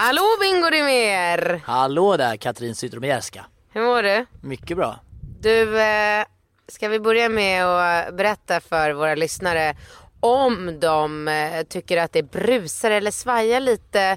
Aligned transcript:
Hallå 0.00 0.22
Bingo 0.40 0.70
Rimér! 0.70 1.60
Hallå 1.64 2.16
där 2.16 2.36
Katrin 2.36 2.74
Zytomierska. 2.74 3.46
Hur 3.72 3.82
mår 3.82 4.02
du? 4.02 4.26
Mycket 4.40 4.76
bra. 4.76 5.00
Du, 5.40 5.80
eh, 5.80 6.24
ska 6.68 6.88
vi 6.88 7.00
börja 7.00 7.28
med 7.28 7.64
att 7.64 8.16
berätta 8.16 8.60
för 8.60 8.92
våra 8.92 9.14
lyssnare 9.14 9.76
om 10.20 10.80
de 10.80 11.28
eh, 11.28 11.62
tycker 11.62 11.96
att 11.96 12.12
det 12.12 12.22
brusar 12.22 12.90
eller 12.90 13.10
svajar 13.10 13.60
lite 13.60 14.16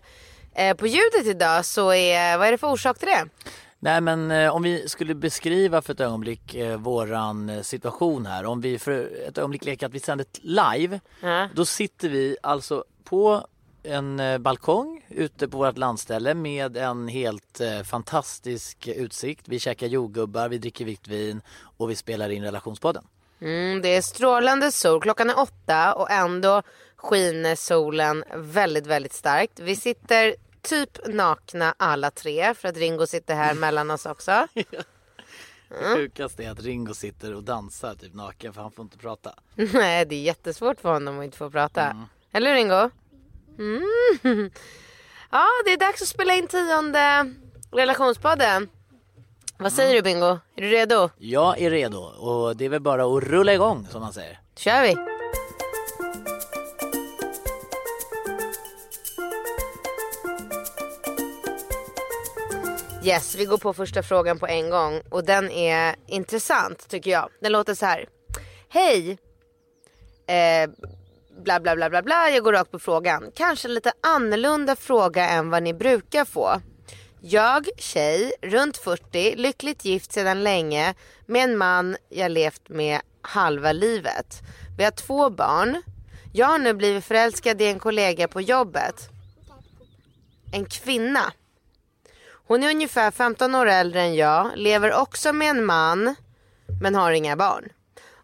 eh, 0.56 0.76
på 0.78 0.88
ljudet 0.88 1.26
idag 1.26 1.66
så 1.66 1.94
är, 1.94 2.38
vad 2.38 2.48
är 2.48 2.52
det 2.52 2.58
för 2.58 2.72
orsak 2.72 3.00
till 3.00 3.08
det? 3.08 3.26
Nej 3.80 4.02
men 4.02 4.32
eh, 4.32 4.56
om 4.56 4.64
vi 4.64 4.90
skulle 4.90 5.16
beskriva 5.16 5.82
för 5.82 5.94
ett 5.94 6.00
ögonblick 6.00 6.56
eh, 6.56 6.78
våran 6.78 7.50
eh, 7.50 7.62
situation 7.62 8.26
här. 8.26 8.46
Om 8.46 8.62
vi 8.62 8.80
för 8.80 9.10
ett 9.28 9.38
ögonblick 9.38 9.66
leker 9.66 9.86
att 9.86 9.94
vi 9.94 10.00
sänder 10.00 10.26
live. 10.42 11.00
Då 11.54 11.66
sitter 11.66 12.10
vi 12.10 12.38
alltså 12.44 12.84
på 13.04 13.48
en 13.84 14.20
eh, 14.20 14.38
balkong 14.38 15.06
ute 15.10 15.48
på 15.48 15.58
vårt 15.58 15.78
landställe 15.78 16.34
med 16.34 16.78
en 16.78 17.08
helt 17.08 17.62
eh, 17.62 17.82
fantastisk 17.84 18.88
utsikt. 18.88 19.48
Vi 19.48 19.60
käkar 19.60 19.88
jordgubbar, 19.88 20.50
vi 20.50 20.58
dricker 20.58 20.86
vitt 20.86 21.08
vin 21.08 21.42
och 21.78 21.90
vi 21.90 21.96
spelar 21.96 22.30
in 22.30 22.44
relationspodden. 22.44 23.04
Mm, 23.42 23.82
det 23.82 23.90
är 23.90 24.02
strålande 24.02 24.72
sol, 24.72 25.02
klockan 25.02 25.30
är 25.30 25.40
åtta 25.40 25.94
och 25.94 26.12
ändå 26.12 26.62
skiner 26.96 27.56
solen 27.56 28.24
väldigt, 28.36 28.88
väldigt 28.88 29.14
starkt. 29.14 29.60
Vi 29.60 29.76
sitter 29.76 30.36
typ 30.62 31.08
nakna 31.08 31.76
alla 31.78 32.12
tre 32.12 32.54
för 32.54 32.68
att 32.68 32.78
Ringo 32.78 33.08
sitter 33.08 33.36
här 33.36 33.54
mellan 33.60 33.92
oss 33.92 34.06
också. 34.06 34.48
Det 35.70 35.96
sjukaste 35.96 36.44
är 36.44 36.52
att 36.52 36.64
Ringo 36.64 36.94
sitter 36.94 37.34
och 37.34 37.44
dansar 37.44 37.96
typ 37.96 38.14
naken 38.14 38.54
för 38.54 38.62
han 38.62 38.72
får 38.72 38.84
inte 38.84 38.98
prata. 38.98 39.34
Nej, 39.56 40.06
det 40.06 40.16
är 40.16 40.22
jättesvårt 40.22 40.80
för 40.80 40.94
honom 40.94 41.20
att 41.20 41.26
inte 41.26 41.38
få 41.38 41.50
prata. 41.50 42.08
Eller 42.32 42.50
hur 42.50 42.56
Ringo? 42.56 42.90
Mm. 43.60 44.52
Ja, 45.34 45.46
det 45.66 45.74
är 45.74 45.78
dags 45.78 46.02
att 46.02 46.08
spela 46.08 46.34
in 46.34 46.48
tionde 46.48 47.34
relationspodden. 47.72 48.70
Vad 49.58 49.74
säger 49.74 49.94
du 49.96 50.02
Bingo? 50.02 50.40
Är 50.56 50.62
du 50.62 50.68
redo? 50.70 51.10
Jag 51.18 51.62
är 51.62 51.70
redo 51.70 51.98
och 51.98 52.58
det 52.58 52.66
är 52.66 52.70
väl 52.70 52.82
bara 52.82 53.06
att 53.06 53.24
rulla 53.24 53.54
igång 53.54 53.88
som 53.92 54.02
man 54.02 54.14
säger. 54.14 54.40
Då 54.54 54.60
kör 54.60 54.82
vi! 54.82 54.96
Yes, 63.04 63.36
vi 63.36 63.46
går 63.46 63.58
på 63.58 63.74
första 63.74 64.04
frågan 64.04 64.40
på 64.40 64.48
en 64.48 64.70
gång 64.70 65.02
och 65.10 65.24
den 65.24 65.52
är 65.52 65.96
intressant 66.08 66.90
tycker 66.90 67.12
jag. 67.12 67.30
Den 67.42 67.52
låter 67.52 67.74
så 67.76 67.86
här. 67.86 68.06
Hej! 68.70 69.18
Eh, 70.28 70.70
bla 71.44 71.60
bla 71.60 71.76
bla 71.76 71.90
bla 71.90 72.02
bla, 72.02 72.30
jag 72.30 72.44
går 72.44 72.54
rakt 72.54 72.72
på 72.72 72.80
frågan. 72.80 73.32
Kanske 73.36 73.68
en 73.68 73.74
lite 73.74 73.94
annorlunda 74.02 74.76
fråga 74.76 75.30
än 75.30 75.50
vad 75.50 75.64
ni 75.64 75.74
brukar 75.74 76.26
få. 76.26 76.62
Jag, 77.22 77.68
tjej, 77.78 78.34
runt 78.42 78.78
40, 78.78 79.36
lyckligt 79.36 79.86
gift 79.86 80.12
sedan 80.12 80.44
länge 80.44 80.94
med 81.26 81.44
en 81.44 81.58
man 81.58 81.98
jag 82.10 82.32
levt 82.32 82.70
med 82.70 83.02
halva 83.22 83.72
livet. 83.72 84.42
Vi 84.78 84.84
har 84.84 84.92
två 84.92 85.30
barn. 85.30 85.82
Jag 86.34 86.48
har 86.48 86.58
nu 86.58 86.74
blivit 86.74 87.06
förälskad 87.06 87.62
i 87.62 87.68
en 87.68 87.80
kollega 87.80 88.28
på 88.28 88.42
jobbet. 88.42 89.10
En 90.54 90.66
kvinna. 90.66 91.34
Hon 92.48 92.64
är 92.64 92.70
ungefär 92.70 93.12
15 93.12 93.56
år 93.56 93.66
äldre 93.66 94.02
än 94.02 94.16
jag, 94.16 94.52
lever 94.56 94.94
också 94.94 95.34
med 95.34 95.50
en 95.50 95.66
man 95.66 96.16
men 96.82 96.96
har 96.96 97.12
inga 97.12 97.36
barn. 97.36 97.70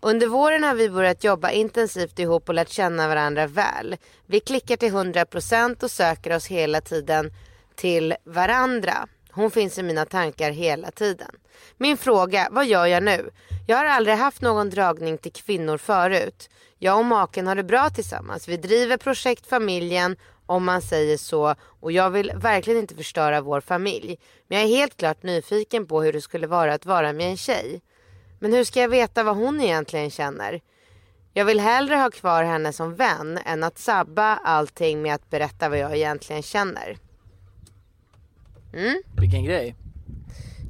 Under 0.07 0.27
våren 0.27 0.63
har 0.63 0.75
vi 0.75 0.89
börjat 0.89 1.23
jobba 1.23 1.51
intensivt 1.51 2.19
ihop 2.19 2.49
och 2.49 2.55
lärt 2.55 2.69
känna 2.69 3.07
varandra 3.07 3.47
väl. 3.47 3.95
Vi 4.25 4.39
klickar 4.39 4.77
till 4.77 4.93
100% 4.93 5.83
och 5.83 5.91
söker 5.91 6.35
oss 6.35 6.47
hela 6.47 6.81
tiden 6.81 7.31
till 7.75 8.15
varandra. 8.23 9.07
Hon 9.31 9.51
finns 9.51 9.77
i 9.77 9.83
mina 9.83 10.05
tankar 10.05 10.51
hela 10.51 10.91
tiden. 10.91 11.31
Min 11.77 11.97
fråga, 11.97 12.47
vad 12.51 12.65
gör 12.65 12.85
jag 12.85 13.03
nu? 13.03 13.29
Jag 13.67 13.77
har 13.77 13.85
aldrig 13.85 14.15
haft 14.15 14.41
någon 14.41 14.69
dragning 14.69 15.17
till 15.17 15.31
kvinnor 15.31 15.77
förut. 15.77 16.49
Jag 16.77 16.97
och 16.97 17.05
maken 17.05 17.47
har 17.47 17.55
det 17.55 17.63
bra 17.63 17.89
tillsammans. 17.89 18.47
Vi 18.47 18.57
driver 18.57 18.97
projekt 18.97 19.47
familjen 19.47 20.15
om 20.45 20.65
man 20.65 20.81
säger 20.81 21.17
så 21.17 21.55
och 21.61 21.91
jag 21.91 22.09
vill 22.09 22.31
verkligen 22.35 22.79
inte 22.79 22.95
förstöra 22.95 23.41
vår 23.41 23.61
familj. 23.61 24.19
Men 24.47 24.57
jag 24.57 24.67
är 24.67 24.75
helt 24.75 24.97
klart 24.97 25.23
nyfiken 25.23 25.87
på 25.87 26.01
hur 26.01 26.13
det 26.13 26.21
skulle 26.21 26.47
vara 26.47 26.73
att 26.73 26.85
vara 26.85 27.13
med 27.13 27.29
en 27.29 27.37
tjej. 27.37 27.81
Men 28.39 28.53
hur 28.53 28.63
ska 28.63 28.81
jag 28.81 28.89
veta 28.89 29.23
vad 29.23 29.35
hon 29.35 29.61
egentligen 29.61 30.09
känner? 30.09 30.61
Jag 31.33 31.45
vill 31.45 31.59
hellre 31.59 31.95
ha 31.95 32.09
kvar 32.11 32.43
henne 32.43 32.73
som 32.73 32.95
vän 32.95 33.39
än 33.45 33.63
att 33.63 33.77
sabba 33.79 34.23
allting 34.23 35.01
med 35.01 35.15
att 35.15 35.29
berätta 35.29 35.69
vad 35.69 35.79
jag 35.79 35.95
egentligen 35.97 36.41
känner. 36.41 36.97
Vilken 39.21 39.43
grej. 39.43 39.75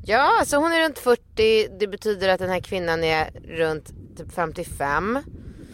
Ja, 0.06 0.40
alltså 0.40 0.58
hon 0.58 0.72
är 0.72 0.84
runt 0.84 1.00
40. 1.00 1.68
Det 1.80 1.88
betyder 1.88 2.30
att 2.30 2.40
den 2.40 2.50
här 2.50 2.60
kvinnan 2.60 3.04
är 3.04 3.30
runt 3.44 3.94
typ 4.18 4.32
55. 4.32 5.20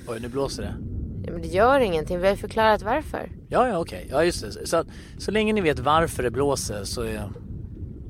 Oj, 0.07 0.19
nu 0.19 0.27
blåser 0.27 0.63
det. 0.63 0.75
Ja, 1.25 1.31
men 1.31 1.41
det 1.41 1.47
gör 1.47 1.79
ingenting. 1.79 2.19
Vi 2.19 2.27
har 2.27 2.35
förklarat 2.35 2.81
varför. 2.81 3.31
Ja, 3.49 3.67
ja, 3.67 3.77
okej. 3.79 4.07
Ja, 4.11 4.23
just 4.23 4.41
det. 4.41 4.67
Så, 4.67 4.83
så 5.17 5.31
länge 5.31 5.53
ni 5.53 5.61
vet 5.61 5.79
varför 5.79 6.23
det 6.23 6.31
blåser 6.31 6.83
så 6.83 7.01
är, 7.01 7.29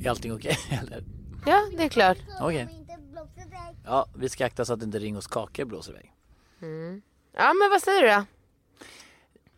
är 0.03 0.09
allting 0.09 0.33
okej, 0.33 0.57
eller? 0.81 1.03
Ja, 1.45 1.61
det 1.77 1.83
är 1.83 1.89
klart. 1.89 2.17
Okej. 2.41 2.67
Ja, 3.85 4.05
vi 4.15 4.29
ska 4.29 4.45
akta 4.45 4.65
så 4.65 4.73
att 4.73 4.83
inte 4.83 4.99
Ringos 4.99 5.27
kakor 5.27 5.65
blåser 5.65 5.91
iväg. 5.91 6.11
Ja, 7.35 7.53
men 7.53 7.69
vad 7.71 7.81
säger 7.81 8.01
du 8.01 8.07
då? 8.07 8.25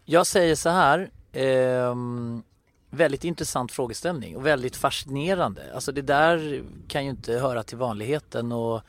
Jag 0.05 0.27
säger 0.27 0.55
så 0.55 0.69
här. 0.69 1.09
ehm, 1.31 2.43
väldigt 2.89 3.23
intressant 3.23 3.71
frågeställning 3.71 4.35
och 4.35 4.45
väldigt 4.45 4.75
fascinerande. 4.75 5.73
Alltså 5.75 5.91
det 5.91 6.01
där 6.01 6.63
kan 6.87 7.03
ju 7.03 7.09
inte 7.09 7.33
höra 7.33 7.63
till 7.63 7.77
vanligheten 7.77 8.51
och 8.51 8.81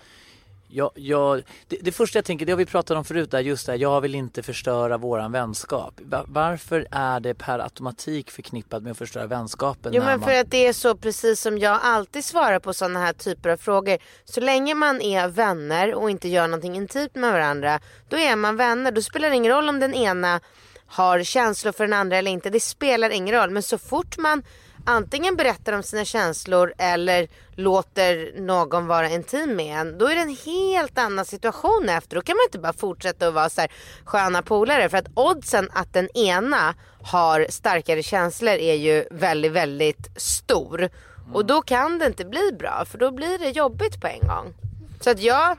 jag, 0.68 0.90
jag, 0.94 1.42
det, 1.68 1.76
det 1.82 1.92
första 1.92 2.18
jag 2.18 2.24
tänker, 2.24 2.46
det 2.46 2.52
har 2.52 2.56
vi 2.56 2.66
pratat 2.66 2.96
om 2.96 3.04
förut, 3.04 3.30
där 3.30 3.40
just 3.40 3.66
det 3.66 3.76
jag 3.76 4.00
vill 4.00 4.14
inte 4.14 4.42
förstöra 4.42 4.96
våran 4.98 5.32
vänskap. 5.32 6.00
Va- 6.02 6.24
Varför 6.28 6.86
är 6.90 7.20
det 7.20 7.34
per 7.34 7.58
automatik 7.58 8.30
förknippat 8.30 8.82
med 8.82 8.90
att 8.92 8.98
förstöra 8.98 9.26
vänskapen? 9.26 9.92
Jo 9.94 10.02
men 10.02 10.20
man- 10.20 10.28
för 10.28 10.40
att 10.40 10.50
det 10.50 10.66
är 10.66 10.72
så 10.72 10.96
precis 10.96 11.40
som 11.40 11.58
jag 11.58 11.78
alltid 11.82 12.24
svarar 12.24 12.58
på 12.58 12.72
sådana 12.74 13.00
här 13.00 13.12
typer 13.12 13.50
av 13.50 13.56
frågor. 13.56 13.98
Så 14.24 14.40
länge 14.40 14.74
man 14.74 15.00
är 15.00 15.28
vänner 15.28 15.94
och 15.94 16.10
inte 16.10 16.28
gör 16.28 16.46
någonting 16.48 16.76
intimt 16.76 17.14
med 17.14 17.32
varandra. 17.32 17.80
Då 18.08 18.16
är 18.18 18.36
man 18.36 18.56
vänner. 18.56 18.90
Då 18.92 19.02
spelar 19.02 19.30
det 19.30 19.36
ingen 19.36 19.52
roll 19.52 19.68
om 19.68 19.80
den 19.80 19.94
ena 19.94 20.40
har 20.88 21.22
känslor 21.22 21.72
för 21.72 21.84
den 21.84 21.92
andra 21.92 22.16
eller 22.16 22.30
inte. 22.30 22.50
Det 22.50 22.60
spelar 22.60 23.10
ingen 23.10 23.34
roll. 23.34 23.50
Men 23.50 23.62
så 23.62 23.78
fort 23.78 24.18
man 24.18 24.42
antingen 24.86 25.36
berättar 25.36 25.72
om 25.72 25.82
sina 25.82 26.04
känslor 26.04 26.74
eller 26.78 27.28
låter 27.54 28.40
någon 28.40 28.86
vara 28.86 29.10
intim 29.10 29.56
med 29.56 29.80
en. 29.80 29.98
Då 29.98 30.06
är 30.06 30.14
det 30.14 30.20
en 30.20 30.36
helt 30.44 30.98
annan 30.98 31.24
situation 31.24 31.88
efter. 31.88 32.16
Då 32.16 32.22
kan 32.22 32.36
man 32.36 32.44
inte 32.44 32.58
bara 32.58 32.72
fortsätta 32.72 33.28
att 33.28 33.34
vara 33.34 33.48
så 33.48 33.60
här 33.60 33.70
sköna 34.04 34.42
polare. 34.42 34.88
För 34.88 34.98
att 34.98 35.08
oddsen 35.14 35.68
att 35.72 35.92
den 35.92 36.16
ena 36.16 36.74
har 37.02 37.46
starkare 37.48 38.02
känslor 38.02 38.54
är 38.54 38.74
ju 38.74 39.04
väldigt, 39.10 39.52
väldigt 39.52 40.08
stor. 40.16 40.88
Och 41.32 41.44
då 41.44 41.62
kan 41.62 41.98
det 41.98 42.06
inte 42.06 42.24
bli 42.24 42.52
bra 42.58 42.84
för 42.90 42.98
då 42.98 43.10
blir 43.10 43.38
det 43.38 43.48
jobbigt 43.48 44.00
på 44.00 44.06
en 44.06 44.28
gång. 44.28 44.54
Så 45.00 45.10
att 45.10 45.20
jag, 45.20 45.58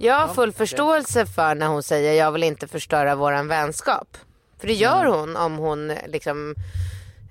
jag 0.00 0.14
har 0.14 0.34
full 0.34 0.52
förståelse 0.52 1.26
för 1.26 1.54
när 1.54 1.66
hon 1.66 1.82
säger 1.82 2.12
jag 2.12 2.32
vill 2.32 2.42
inte 2.42 2.68
förstöra 2.68 3.14
våran 3.14 3.48
vänskap. 3.48 4.16
För 4.60 4.66
det 4.66 4.74
gör 4.74 5.04
hon 5.04 5.36
om 5.36 5.56
hon 5.56 5.92
liksom, 6.06 6.54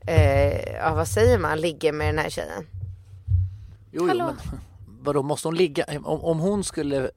eh, 0.07 0.73
ja 0.73 0.93
vad 0.93 1.07
säger 1.07 1.39
man, 1.39 1.61
ligger 1.61 1.93
med 1.93 2.07
den 2.07 2.17
här 2.17 2.29
tjejen. 2.29 2.67
Jo, 3.91 4.01
jo, 4.01 4.07
Hallå? 4.07 4.25
men, 4.25 4.59
vadå, 5.01 5.23
måste 5.23 5.47
hon 5.47 5.55
ligga, 5.55 5.85
om, 6.03 6.05
om 6.05 6.39
hon 6.39 6.63
skulle 6.63 7.11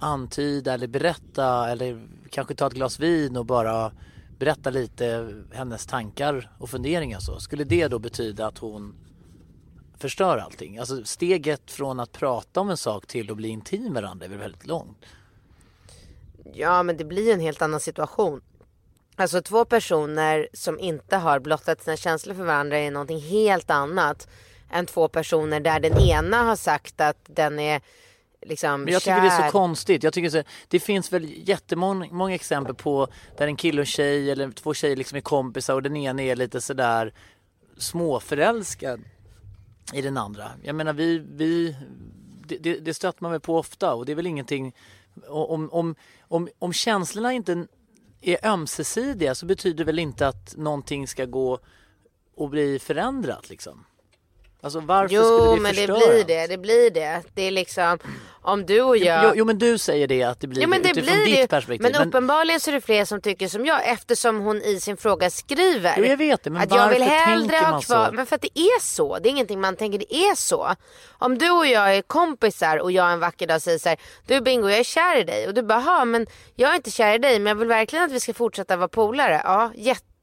antyda 0.00 0.74
eller 0.74 0.86
berätta 0.86 1.70
eller 1.70 2.08
kanske 2.30 2.54
ta 2.54 2.66
ett 2.66 2.72
glas 2.72 3.00
vin 3.00 3.36
och 3.36 3.46
bara 3.46 3.92
berätta 4.38 4.70
lite 4.70 5.34
hennes 5.52 5.86
tankar 5.86 6.50
och 6.58 6.70
funderingar 6.70 7.20
så. 7.20 7.40
Skulle 7.40 7.64
det 7.64 7.88
då 7.88 7.98
betyda 7.98 8.46
att 8.46 8.58
hon 8.58 8.94
förstör 9.98 10.38
allting? 10.38 10.78
Alltså 10.78 11.04
steget 11.04 11.70
från 11.70 12.00
att 12.00 12.12
prata 12.12 12.60
om 12.60 12.70
en 12.70 12.76
sak 12.76 13.06
till 13.06 13.30
att 13.30 13.36
bli 13.36 13.48
intim 13.48 13.92
med 13.92 14.02
varandra 14.02 14.26
är 14.26 14.30
väl 14.30 14.38
väldigt 14.38 14.66
långt? 14.66 14.98
Ja 16.52 16.82
men 16.82 16.96
det 16.96 17.04
blir 17.04 17.34
en 17.34 17.40
helt 17.40 17.62
annan 17.62 17.80
situation. 17.80 18.40
Alltså 19.20 19.42
två 19.42 19.64
personer 19.64 20.48
som 20.52 20.78
inte 20.78 21.16
har 21.16 21.40
blottat 21.40 21.82
sina 21.82 21.96
känslor 21.96 22.34
för 22.34 22.44
varandra 22.44 22.78
är 22.78 22.90
någonting 22.90 23.20
helt 23.20 23.70
annat 23.70 24.28
än 24.70 24.86
två 24.86 25.08
personer 25.08 25.60
där 25.60 25.80
den 25.80 25.98
ena 25.98 26.42
har 26.42 26.56
sagt 26.56 27.00
att 27.00 27.16
den 27.26 27.58
är 27.58 27.80
liksom 28.46 28.82
Men 28.82 28.92
jag 28.92 29.02
tycker 29.02 29.20
det 29.20 29.26
är 29.26 29.46
så 29.46 29.52
konstigt. 29.52 30.02
Jag 30.02 30.12
tycker 30.12 30.30
så, 30.30 30.42
det 30.68 30.80
finns 30.80 31.12
väl 31.12 31.48
jättemånga 31.48 32.06
många 32.10 32.34
exempel 32.34 32.74
på 32.74 33.08
där 33.36 33.46
en 33.46 33.56
kille 33.56 33.80
och 33.80 33.86
tjej 33.86 34.30
eller 34.30 34.50
två 34.50 34.74
tjejer 34.74 34.96
liksom 34.96 35.16
är 35.16 35.22
kompisar 35.22 35.74
och 35.74 35.82
den 35.82 35.96
ena 35.96 36.22
är 36.22 36.36
lite 36.36 36.60
sådär 36.60 37.14
småförälskad 37.76 39.00
i 39.92 40.02
den 40.02 40.16
andra. 40.16 40.50
Jag 40.62 40.74
menar 40.74 40.92
vi, 40.92 41.18
vi 41.18 41.76
det, 42.46 42.58
det, 42.58 42.78
det 42.78 42.94
stöter 42.94 43.22
man 43.22 43.30
väl 43.30 43.40
på 43.40 43.58
ofta 43.58 43.94
och 43.94 44.06
det 44.06 44.12
är 44.12 44.16
väl 44.16 44.26
ingenting 44.26 44.74
om, 45.28 45.70
om, 45.70 45.94
om, 46.20 46.48
om 46.58 46.72
känslorna 46.72 47.32
inte 47.32 47.66
är 48.20 48.46
ömsesidiga 48.46 49.34
så 49.34 49.46
betyder 49.46 49.78
det 49.78 49.84
väl 49.84 49.98
inte 49.98 50.28
att 50.28 50.56
någonting 50.56 51.08
ska 51.08 51.24
gå 51.24 51.58
och 52.34 52.50
bli 52.50 52.78
förändrat 52.78 53.50
liksom. 53.50 53.84
Alltså 54.62 54.80
varför 54.80 55.14
Jo 55.14 55.22
skulle 55.24 55.54
det 55.54 55.60
men 55.60 55.74
det 55.74 55.86
blir 55.86 56.24
det, 56.26 56.46
det 56.46 56.58
blir 56.58 56.90
det. 56.90 57.22
Det 57.34 57.42
är 57.42 57.50
liksom 57.50 57.98
om 58.42 58.66
du 58.66 58.80
och 58.82 58.96
jag 58.96 59.24
Jo, 59.24 59.32
jo 59.34 59.44
men 59.44 59.58
du 59.58 59.78
säger 59.78 60.06
det 60.08 60.22
att 60.22 60.40
det 60.40 60.46
blir 60.46 60.62
Jo 60.62 60.68
men 60.68 60.82
det 60.82 60.90
utifrån 60.90 61.14
blir 61.14 61.26
ditt 61.26 61.36
det. 61.36 61.48
perspektiv. 61.48 61.92
Men 61.92 62.08
uppenbarligen 62.08 62.60
så 62.60 62.70
är 62.70 62.72
det 62.72 62.80
fler 62.80 63.04
som 63.04 63.20
tycker 63.20 63.48
som 63.48 63.66
jag 63.66 63.88
eftersom 63.88 64.40
hon 64.40 64.56
i 64.62 64.80
sin 64.80 64.96
fråga 64.96 65.30
skriver 65.30 65.94
Jo, 65.98 66.04
jag 66.04 66.16
vet 66.16 66.42
det, 66.44 66.50
men 66.50 66.62
att 66.62 66.74
jag 66.74 66.88
vill 66.88 66.98
varför 67.00 67.14
hellre 67.14 67.48
tänker 67.48 67.64
ha 67.64 67.72
man 67.72 67.82
kvar, 67.82 68.06
så? 68.06 68.12
men 68.12 68.26
för 68.26 68.36
att 68.36 68.42
det 68.42 68.58
är 68.58 68.80
så. 68.80 69.18
Det 69.18 69.28
är 69.28 69.30
ingenting 69.30 69.60
man 69.60 69.76
tänker, 69.76 69.98
det 69.98 70.14
är 70.14 70.34
så. 70.34 70.74
Om 71.18 71.38
du 71.38 71.50
och 71.50 71.66
jag 71.66 71.96
är 71.96 72.02
kompisar 72.02 72.76
och 72.78 72.92
jag 72.92 73.12
en 73.12 73.20
vacker 73.20 73.46
dag 73.46 73.62
säger 73.62 73.78
så 73.78 73.88
här, 73.88 73.98
du 74.26 74.40
Bingo 74.40 74.68
jag 74.68 74.78
är 74.78 74.84
kär 74.84 75.16
i 75.20 75.24
dig 75.24 75.48
och 75.48 75.54
du 75.54 75.62
bara, 75.62 75.78
"Ha, 75.80 76.04
men 76.04 76.26
jag 76.54 76.70
är 76.70 76.76
inte 76.76 76.90
kär 76.90 77.14
i 77.14 77.18
dig 77.18 77.38
men 77.38 77.46
jag 77.50 77.54
vill 77.54 77.68
verkligen 77.68 78.04
att 78.04 78.12
vi 78.12 78.20
ska 78.20 78.34
fortsätta 78.34 78.76
vara 78.76 78.88
polare. 78.88 79.40
Ja, 79.44 79.70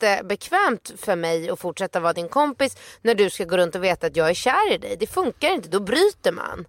jättebekvämt 0.01 0.91
för 0.97 1.15
mig 1.15 1.49
att 1.49 1.59
fortsätta 1.59 1.99
vara 1.99 2.13
din 2.13 2.29
kompis 2.29 2.77
när 3.01 3.15
du 3.15 3.29
ska 3.29 3.44
gå 3.44 3.57
runt 3.57 3.75
och 3.75 3.83
veta 3.83 4.07
att 4.07 4.15
jag 4.15 4.29
är 4.29 4.33
kär 4.33 4.73
i 4.73 4.77
dig. 4.77 4.97
Det 4.99 5.07
funkar 5.07 5.49
inte, 5.53 5.69
då 5.69 5.79
bryter 5.79 6.31
man. 6.31 6.67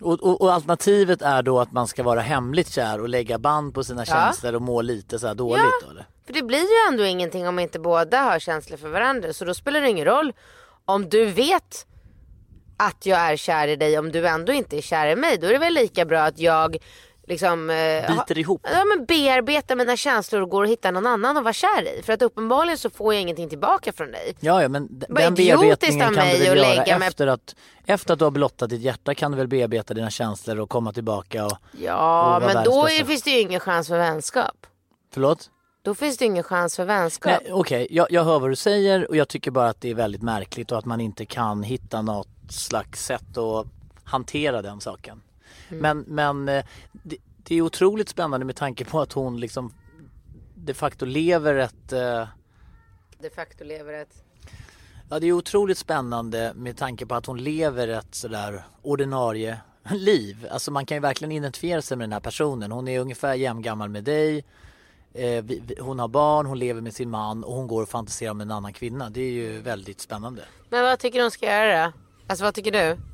Och, 0.00 0.20
och, 0.22 0.40
och 0.40 0.52
alternativet 0.52 1.22
är 1.22 1.42
då 1.42 1.60
att 1.60 1.72
man 1.72 1.86
ska 1.86 2.02
vara 2.02 2.20
hemligt 2.20 2.68
kär 2.70 3.00
och 3.00 3.08
lägga 3.08 3.38
band 3.38 3.74
på 3.74 3.84
sina 3.84 4.04
Ja. 4.06 4.14
känslor 4.14 4.54
och 4.54 4.62
må 4.62 4.82
lite 4.82 5.18
så 5.18 5.26
här 5.26 5.34
dåligt 5.34 5.64
Ja. 5.82 5.90
eller? 5.90 6.06
För 6.26 6.32
det 6.32 6.42
blir 6.42 6.58
ju 6.58 6.90
ändå 6.92 7.04
ingenting 7.04 7.48
om 7.48 7.58
inte 7.58 7.78
båda 7.78 8.18
har 8.20 8.38
känslor 8.38 8.76
för 8.76 8.88
varandra. 8.88 9.32
Så 9.32 9.44
då 9.44 9.54
spelar 9.54 9.80
det 9.80 9.88
ingen 9.88 10.04
roll 10.04 10.32
om 10.84 11.08
du 11.08 11.24
vet 11.24 11.86
att 12.76 13.06
jag 13.06 13.18
är 13.18 13.36
kär 13.36 13.68
i 13.68 13.76
dig 13.76 13.98
om 13.98 14.12
du 14.12 14.28
ändå 14.28 14.52
inte 14.52 14.76
är 14.76 14.80
kär 14.82 15.06
i 15.06 15.16
mig. 15.16 15.38
Då 15.38 15.46
är 15.46 15.52
det 15.52 15.58
väl 15.58 15.74
lika 15.74 16.04
bra 16.04 16.20
att 16.22 16.38
jag 16.38 16.76
liksom 17.26 17.70
eh, 17.70 18.16
Biter 18.16 18.38
ihop. 18.38 18.60
Ja 18.72 18.84
men 18.84 19.04
bearbetar 19.06 19.76
mina 19.76 19.96
känslor 19.96 20.42
och 20.42 20.48
går 20.48 20.62
och 20.62 20.68
hittar 20.68 20.92
någon 20.92 21.06
annan 21.06 21.36
att 21.36 21.44
vara 21.44 21.52
kär 21.52 21.98
i. 21.98 22.02
För 22.02 22.12
att 22.12 22.22
uppenbarligen 22.22 22.78
så 22.78 22.90
får 22.90 23.14
jag 23.14 23.20
ingenting 23.22 23.48
tillbaka 23.48 23.92
från 23.92 24.10
dig. 24.10 24.36
Ja, 24.40 24.62
ja 24.62 24.68
men 24.68 24.88
Vad 25.08 25.22
den 25.22 25.34
bearbetningen 25.34 26.14
kan 26.14 26.28
du 26.28 26.38
väl 26.38 26.78
att 26.78 26.86
göra 26.86 27.06
efter 27.06 27.26
att 27.26 27.54
efter 27.86 28.12
att 28.12 28.18
du 28.18 28.24
har 28.24 28.30
blottat 28.30 28.70
ditt 28.70 28.80
hjärta 28.82 29.14
kan 29.14 29.30
du 29.30 29.36
väl 29.36 29.48
bearbeta 29.48 29.94
dina 29.94 30.10
känslor 30.10 30.60
och 30.60 30.70
komma 30.70 30.92
tillbaka 30.92 31.44
och 31.46 31.58
Ja 31.72 32.36
Och 32.36 32.42
men 32.42 32.64
då 32.64 32.86
är, 32.86 33.04
finns 33.04 33.22
det 33.22 33.30
ju 33.30 33.40
ingen 33.40 33.60
chans 33.60 33.88
för 33.88 33.98
vänskap. 33.98 34.66
Förlåt? 35.14 35.50
Då 35.84 35.94
finns 35.94 36.16
det 36.16 36.24
ingen 36.24 36.42
chans 36.42 36.76
för 36.76 36.84
vänskap. 36.84 37.42
Okej, 37.50 37.86
jag, 37.90 38.06
jag 38.10 38.24
hör 38.24 38.38
vad 38.38 38.50
du 38.50 38.56
säger 38.56 39.08
och 39.10 39.16
jag 39.16 39.28
tycker 39.28 39.50
bara 39.50 39.68
att 39.68 39.80
det 39.80 39.90
är 39.90 39.94
väldigt 39.94 40.22
märkligt 40.22 40.72
och 40.72 40.78
att 40.78 40.84
man 40.84 41.00
inte 41.00 41.26
kan 41.26 41.62
hitta 41.62 42.02
något 42.02 42.28
slags 42.50 43.04
sätt 43.04 43.38
att 43.38 43.66
hantera 44.04 44.62
den 44.62 44.80
saken. 44.80 45.22
Mm. 45.72 46.04
Men, 46.04 46.04
men 46.44 46.56
eh, 46.58 46.64
det, 46.92 47.16
det 47.36 47.54
är 47.54 47.62
otroligt 47.62 48.08
spännande 48.08 48.46
med 48.46 48.56
tanke 48.56 48.84
på 48.84 49.00
att 49.00 49.12
hon 49.12 49.40
liksom 49.40 49.74
de 50.54 50.74
facto 50.74 51.06
lever 51.06 51.54
ett 51.54 51.92
eh, 51.92 52.28
De 53.18 53.30
facto 53.30 53.64
lever 53.64 53.92
ett... 53.92 54.24
Ja 55.10 55.18
det 55.20 55.26
är 55.26 55.32
otroligt 55.32 55.78
spännande 55.78 56.52
med 56.54 56.76
tanke 56.76 57.06
på 57.06 57.14
att 57.14 57.26
hon 57.26 57.38
lever 57.38 57.88
ett 57.88 58.14
sådär 58.14 58.64
ordinarie 58.82 59.60
liv. 59.90 60.46
Alltså 60.50 60.70
man 60.70 60.86
kan 60.86 60.96
ju 60.96 61.00
verkligen 61.00 61.32
identifiera 61.32 61.82
sig 61.82 61.96
med 61.96 62.04
den 62.04 62.12
här 62.12 62.20
personen. 62.20 62.72
Hon 62.72 62.88
är 62.88 63.00
ungefär 63.00 63.34
jämngammal 63.34 63.88
med 63.88 64.04
dig. 64.04 64.44
Eh, 65.14 65.44
vi, 65.44 65.62
vi, 65.66 65.76
hon 65.80 65.98
har 65.98 66.08
barn, 66.08 66.46
hon 66.46 66.58
lever 66.58 66.80
med 66.80 66.94
sin 66.94 67.10
man 67.10 67.44
och 67.44 67.54
hon 67.54 67.66
går 67.66 67.82
och 67.82 67.88
fantiserar 67.88 68.30
om 68.30 68.40
en 68.40 68.50
annan 68.50 68.72
kvinna. 68.72 69.10
Det 69.10 69.20
är 69.20 69.30
ju 69.30 69.60
väldigt 69.60 70.00
spännande. 70.00 70.42
Men 70.68 70.82
vad 70.82 70.98
tycker 70.98 71.18
du 71.18 71.24
hon 71.24 71.30
ska 71.30 71.46
göra 71.46 71.86
då? 71.86 71.92
Alltså 72.26 72.44
vad 72.44 72.54
tycker 72.54 72.72
du? 72.72 73.11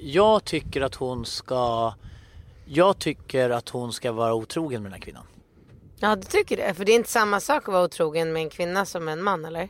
Jag 0.00 0.44
tycker 0.44 0.80
att 0.80 0.94
hon 0.94 1.26
ska 1.26 1.94
Jag 2.64 2.98
tycker 2.98 3.50
att 3.50 3.68
hon 3.68 3.92
ska 3.92 4.12
vara 4.12 4.34
otrogen 4.34 4.82
med 4.82 4.92
den 4.92 5.00
här 5.00 5.04
kvinnan. 5.04 5.26
Ja 6.00 6.16
du 6.16 6.22
tycker 6.22 6.56
det? 6.56 6.74
För 6.74 6.84
det 6.84 6.92
är 6.92 6.96
inte 6.96 7.10
samma 7.10 7.40
sak 7.40 7.68
att 7.68 7.72
vara 7.72 7.84
otrogen 7.84 8.32
med 8.32 8.42
en 8.42 8.50
kvinna 8.50 8.84
som 8.84 9.04
med 9.04 9.12
en 9.12 9.22
man 9.22 9.44
eller? 9.44 9.68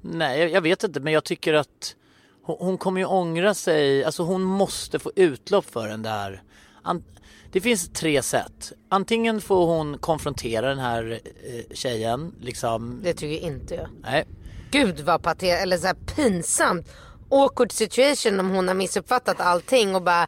Nej, 0.00 0.40
jag, 0.40 0.50
jag 0.50 0.60
vet 0.60 0.84
inte 0.84 1.00
men 1.00 1.12
jag 1.12 1.24
tycker 1.24 1.54
att 1.54 1.96
hon, 2.42 2.56
hon 2.60 2.78
kommer 2.78 3.00
ju 3.00 3.06
ångra 3.06 3.54
sig. 3.54 4.04
Alltså 4.04 4.22
hon 4.22 4.42
måste 4.42 4.98
få 4.98 5.12
utlopp 5.16 5.64
för 5.70 5.88
den 5.88 6.02
där. 6.02 6.42
An, 6.82 7.04
det 7.52 7.60
finns 7.60 7.88
tre 7.88 8.22
sätt. 8.22 8.72
Antingen 8.88 9.40
får 9.40 9.66
hon 9.66 9.98
konfrontera 9.98 10.68
den 10.68 10.78
här 10.78 11.20
eh, 11.22 11.74
tjejen 11.74 12.34
liksom. 12.40 13.00
Det 13.02 13.14
tycker 13.14 13.46
inte 13.46 13.74
jag. 13.74 13.88
Nej. 14.02 14.26
Gud 14.70 15.00
vad 15.00 15.22
patet 15.22 15.62
eller 15.62 15.78
så 15.78 15.86
här 15.86 15.96
pinsamt. 16.16 16.88
Awkward 17.32 17.72
situation 17.72 18.40
om 18.40 18.50
hon 18.50 18.68
har 18.68 18.74
missuppfattat 18.74 19.40
allting 19.40 19.94
och 19.94 20.02
bara 20.02 20.22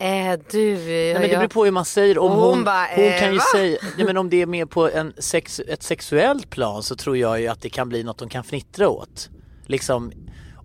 eh, 0.00 0.38
du. 0.50 0.76
Nej, 0.76 1.14
men 1.14 1.22
det 1.22 1.36
beror 1.36 1.48
på 1.48 1.64
hur 1.64 1.72
man 1.72 1.84
säger. 1.84 2.18
Om 2.18 2.32
hon, 2.32 2.40
hon 2.40 2.64
bara, 2.64 2.86
hon 2.94 3.04
eh, 3.04 3.18
kan 3.18 3.32
ju 3.32 3.38
va? 3.38 3.44
säga, 3.52 3.78
nej, 3.96 4.06
men 4.06 4.16
om 4.16 4.30
det 4.30 4.42
är 4.42 4.46
mer 4.46 4.66
på 4.66 4.90
en 4.90 5.12
sex, 5.18 5.60
ett 5.60 5.82
sexuellt 5.82 6.50
plan 6.50 6.82
så 6.82 6.96
tror 6.96 7.16
jag 7.16 7.40
ju 7.40 7.48
att 7.48 7.62
det 7.62 7.70
kan 7.70 7.88
bli 7.88 8.02
något 8.02 8.18
de 8.18 8.28
kan 8.28 8.44
fnittra 8.44 8.88
åt. 8.88 9.30
Liksom, 9.66 10.12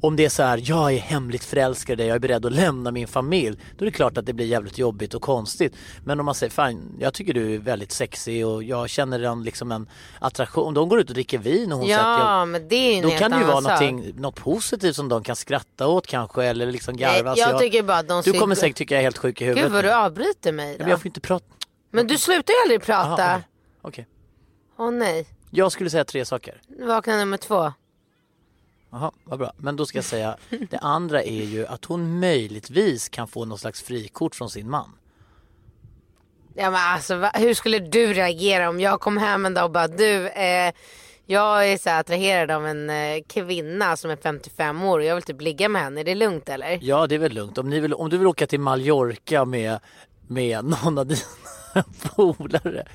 om 0.03 0.15
det 0.15 0.25
är 0.25 0.29
så 0.29 0.43
här, 0.43 0.59
jag 0.63 0.93
är 0.93 0.97
hemligt 0.97 1.43
förälskad 1.43 1.93
i 1.93 1.95
dig, 1.95 2.07
jag 2.07 2.15
är 2.15 2.19
beredd 2.19 2.45
att 2.45 2.51
lämna 2.51 2.91
min 2.91 3.07
familj. 3.07 3.57
Då 3.77 3.85
är 3.85 3.85
det 3.85 3.91
klart 3.95 4.17
att 4.17 4.25
det 4.25 4.33
blir 4.33 4.45
jävligt 4.45 4.77
jobbigt 4.77 5.13
och 5.13 5.21
konstigt. 5.21 5.75
Men 6.05 6.19
om 6.19 6.25
man 6.25 6.35
säger, 6.35 6.51
fan 6.51 6.95
jag 6.99 7.13
tycker 7.13 7.33
du 7.33 7.53
är 7.55 7.59
väldigt 7.59 7.91
sexig 7.91 8.47
och 8.47 8.63
jag 8.63 8.89
känner 8.89 9.19
en, 9.23 9.43
liksom 9.43 9.71
en 9.71 9.89
attraktion. 10.19 10.67
Om 10.67 10.73
de 10.73 10.89
går 10.89 10.99
ut 10.99 11.07
och 11.09 11.13
dricker 11.13 11.37
vin 11.37 11.71
och 11.71 11.77
hon 11.77 11.87
säger 11.87 11.99
att 11.99 12.19
Ja 12.19 12.39
jag, 12.39 12.47
men 12.47 12.67
det 12.67 12.75
är 12.75 12.95
ju 12.95 13.01
då 13.01 13.09
kan 13.09 13.31
det 13.31 13.37
ju 13.37 13.43
vara 13.43 13.91
något 14.15 14.35
positivt 14.35 14.95
som 14.95 15.09
de 15.09 15.23
kan 15.23 15.35
skratta 15.35 15.87
åt 15.87 16.07
kanske 16.07 16.43
eller 16.45 16.71
liksom 16.71 16.97
garva. 16.97 17.33
Nej, 17.33 17.43
Så 17.43 17.49
jag 17.49 17.59
tycker 17.59 17.83
bara 17.83 17.97
att 17.97 18.07
de 18.07 18.21
du 18.25 18.33
kommer 18.39 18.55
säkert 18.55 18.77
tycka 18.77 18.95
jag 18.95 18.99
är 18.99 19.03
helt 19.03 19.17
sjuk 19.17 19.41
i 19.41 19.45
huvudet. 19.45 19.63
Gud 19.63 19.73
vad 19.73 19.83
du 19.83 19.91
avbryter 19.93 20.51
mig 20.51 20.71
Ja, 20.71 20.77
då. 20.77 20.83
men 20.83 20.89
jag 20.89 20.99
får 20.99 21.07
inte 21.07 21.21
prata. 21.21 21.45
Men 21.91 22.07
du 22.07 22.17
slutar 22.17 22.53
ju 22.53 22.59
aldrig 22.63 22.81
prata. 22.81 23.13
okej. 23.35 23.47
Okej. 23.81 24.07
Åh 24.77 24.91
nej. 24.91 25.27
Jag 25.51 25.71
skulle 25.71 25.89
säga 25.89 26.05
tre 26.05 26.25
saker. 26.25 26.61
Vakna 26.87 27.15
nummer 27.17 27.37
två. 27.37 27.73
Jaha, 28.93 29.11
vad 29.23 29.39
bra. 29.39 29.53
Men 29.57 29.75
då 29.75 29.85
ska 29.85 29.97
jag 29.97 30.05
säga, 30.05 30.37
det 30.69 30.77
andra 30.77 31.23
är 31.23 31.43
ju 31.43 31.67
att 31.67 31.85
hon 31.85 32.19
möjligtvis 32.19 33.09
kan 33.09 33.27
få 33.27 33.45
någon 33.45 33.57
slags 33.57 33.81
frikort 33.81 34.35
från 34.35 34.49
sin 34.49 34.69
man. 34.69 34.91
Ja 36.55 36.71
men 36.71 36.79
alltså 36.79 37.15
va? 37.15 37.31
hur 37.33 37.53
skulle 37.53 37.79
du 37.79 38.13
reagera 38.13 38.69
om 38.69 38.79
jag 38.79 38.99
kom 38.99 39.17
hem 39.17 39.45
en 39.45 39.53
dag 39.53 39.65
och 39.65 39.71
bara 39.71 39.87
du 39.87 40.27
eh, 40.27 40.73
jag 41.25 41.71
är 41.71 41.77
så 41.77 41.89
attraherad 41.89 42.51
av 42.51 42.67
en 42.67 42.89
eh, 42.89 43.23
kvinna 43.27 43.97
som 43.97 44.11
är 44.11 44.15
55 44.15 44.83
år 44.83 44.99
och 44.99 45.05
jag 45.05 45.15
vill 45.15 45.23
typ 45.23 45.41
ligga 45.41 45.69
med 45.69 45.81
henne. 45.81 45.99
Är 45.99 46.05
det 46.05 46.15
lugnt 46.15 46.49
eller? 46.49 46.79
Ja, 46.81 47.07
det 47.07 47.15
är 47.15 47.19
väl 47.19 47.33
lugnt. 47.33 47.57
Om, 47.57 47.69
ni 47.69 47.79
vill, 47.79 47.93
om 47.93 48.09
du 48.09 48.17
vill 48.17 48.27
åka 48.27 48.47
till 48.47 48.59
Mallorca 48.59 49.45
med, 49.45 49.79
med 50.27 50.65
någon 50.65 50.97
av 50.97 51.05
dina 51.05 51.21
polare. 52.15 52.85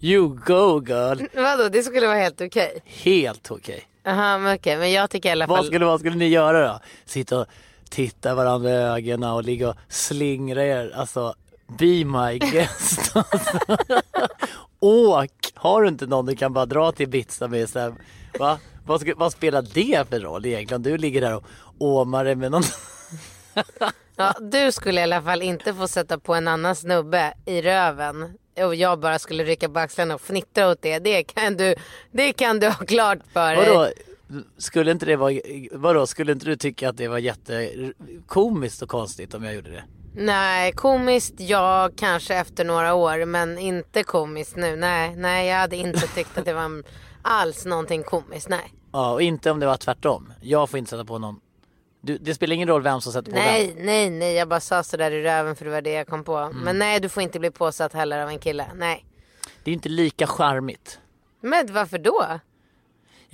You 0.00 0.28
go 0.28 0.84
girl. 0.86 1.26
Vadå 1.34 1.68
det 1.68 1.82
skulle 1.82 2.06
vara 2.06 2.18
helt 2.18 2.40
okej? 2.40 2.82
Helt 2.84 3.50
okej. 3.50 3.88
Jaha 4.04 4.38
men 4.38 4.54
okej 4.54 4.76
men 4.76 4.92
jag 4.92 5.10
tycker 5.10 5.28
i 5.28 5.32
alla 5.32 5.46
fall. 5.46 5.56
Vad 5.56 5.66
skulle, 5.66 5.84
vad 5.84 6.00
skulle 6.00 6.16
ni 6.16 6.28
göra 6.28 6.68
då? 6.72 6.80
Sitta 7.04 7.38
och 7.40 7.46
titta 7.90 8.34
varandra 8.34 8.70
i 8.70 8.74
ögonen 8.74 9.30
och 9.30 9.44
ligga 9.44 9.68
och 9.68 9.76
slingra 9.88 10.64
er. 10.64 10.92
Alltså, 10.96 11.34
be 11.78 12.04
my 12.04 12.38
guest. 12.38 13.14
Åk! 14.80 15.30
Har 15.54 15.82
du 15.82 15.88
inte 15.88 16.06
någon 16.06 16.26
du 16.26 16.36
kan 16.36 16.52
bara 16.52 16.66
dra 16.66 16.92
till 16.92 17.04
Ibiza 17.04 17.48
med? 17.48 17.70
Här, 17.74 17.94
va? 18.38 18.58
Vad, 18.86 19.00
ska, 19.00 19.14
vad 19.16 19.32
spelar 19.32 19.62
det 19.62 20.08
för 20.10 20.20
roll 20.20 20.46
egentligen? 20.46 20.82
Du 20.82 20.98
ligger 20.98 21.20
där 21.20 21.34
och 21.34 21.44
åmar 21.78 22.24
dig 22.24 22.34
med 22.34 22.50
någon. 22.50 22.62
Ja, 24.16 24.34
du 24.40 24.72
skulle 24.72 25.00
i 25.00 25.02
alla 25.02 25.22
fall 25.22 25.42
inte 25.42 25.74
få 25.74 25.88
sätta 25.88 26.18
på 26.18 26.34
en 26.34 26.48
annan 26.48 26.76
snubbe 26.76 27.34
i 27.46 27.62
röven. 27.62 28.34
Och 28.62 28.74
jag 28.74 29.00
bara 29.00 29.18
skulle 29.18 29.44
rycka 29.44 29.68
på 29.68 29.78
axlarna 29.78 30.14
och 30.14 30.20
fnittra 30.20 30.68
åt 30.68 30.82
det. 30.82 30.98
Det 30.98 31.22
kan 31.22 31.56
du, 31.56 31.74
det 32.12 32.32
kan 32.32 32.60
du 32.60 32.68
ha 32.68 32.84
klart 32.86 33.18
för 33.32 33.56
dig. 33.56 33.68
Vadå? 33.68 33.88
Skulle 34.58 34.90
inte 34.90 35.06
det 35.06 35.16
vara, 35.16 35.40
vadå? 35.72 36.06
Skulle 36.06 36.32
inte 36.32 36.46
du 36.46 36.56
tycka 36.56 36.88
att 36.88 36.96
det 36.96 37.08
var 37.08 37.18
jättekomiskt 37.18 38.82
och 38.82 38.88
konstigt 38.88 39.34
om 39.34 39.44
jag 39.44 39.54
gjorde 39.54 39.70
det? 39.70 39.84
Nej, 40.16 40.72
komiskt 40.72 41.34
ja, 41.36 41.90
kanske 41.96 42.34
efter 42.34 42.64
några 42.64 42.94
år. 42.94 43.24
Men 43.24 43.58
inte 43.58 44.02
komiskt 44.02 44.56
nu. 44.56 44.76
Nej, 44.76 45.16
nej 45.16 45.48
jag 45.48 45.56
hade 45.56 45.76
inte 45.76 46.06
tyckt 46.14 46.38
att 46.38 46.44
det 46.44 46.52
var 46.52 46.82
alls 47.22 47.64
någonting 47.64 48.02
komiskt. 48.02 48.48
Nej. 48.48 48.72
Ja, 48.92 49.12
och 49.12 49.22
inte 49.22 49.50
om 49.50 49.60
det 49.60 49.66
var 49.66 49.76
tvärtom. 49.76 50.32
Jag 50.40 50.70
får 50.70 50.78
inte 50.78 50.90
sätta 50.90 51.04
på 51.04 51.18
någon. 51.18 51.40
Du, 52.04 52.18
det 52.18 52.34
spelar 52.34 52.54
ingen 52.54 52.68
roll 52.68 52.82
vem 52.82 53.00
som 53.00 53.12
sätter 53.12 53.30
på 53.30 53.36
vem. 53.36 53.44
Nej, 53.44 53.74
nej, 53.78 54.10
nej. 54.10 54.34
Jag 54.34 54.48
bara 54.48 54.60
sa 54.60 54.82
sådär 54.82 55.10
i 55.10 55.22
röven 55.22 55.56
för 55.56 55.64
det 55.64 55.70
var 55.70 55.82
det 55.82 55.92
jag 55.92 56.06
kom 56.06 56.24
på. 56.24 56.50
Men 56.54 56.78
nej, 56.78 57.00
du 57.00 57.08
får 57.08 57.22
inte 57.22 57.40
bli 57.40 57.50
påsatt 57.50 57.92
heller 57.92 58.18
av 58.20 58.28
en 58.28 58.38
kille. 58.38 58.66
Nej. 58.74 59.04
Det 59.64 59.70
är 59.70 59.72
inte 59.72 59.88
lika 59.88 60.26
charmigt. 60.26 60.98
Men 61.40 61.72
varför 61.72 61.98
då? 61.98 62.26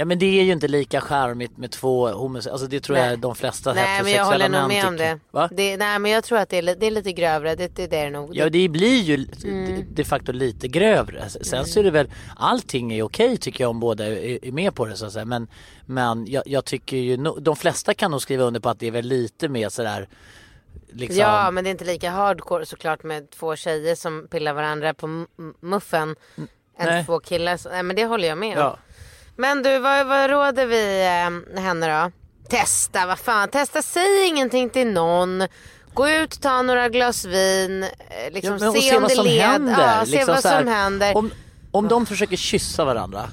Ja 0.00 0.04
men 0.04 0.18
det 0.18 0.40
är 0.40 0.42
ju 0.44 0.52
inte 0.52 0.68
lika 0.68 1.00
charmigt 1.00 1.56
med 1.58 1.70
två 1.70 2.08
homosexuella, 2.08 2.52
alltså 2.54 2.66
det 2.66 2.80
tror 2.80 2.96
Nej. 2.96 3.10
jag 3.10 3.18
de 3.18 3.34
flesta 3.34 3.72
Nej, 3.72 4.02
men 4.02 4.12
jag 4.12 4.24
heterosexuella 4.24 4.44
håller 4.44 4.60
nog 4.60 4.68
män 4.68 4.76
med 4.76 4.86
om 4.86 4.94
tycker. 4.98 5.14
det. 5.14 5.20
Va? 5.30 5.48
det. 5.52 5.76
Nej, 5.76 5.98
men 5.98 6.10
jag 6.10 6.24
tror 6.24 6.38
att 6.38 6.48
det 6.48 6.58
är, 6.58 6.62
det 6.76 6.86
är 6.86 6.90
lite 6.90 7.12
grövre. 7.12 7.54
Det, 7.54 7.76
det, 7.76 7.86
det 7.86 7.96
är 7.98 8.04
det 8.04 8.10
nog. 8.10 8.36
Ja 8.36 8.48
det 8.50 8.68
blir 8.68 9.00
ju 9.02 9.26
Mm. 9.44 9.84
de 9.94 10.04
facto 10.04 10.32
lite 10.32 10.68
grövre. 10.68 11.28
Sen 11.28 11.66
så 11.66 11.80
är 11.80 11.84
det 11.84 11.90
väl, 11.90 12.10
allting 12.36 12.92
är 12.92 13.02
okej 13.02 13.36
tycker 13.36 13.64
jag 13.64 13.70
om 13.70 13.80
båda 13.80 14.06
är, 14.06 14.44
är 14.44 14.52
med 14.52 14.74
på 14.74 14.86
det 14.86 14.96
så 14.96 15.06
att 15.06 15.12
säga. 15.12 15.24
Men, 15.24 15.48
men 15.86 16.26
jag, 16.26 16.42
jag 16.46 16.64
tycker 16.64 16.96
ju, 16.96 17.16
no, 17.16 17.40
de 17.40 17.56
flesta 17.56 17.94
kan 17.94 18.10
nog 18.10 18.22
skriva 18.22 18.44
under 18.44 18.60
på 18.60 18.68
att 18.68 18.78
det 18.78 18.86
är 18.86 18.90
väl 18.90 19.06
lite 19.06 19.48
mer 19.48 19.68
sådär 19.68 20.08
liksom. 20.92 21.18
Ja, 21.20 21.50
men 21.50 21.64
det 21.64 21.70
är 21.70 21.72
inte 21.72 21.84
lika 21.84 22.10
hardcore 22.10 22.66
såklart 22.66 23.02
med 23.02 23.30
två 23.30 23.56
tjejer 23.56 23.94
som 23.94 24.28
pillar 24.30 24.52
varandra 24.52 24.94
på 24.94 25.24
muffen. 25.60 26.16
Än 26.78 27.04
två 27.04 27.20
killar. 27.20 27.60
Nej, 27.70 27.82
men 27.82 27.96
det 27.96 28.04
håller 28.04 28.28
jag 28.28 28.38
med 28.38 28.58
om. 28.58 28.64
Ja. 28.64 28.78
Men 29.36 29.62
du, 29.62 29.78
vad, 29.78 30.06
vad 30.06 30.30
råder 30.30 30.66
vi 30.66 31.00
eh, 31.56 31.60
henne 31.62 32.02
då? 32.04 32.10
Testa, 32.48 33.06
vad 33.06 33.18
fan. 33.18 33.48
Testa, 33.48 33.82
säg 33.82 34.26
ingenting 34.26 34.70
till 34.70 34.86
någon. 34.86 35.46
Gå 35.94 36.08
ut, 36.10 36.40
ta 36.42 36.62
några 36.62 36.88
glas 36.88 37.24
vin. 37.24 37.82
eh, 37.82 37.88
Liksom, 38.32 38.52
Ja, 38.52 38.58
men 38.58 38.68
och 38.68 38.74
se, 38.74 38.80
se 38.80 38.96
om 38.96 39.02
vad 39.02 39.10
det 39.10 39.14
som 39.14 39.24
led. 39.24 39.42
händer. 39.42 39.96
Ja, 39.98 40.04
se 40.04 40.10
liksom 40.10 40.34
vad 40.34 40.42
så 40.42 40.48
här, 40.48 40.58
som 40.58 40.68
händer. 40.68 41.16
Om, 41.16 41.30
om 41.72 41.88
de 41.88 42.06
försöker 42.06 42.36
kyssa 42.36 42.84
varandra, 42.84 43.28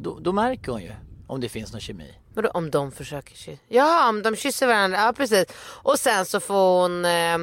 då, 0.00 0.18
då 0.20 0.32
märker 0.32 0.72
hon 0.72 0.82
ju 0.82 0.92
om 1.26 1.40
det 1.40 1.48
finns 1.48 1.72
någon 1.72 1.80
kemi. 1.80 2.14
Vadå 2.34 2.48
om 2.54 2.70
de 2.70 2.92
försöker 2.92 3.34
kyssa? 3.34 3.62
Ja, 3.68 4.08
om 4.08 4.22
de 4.22 4.36
kysser 4.36 4.66
varandra. 4.66 4.98
Ja, 4.98 5.12
precis. 5.12 5.44
Och 5.62 5.98
sen 5.98 6.24
så 6.26 6.40
får 6.40 6.80
hon 6.82 7.04
eh, 7.04 7.38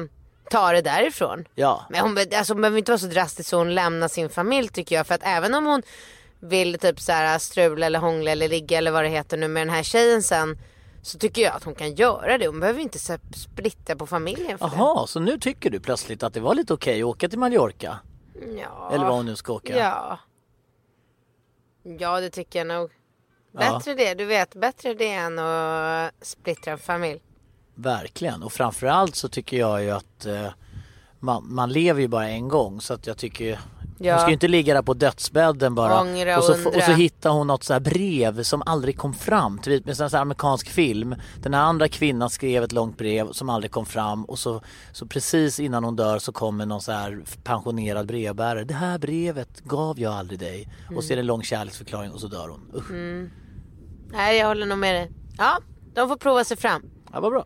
ta 0.50 0.72
det 0.72 0.80
därifrån. 0.82 1.44
Ja. 1.54 1.86
Men 1.90 2.00
hon 2.00 2.14
be- 2.14 2.38
alltså, 2.38 2.52
hon 2.52 2.62
behöver 2.62 2.78
inte 2.78 2.90
vara 2.92 2.98
så 2.98 3.06
drastisk 3.06 3.48
så 3.48 3.56
hon 3.58 3.74
lämnar 3.74 4.08
sin 4.08 4.28
familj 4.30 4.68
tycker 4.68 4.96
jag. 4.96 5.06
För 5.06 5.14
att 5.14 5.20
även 5.24 5.54
om 5.54 5.66
hon 5.66 5.82
vill 6.48 6.78
typ 6.78 7.00
så 7.00 7.12
här 7.12 7.38
strula 7.38 7.86
eller 7.86 7.98
hångla 7.98 8.30
eller 8.30 8.48
ligga 8.48 8.78
eller 8.78 8.90
vad 8.90 9.04
det 9.04 9.08
heter 9.08 9.36
nu 9.36 9.48
med 9.48 9.60
den 9.66 9.74
här 9.74 9.82
tjejen 9.82 10.22
sen. 10.22 10.58
Så 11.02 11.18
tycker 11.18 11.42
jag 11.42 11.54
att 11.54 11.64
hon 11.64 11.74
kan 11.74 11.94
göra 11.94 12.38
det. 12.38 12.46
Hon 12.46 12.60
behöver 12.60 12.80
inte 12.80 12.98
splitta 13.34 13.96
på 13.96 14.06
familjen 14.06 14.58
för 14.58 14.70
Jaha, 14.76 15.06
så 15.06 15.20
nu 15.20 15.38
tycker 15.38 15.70
du 15.70 15.80
plötsligt 15.80 16.22
att 16.22 16.34
det 16.34 16.40
var 16.40 16.54
lite 16.54 16.74
okej 16.74 17.02
att 17.02 17.06
åka 17.06 17.28
till 17.28 17.38
Mallorca? 17.38 17.98
det. 18.34 18.60
Ja. 18.60 18.90
Eller 18.92 19.04
var 19.04 19.16
hon 19.16 19.26
nu 19.26 19.36
ska 19.36 19.52
åka? 19.52 19.76
Ja. 19.78 20.18
Ja 21.82 22.20
det 22.20 22.30
tycker 22.30 22.58
jag 22.58 22.66
nog. 22.66 22.90
Ja. 23.52 23.58
Bättre 23.58 23.94
det, 23.94 24.14
du 24.14 24.24
vet. 24.24 24.54
Bättre 24.54 24.94
det 24.94 25.12
än 25.12 25.38
att 25.38 26.12
splittra 26.20 26.72
en 26.72 26.78
familj. 26.78 27.20
Verkligen, 27.74 28.42
och 28.42 28.52
framförallt 28.52 29.16
så 29.16 29.28
tycker 29.28 29.56
jag 29.56 29.82
ju 29.82 29.90
att 29.90 30.26
eh, 30.26 30.48
man, 31.18 31.54
man 31.54 31.72
lever 31.72 32.00
ju 32.00 32.08
bara 32.08 32.28
en 32.28 32.48
gång 32.48 32.80
så 32.80 32.94
att 32.94 33.06
jag 33.06 33.18
tycker 33.18 33.60
Ja. 33.98 34.12
Hon 34.12 34.20
ska 34.20 34.28
ju 34.28 34.32
inte 34.32 34.48
ligga 34.48 34.74
där 34.74 34.82
på 34.82 34.94
dödsbädden 34.94 35.74
bara 35.74 36.00
Ångra 36.00 36.38
och, 36.38 36.44
så, 36.44 36.52
och 36.68 36.76
och 36.76 36.82
så 36.82 36.92
hittar 36.92 37.30
hon 37.30 37.46
något 37.46 37.64
så 37.64 37.72
här 37.72 37.80
brev 37.80 38.42
som 38.42 38.62
aldrig 38.66 38.98
kom 38.98 39.14
fram. 39.14 39.60
Vet 39.66 39.86
med 39.86 39.96
sån 39.96 40.08
här 40.12 40.20
amerikansk 40.20 40.68
film. 40.68 41.14
Den 41.42 41.54
här 41.54 41.62
andra 41.62 41.88
kvinnan 41.88 42.30
skrev 42.30 42.64
ett 42.64 42.72
långt 42.72 42.98
brev 42.98 43.32
som 43.32 43.50
aldrig 43.50 43.70
kom 43.70 43.86
fram 43.86 44.24
och 44.24 44.38
så, 44.38 44.62
så 44.92 45.06
precis 45.06 45.60
innan 45.60 45.84
hon 45.84 45.96
dör 45.96 46.18
så 46.18 46.32
kommer 46.32 46.66
någon 46.66 46.80
så 46.80 46.92
här 46.92 47.22
pensionerad 47.44 48.06
brevbärare. 48.06 48.64
Det 48.64 48.74
här 48.74 48.98
brevet 48.98 49.60
gav 49.60 50.00
jag 50.00 50.12
aldrig 50.12 50.40
dig. 50.40 50.68
Och 50.96 51.04
så 51.04 51.12
är 51.12 51.16
det 51.16 51.22
en 51.22 51.26
lång 51.26 51.42
kärleksförklaring 51.42 52.12
och 52.12 52.20
så 52.20 52.26
dör 52.26 52.48
hon. 52.48 52.60
Usch. 52.74 52.90
Mm. 52.90 53.30
Nej 54.12 54.38
jag 54.38 54.46
håller 54.46 54.66
nog 54.66 54.78
med 54.78 54.94
dig. 54.94 55.10
Ja, 55.38 55.58
de 55.94 56.08
får 56.08 56.16
prova 56.16 56.44
sig 56.44 56.56
fram. 56.56 56.82
Ja, 57.12 57.20
vad 57.20 57.32
bra. 57.32 57.44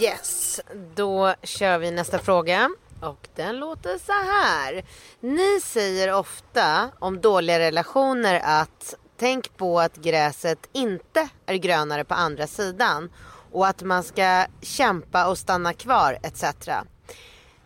Yes, 0.00 0.60
då 0.94 1.34
kör 1.42 1.78
vi 1.78 1.90
nästa 1.90 2.18
fråga. 2.18 2.70
Och 3.02 3.28
den 3.34 3.58
låter 3.58 3.98
så 3.98 4.12
här. 4.12 4.84
Ni 5.20 5.60
säger 5.60 6.12
ofta 6.12 6.90
om 6.98 7.20
dåliga 7.20 7.58
relationer 7.58 8.40
att 8.44 8.94
tänk 9.16 9.56
på 9.56 9.80
att 9.80 9.96
gräset 9.96 10.68
inte 10.72 11.28
är 11.46 11.54
grönare 11.54 12.04
på 12.04 12.14
andra 12.14 12.46
sidan. 12.46 13.10
Och 13.52 13.66
att 13.66 13.82
man 13.82 14.02
ska 14.04 14.46
kämpa 14.62 15.26
och 15.26 15.38
stanna 15.38 15.72
kvar 15.72 16.18
etc. 16.22 16.44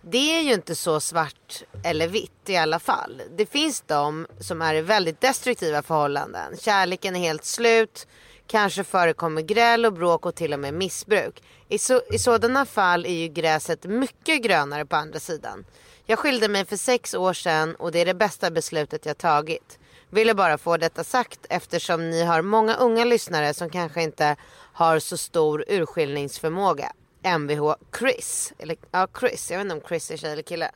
Det 0.00 0.36
är 0.38 0.40
ju 0.40 0.52
inte 0.52 0.74
så 0.74 1.00
svart 1.00 1.62
eller 1.84 2.08
vitt 2.08 2.48
i 2.48 2.56
alla 2.56 2.78
fall. 2.78 3.22
Det 3.36 3.46
finns 3.46 3.80
de 3.86 4.26
som 4.40 4.62
är 4.62 4.74
i 4.74 4.80
väldigt 4.80 5.20
destruktiva 5.20 5.82
förhållanden. 5.82 6.56
Kärleken 6.60 7.16
är 7.16 7.20
helt 7.20 7.44
slut. 7.44 8.06
Kanske 8.46 8.84
förekommer 8.84 9.42
gräl 9.42 9.86
och 9.86 9.92
bråk 9.92 10.26
och 10.26 10.34
till 10.34 10.52
och 10.52 10.60
med 10.60 10.74
missbruk. 10.74 11.42
I, 11.72 11.78
så, 11.78 12.02
I 12.10 12.18
sådana 12.18 12.64
fall 12.66 13.06
är 13.06 13.14
ju 13.22 13.28
gräset 13.28 13.84
mycket 13.84 14.42
grönare 14.42 14.86
på 14.86 14.96
andra 14.96 15.20
sidan. 15.20 15.64
Jag 16.06 16.18
skilde 16.18 16.48
mig 16.48 16.64
för 16.64 16.76
sex 16.76 17.14
år 17.14 17.32
sedan 17.32 17.74
och 17.74 17.92
det 17.92 17.98
är 17.98 18.06
det 18.06 18.14
bästa 18.14 18.50
beslutet 18.50 19.06
jag 19.06 19.18
tagit. 19.18 19.78
Ville 20.10 20.34
bara 20.34 20.58
få 20.58 20.76
detta 20.76 21.04
sagt 21.04 21.46
eftersom 21.50 22.10
ni 22.10 22.22
har 22.22 22.42
många 22.42 22.74
unga 22.74 23.04
lyssnare 23.04 23.54
som 23.54 23.70
kanske 23.70 24.02
inte 24.02 24.36
har 24.72 24.98
så 24.98 25.16
stor 25.16 25.64
urskiljningsförmåga. 25.68 26.92
Mvh 27.22 27.74
Chris. 27.98 28.52
Eller 28.58 28.76
ja, 28.90 29.08
Chris. 29.20 29.50
Jag 29.50 29.58
vet 29.58 29.64
inte 29.64 29.74
om 29.74 29.88
Chris 29.88 30.10
är 30.10 30.16
tjej 30.16 30.32
eller 30.32 30.42
kille. 30.42 30.70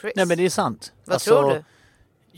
Chris. 0.00 0.12
Nej 0.16 0.26
men 0.26 0.38
det 0.38 0.44
är 0.44 0.50
sant. 0.50 0.92
Vad 1.04 1.20
tror 1.20 1.50
du? 1.54 1.64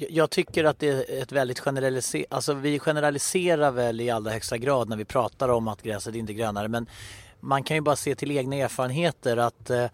Jag 0.08 0.30
tycker 0.30 0.64
att 0.64 0.78
det 0.78 0.88
är 0.88 1.22
ett 1.22 1.32
väldigt 1.32 1.58
generaliserat, 1.58 2.26
alltså 2.30 2.54
vi 2.54 2.78
generaliserar 2.78 3.70
väl 3.70 4.00
i 4.00 4.10
allra 4.10 4.30
högsta 4.30 4.58
grad 4.58 4.88
när 4.88 4.96
vi 4.96 5.04
pratar 5.04 5.48
om 5.48 5.68
att 5.68 5.82
gräset 5.82 6.14
inte 6.14 6.32
är 6.32 6.34
grönare 6.34 6.68
men 6.68 6.86
man 7.40 7.62
kan 7.62 7.76
ju 7.76 7.80
bara 7.80 7.96
se 7.96 8.14
till 8.14 8.30
egna 8.30 8.56
erfarenheter 8.56 9.36
att 9.36 9.70
eh, 9.70 9.86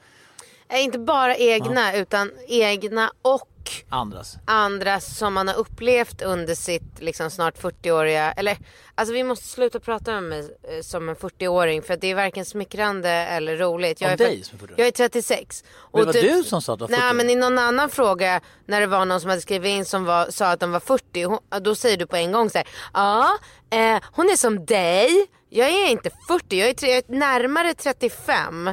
Nej, 0.68 0.84
inte 0.84 0.99
bara 0.99 1.37
egna 1.37 1.96
utan 1.96 2.30
egna 2.49 3.12
och 3.23 3.49
andras. 3.88 4.37
andra 4.44 5.00
som 5.00 5.35
man 5.35 5.49
har 5.49 5.54
upplevt 5.54 6.23
under 6.23 6.54
sitt 6.54 7.00
liksom 7.00 7.30
snart 7.30 7.59
40-åriga, 7.59 8.33
eller 8.33 8.59
alltså 8.94 9.14
vi 9.14 9.25
måste 9.25 9.44
sluta 9.44 9.80
prata 9.80 10.12
med 10.12 10.23
mig 10.23 10.56
eh, 10.62 10.83
som 10.83 11.09
en 11.09 11.16
40-åring 11.16 11.83
för 11.83 11.97
det 11.97 12.11
är 12.11 12.14
varken 12.14 12.44
smickrande 12.44 13.11
eller 13.11 13.56
roligt. 13.56 14.00
Jag 14.00 14.09
Om 14.09 14.12
är, 14.12 14.16
dig 14.16 14.42
som 14.42 14.59
är 14.59 14.62
40-åring? 14.62 14.75
Jag 14.78 14.87
är 14.87 14.92
36. 14.92 15.64
Men 15.92 16.00
det 16.00 16.06
var 16.06 16.12
du 16.12 16.44
som 16.44 16.62
sa 16.62 16.73
att 16.73 16.78
du 16.78 16.83
var 16.83 16.88
40 16.88 17.00
Nej 17.00 17.14
men 17.14 17.30
i 17.30 17.35
någon 17.35 17.59
annan 17.59 17.90
fråga 17.90 18.40
när 18.66 18.80
det 18.80 18.87
var 18.87 19.04
någon 19.04 19.21
som 19.21 19.30
hade 19.30 19.42
skrivit 19.42 19.68
in 19.68 19.85
som 19.85 20.04
var, 20.04 20.30
sa 20.30 20.47
att 20.47 20.61
de 20.61 20.73
var 20.73 20.80
40, 20.80 21.23
hon, 21.25 21.38
då 21.61 21.75
säger 21.75 21.97
du 21.97 22.06
på 22.06 22.16
en 22.16 22.33
gång 22.33 22.50
så 22.50 22.59
här, 22.59 22.68
ja 22.94 23.38
eh, 23.71 24.02
hon 24.12 24.30
är 24.30 24.37
som 24.37 24.66
dig, 24.66 25.26
jag 25.49 25.68
är 25.68 25.90
inte 25.90 26.11
40, 26.28 26.59
jag 26.59 26.68
är, 26.68 26.75
tre, 26.75 26.88
jag 26.88 26.99
är 27.09 27.14
närmare 27.14 27.75
35 27.75 28.71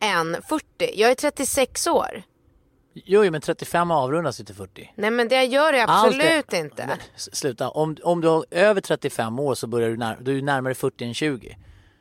än 0.00 0.42
40, 0.48 0.64
jag 0.94 1.10
är 1.10 1.14
36 1.14 1.86
år. 1.86 2.22
Jo, 2.94 3.30
men 3.30 3.40
35 3.40 3.90
avrundas 3.90 4.40
ju 4.40 4.44
till 4.44 4.54
40. 4.54 4.92
Nej 4.96 5.10
men 5.10 5.28
det 5.28 5.44
gör 5.44 5.72
det 5.72 5.84
absolut 5.88 6.52
är- 6.52 6.58
inte. 6.60 6.86
Men, 6.86 6.98
sluta, 7.16 7.68
om, 7.68 7.96
om 8.02 8.20
du 8.20 8.28
har 8.28 8.44
över 8.50 8.80
35 8.80 9.38
år 9.38 9.54
så 9.54 9.66
börjar 9.66 9.90
du, 9.90 9.96
när, 9.96 10.16
du 10.20 10.38
är 10.38 10.42
närmare 10.42 10.74
40 10.74 11.04
än 11.04 11.14
20. 11.14 11.56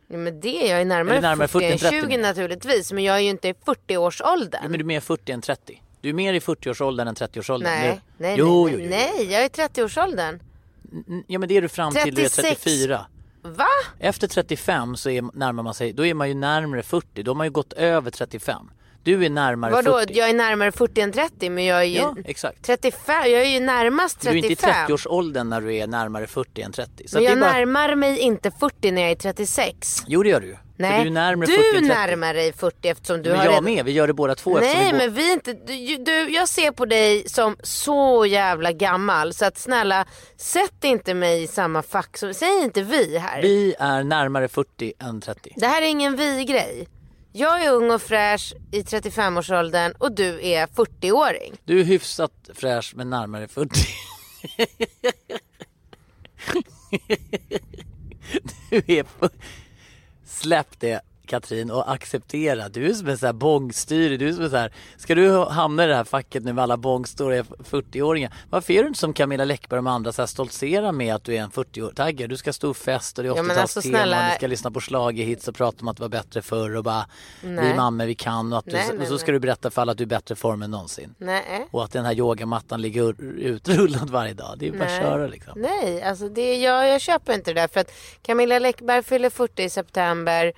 Ja, 0.07 0.17
men 0.17 0.39
det, 0.39 0.49
jag 0.67 0.81
är 0.81 0.85
närmare, 0.85 1.17
Eller 1.17 1.29
närmare 1.29 1.47
40 1.47 1.65
än 1.65 1.79
40 1.79 1.85
än 1.95 2.01
30. 2.01 2.07
20 2.15 2.17
naturligtvis. 2.21 2.91
Men 2.91 3.03
jag 3.03 3.15
är 3.15 3.19
ju 3.19 3.29
inte 3.29 3.47
i 3.47 3.53
40-årsåldern. 3.53 4.61
Men 4.63 4.71
du 4.71 4.79
är 4.79 4.83
mer 4.83 4.99
40 4.99 5.31
än 5.31 5.41
30. 5.41 5.81
Du 6.01 6.09
är 6.09 6.13
mer 6.13 6.33
i 6.33 6.39
40-årsåldern 6.39 7.07
än 7.07 7.15
30-årsåldern. 7.15 7.71
nej, 7.71 7.89
Nu- 7.93 8.01
nej, 8.27 8.35
jo, 8.39 8.65
nej, 8.65 8.73
jo, 8.73 8.79
jo. 8.83 8.89
nej, 8.89 9.31
jag 9.33 9.41
är 9.41 9.45
i 9.45 9.49
30-årsåldern. 9.49 10.39
N- 11.07 11.23
Ja 11.27 11.39
men 11.39 11.49
det 11.49 11.57
är 11.57 11.61
du 11.61 11.69
fram 11.69 11.93
till 11.93 12.15
du 12.15 12.21
är 12.21 12.29
36. 12.29 12.63
34. 12.63 13.05
Va? 13.41 13.65
Efter 13.99 14.27
35 14.27 14.95
så 14.95 15.09
är, 15.09 15.21
närmar 15.33 15.63
man 15.63 15.73
sig, 15.73 15.93
då 15.93 16.05
är 16.05 16.13
man 16.13 16.27
ju 16.29 16.33
närmare 16.35 16.83
40. 16.83 17.23
Då 17.23 17.31
har 17.31 17.35
man 17.35 17.47
ju 17.47 17.51
gått 17.51 17.73
över 17.73 18.11
35. 18.11 18.69
Du 19.03 19.25
är 19.25 19.29
närmare 19.29 19.71
Vadå? 19.71 19.99
40. 19.99 20.13
Jag 20.17 20.29
är 20.29 20.33
närmare 20.33 20.71
40 20.71 21.01
än 21.01 21.11
30 21.11 21.49
men 21.49 21.65
jag 21.65 21.79
är 21.79 21.83
ju 21.83 21.97
Ja, 21.97 22.15
exakt. 22.25 22.65
35. 22.65 23.15
Jag 23.31 23.41
är 23.41 23.49
ju 23.49 23.59
närmast 23.59 24.21
Du 24.21 24.29
är 24.29 24.41
35. 24.41 24.51
inte 24.51 24.67
i 24.67 24.95
30-årsåldern 24.95 25.49
när 25.49 25.61
du 25.61 25.75
är 25.75 25.87
närmare 25.87 26.27
40 26.27 26.61
än 26.61 26.71
30. 26.71 27.07
Så 27.07 27.17
men 27.17 27.23
jag 27.23 27.39
bara... 27.39 27.51
närmar 27.51 27.95
mig 27.95 28.19
inte 28.19 28.51
40 28.51 28.91
när 28.91 29.01
jag 29.01 29.11
är 29.11 29.15
36. 29.15 30.03
Jo 30.07 30.23
det 30.23 30.29
gör 30.29 30.41
du 30.41 30.47
ju. 30.47 30.53
För 30.53 30.81
Nej, 30.89 31.01
du 31.01 31.07
är 31.07 31.11
närmare 31.11 31.45
du 31.45 31.53
40 31.55 31.77
än 31.77 31.83
30. 31.83 31.87
närmar 31.87 32.33
dig 32.33 32.53
40 32.53 32.87
eftersom 32.89 33.21
du 33.21 33.29
men 33.29 33.37
har 33.37 33.45
jag 33.45 33.51
redan... 33.51 33.63
med, 33.63 33.85
vi 33.85 33.91
gör 33.91 34.07
det 34.07 34.13
båda 34.13 34.35
två 34.35 34.59
Nej 34.59 34.91
vi 34.91 34.97
men 34.97 35.13
vi 35.13 35.29
är 35.29 35.33
inte, 35.33 35.53
du, 35.53 35.97
du, 35.97 36.29
jag 36.29 36.49
ser 36.49 36.71
på 36.71 36.85
dig 36.85 37.29
som 37.29 37.57
så 37.63 38.25
jävla 38.25 38.71
gammal 38.71 39.33
så 39.33 39.45
att 39.45 39.57
snälla 39.57 40.05
sätt 40.37 40.83
inte 40.83 41.13
mig 41.13 41.43
i 41.43 41.47
samma 41.47 41.81
fack. 41.81 42.17
Så, 42.17 42.33
säg 42.33 42.63
inte 42.63 42.81
vi 42.81 43.17
här. 43.17 43.41
Vi 43.41 43.75
är 43.79 44.03
närmare 44.03 44.47
40 44.47 44.93
än 44.99 45.21
30. 45.21 45.53
Det 45.55 45.67
här 45.67 45.81
är 45.81 45.85
ingen 45.85 46.15
vi-grej. 46.15 46.87
Jag 47.35 47.63
är 47.63 47.71
ung 47.71 47.91
och 47.91 48.01
fräsch 48.01 48.53
i 48.71 48.81
35-årsåldern 48.81 49.93
och 49.97 50.11
du 50.11 50.45
är 50.47 50.67
40-åring. 50.67 51.53
Du 51.65 51.79
är 51.79 51.83
hyfsat 51.83 52.49
fräsch 52.53 52.93
men 52.95 53.09
närmare 53.09 53.47
40. 53.47 53.79
du 58.69 58.83
är... 58.87 59.05
Släpp 60.25 60.79
det. 60.79 61.01
Katrin 61.33 61.71
och 61.71 61.91
acceptera. 61.91 62.69
Du 62.69 62.89
är 62.89 62.93
som 62.93 63.07
en 63.07 63.17
sån 63.17 63.25
här 63.25 63.33
bångstyrig. 63.33 64.19
Du 64.19 64.27
är 64.27 64.33
som 64.33 64.43
en 64.43 64.49
sån 64.49 64.59
här, 64.59 64.71
ska 64.97 65.15
du 65.15 65.37
hamna 65.37 65.83
i 65.83 65.87
det 65.87 65.95
här 65.95 66.03
facket 66.03 66.43
nu 66.43 66.53
med 66.53 66.63
alla 66.63 66.77
bångstora 66.77 67.43
40-åringar? 67.43 68.33
Varför 68.49 68.73
är 68.73 68.81
du 68.81 68.87
inte 68.87 68.99
som 68.99 69.13
Camilla 69.13 69.45
Läckberg 69.45 69.77
och 69.77 69.83
de 69.83 69.87
andra 69.91 70.11
så 70.11 70.21
här 70.21 70.27
stoltsera 70.27 70.91
med 70.91 71.15
att 71.15 71.23
du 71.23 71.35
är 71.35 71.41
en 71.41 71.51
40-tagger? 71.51 72.27
Du 72.27 72.37
ska 72.37 72.53
stå 72.53 72.73
fest 72.73 73.17
och 73.17 73.23
det 73.23 73.29
är 73.29 73.33
80-talstema 73.33 73.61
alltså, 73.61 73.81
snälla- 73.81 74.17
och 74.25 74.29
du 74.31 74.35
ska 74.35 74.47
lyssna 74.47 74.71
på 74.71 74.81
schlagerhits 74.81 75.47
och 75.47 75.55
prata 75.55 75.77
om 75.81 75.87
att 75.87 75.97
det 75.97 76.01
var 76.01 76.09
bättre 76.09 76.41
förr 76.41 76.75
och 76.75 76.83
bara 76.83 77.05
Nej. 77.41 77.67
vi 77.67 77.73
mammor 77.73 78.05
vi 78.05 78.15
kan 78.15 78.53
och, 78.53 78.59
att 78.59 78.65
du, 78.65 78.71
Nej, 78.71 78.89
och 78.89 78.95
nej, 78.95 79.07
så 79.07 79.17
ska 79.17 79.31
du 79.31 79.39
berätta 79.39 79.71
för 79.71 79.81
alla 79.81 79.91
att 79.91 79.97
du 79.97 80.03
är 80.03 80.07
bättre 80.07 80.35
form 80.35 80.61
än 80.61 80.71
någonsin. 80.71 81.15
Nej. 81.17 81.67
Och 81.71 81.83
att 81.83 81.91
den 81.91 82.05
här 82.05 82.13
yogamattan 82.13 82.81
ligger 82.81 83.21
utrullad 83.21 84.09
varje 84.09 84.33
dag. 84.33 84.55
Det 84.57 84.67
är 84.67 84.71
bara 84.71 84.83
att 84.83 85.01
köra 85.01 85.27
liksom. 85.27 85.53
Nej, 85.55 86.03
alltså 86.03 86.29
det, 86.29 86.55
jag, 86.57 86.89
jag 86.89 87.01
köper 87.01 87.33
inte 87.33 87.53
det 87.53 87.61
där. 87.61 87.67
För 87.67 87.79
att 87.79 87.91
Camilla 88.21 88.59
Läckberg 88.59 89.03
fyller 89.03 89.29
40 89.29 89.63
i 89.63 89.69
september. 89.69 90.53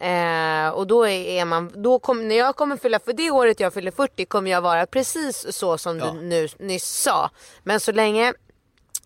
Eh, 0.00 0.68
och 0.68 0.86
då 0.86 1.06
är, 1.06 1.44
man, 1.44 1.72
då 1.74 1.98
kom, 1.98 2.28
när 2.28 2.36
jag 2.36 2.56
kommer 2.56 2.76
fylla, 2.76 2.98
för 2.98 3.12
det 3.12 3.30
året 3.30 3.60
jag 3.60 3.74
fyller 3.74 3.90
40 3.90 4.24
kommer 4.24 4.50
jag 4.50 4.60
vara 4.60 4.86
precis 4.86 5.46
så 5.56 5.78
som 5.78 5.98
Ja. 5.98 6.10
du 6.12 6.20
nu 6.20 6.48
nyss 6.58 6.84
sa. 7.02 7.30
Men 7.62 7.80
så 7.80 7.92
länge 7.92 8.32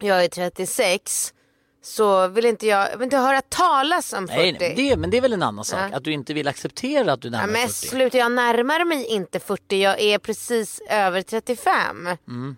jag 0.00 0.25
är 0.25 0.28
36 0.28 1.35
så 1.83 2.28
vill 2.28 2.45
inte 2.45 2.66
jag, 2.66 2.92
jag 2.92 2.97
vill 2.99 3.04
inte 3.04 3.16
höra 3.16 3.40
talas 3.40 4.12
om 4.12 4.28
40. 4.28 4.38
Nej, 4.40 4.57
nej, 4.61 4.75
det, 4.76 4.97
men 4.97 5.11
det 5.11 5.16
är 5.16 5.21
väl 5.21 5.33
en 5.33 5.42
annan 5.42 5.64
sak. 5.64 5.78
Ja. 5.92 5.97
Att 5.97 6.04
du 6.04 6.12
inte 6.12 6.35
vill 6.35 6.49
acceptera 6.49 7.12
att 7.12 7.23
du 7.23 7.28
Ja, 7.28 7.33
närmar 7.33 7.47
dig 7.52 7.61
men 7.62 7.68
40. 7.68 7.87
sluta, 7.88 8.18
jag 8.18 8.33
närmar 8.33 8.85
mig 8.85 9.04
inte 9.07 9.40
40, 9.40 9.76
jag 9.83 10.00
är 10.00 10.18
precis 10.18 10.80
över 10.90 11.23
35. 11.23 12.07
Mm. 12.28 12.57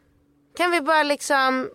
Kan 0.56 0.70
vi 0.70 0.80
bara 0.80 1.02
liksom, 1.02 1.70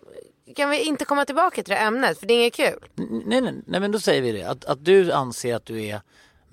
kan 0.56 0.70
vi 0.70 0.82
inte 0.84 1.04
komma 1.04 1.24
tillbaka 1.24 1.62
till 1.62 1.74
det 1.74 1.76
ämnet 1.80 2.20
för 2.20 2.26
det 2.26 2.34
är 2.34 2.38
inget 2.40 2.54
kul. 2.54 2.78
Nej, 3.26 3.40
nej, 3.40 3.54
nej, 3.66 3.80
men 3.80 3.92
då 3.92 4.00
säger 4.00 4.22
vi 4.22 4.32
det. 4.32 4.42
Att, 4.44 4.64
att 4.64 4.84
du 4.84 5.12
anser 5.12 5.54
att 5.54 5.66
du 5.66 5.84
är, 5.84 6.00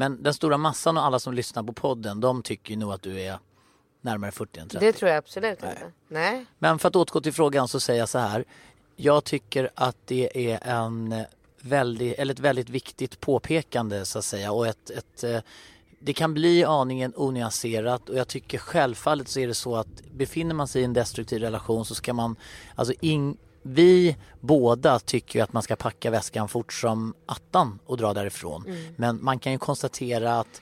men 0.03 0.23
den 0.23 0.33
stora 0.33 0.57
massan 0.57 0.97
och 0.97 1.05
alla 1.05 1.19
som 1.19 1.33
lyssnar 1.33 1.63
på 1.63 1.73
podden, 1.73 2.19
de 2.19 2.43
tycker 2.43 2.71
ju 2.71 2.79
nog 2.79 2.93
att 2.93 3.01
du 3.01 3.21
är 3.21 3.39
närmare 4.01 4.31
40 4.31 4.59
än 4.59 4.69
30. 4.69 4.85
Det 4.85 4.93
tror 4.93 5.09
jag 5.09 5.17
absolut 5.17 5.51
inte. 5.51 5.91
Nej. 6.07 6.45
Men 6.59 6.79
för 6.79 6.87
att 6.87 6.95
återgå 6.95 7.21
till 7.21 7.33
frågan 7.33 7.67
så 7.67 7.79
säger 7.79 7.99
jag 7.99 8.09
så 8.09 8.19
här. 8.19 8.45
Jag 8.95 9.23
tycker 9.23 9.69
att 9.75 9.97
det 10.05 10.53
är 10.53 10.67
en 10.67 11.25
väldigt, 11.61 12.19
eller 12.19 12.33
ett 12.33 12.39
väldigt 12.39 12.69
viktigt 12.69 13.19
påpekande 13.19 14.05
så 14.05 14.19
att 14.19 14.25
säga 14.25 14.51
och 14.51 14.67
ett, 14.67 14.89
ett 14.89 15.23
eh, 15.23 15.39
det 15.99 16.13
kan 16.13 16.33
bli 16.33 16.63
aningen 16.63 17.13
onyanserat 17.15 18.09
och 18.09 18.17
jag 18.17 18.27
tycker 18.27 18.57
självfallet 18.57 19.27
så 19.27 19.39
är 19.39 19.47
det 19.47 19.53
så 19.53 19.75
att 19.75 20.01
befinner 20.11 20.55
man 20.55 20.67
sig 20.67 20.81
i 20.81 20.85
en 20.85 20.93
destruktiv 20.93 21.41
relation 21.41 21.85
så 21.85 21.95
ska 21.95 22.13
man, 22.13 22.35
alltså 22.75 22.93
in, 22.99 23.37
vi 23.63 24.17
båda 24.39 24.99
tycker 24.99 25.39
ju 25.39 25.43
att 25.43 25.53
man 25.53 25.63
ska 25.63 25.75
packa 25.75 26.11
väskan 26.11 26.47
fort 26.47 26.73
som 26.73 27.13
attan 27.25 27.79
och 27.85 27.97
dra 27.97 28.13
därifrån. 28.13 28.65
Men 28.95 29.23
man 29.23 29.39
kan 29.39 29.51
ju 29.51 29.57
konstatera 29.57 30.39
att 30.39 30.61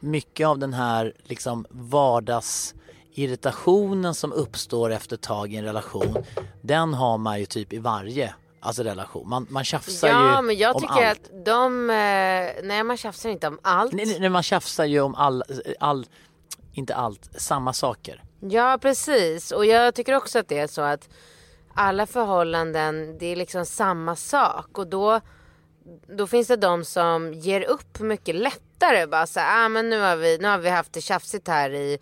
mycket 0.00 0.46
av 0.46 0.58
den 0.58 0.72
här 0.72 1.12
liksom 1.24 1.66
vardagsirritationen 1.70 4.14
som 4.14 4.32
uppstår 4.32 4.90
efter 4.90 5.16
ett 5.16 5.22
tag 5.22 5.52
i 5.52 5.56
en 5.56 5.64
relation, 5.64 6.16
den 6.60 6.94
har 6.94 7.18
man 7.18 7.40
ju 7.40 7.46
typ 7.46 7.72
i 7.72 7.78
varje 7.78 8.34
alltså 8.60 8.82
relation. 8.82 9.28
Man, 9.28 9.46
man 9.50 9.64
tjafsar 9.64 10.08
Ja 10.08 10.36
ju 10.36 10.42
men 10.42 10.56
jag 10.56 10.76
om 10.76 10.82
tycker 10.82 11.08
allt. 11.08 11.18
att 11.18 11.30
de, 11.44 11.90
eh, 11.90 11.96
nej 12.62 12.84
man 12.84 12.96
tjafsar 12.96 13.30
inte 13.30 13.48
om 13.48 13.58
allt. 13.62 13.92
Nej, 13.92 14.16
nej, 14.20 14.28
man 14.28 14.42
tjafsar 14.42 14.84
ju 14.84 15.00
om 15.00 15.14
all, 15.14 15.44
all, 15.80 16.06
inte 16.72 16.94
allt, 16.94 17.40
samma 17.40 17.72
saker. 17.72 18.22
Ja 18.40 18.78
precis 18.82 19.50
och 19.50 19.66
jag 19.66 19.94
tycker 19.94 20.14
också 20.14 20.38
att 20.38 20.48
det 20.48 20.58
är 20.58 20.66
så 20.66 20.80
att 20.80 21.08
alla 21.78 22.06
förhållanden 22.06 23.18
det 23.18 23.26
är 23.26 23.36
liksom 23.36 23.66
samma 23.66 24.16
sak 24.16 24.78
och 24.78 24.86
då 24.86 25.20
då 26.16 26.26
finns 26.26 26.48
det 26.48 26.56
de 26.56 26.84
som 26.84 27.34
ger 27.34 27.60
upp 27.60 28.00
mycket 28.00 28.34
lättare. 28.34 29.06
Bara 29.06 29.26
så 29.26 29.40
här, 29.40 29.64
ah, 29.64 29.68
men 29.68 29.90
nu, 29.90 30.00
har 30.00 30.16
vi, 30.16 30.38
nu 30.38 30.48
har 30.48 30.58
vi 30.58 30.68
haft 30.68 30.92
det 30.92 31.00
tjafsigt 31.00 31.48
här 31.48 31.70
i, 31.70 31.98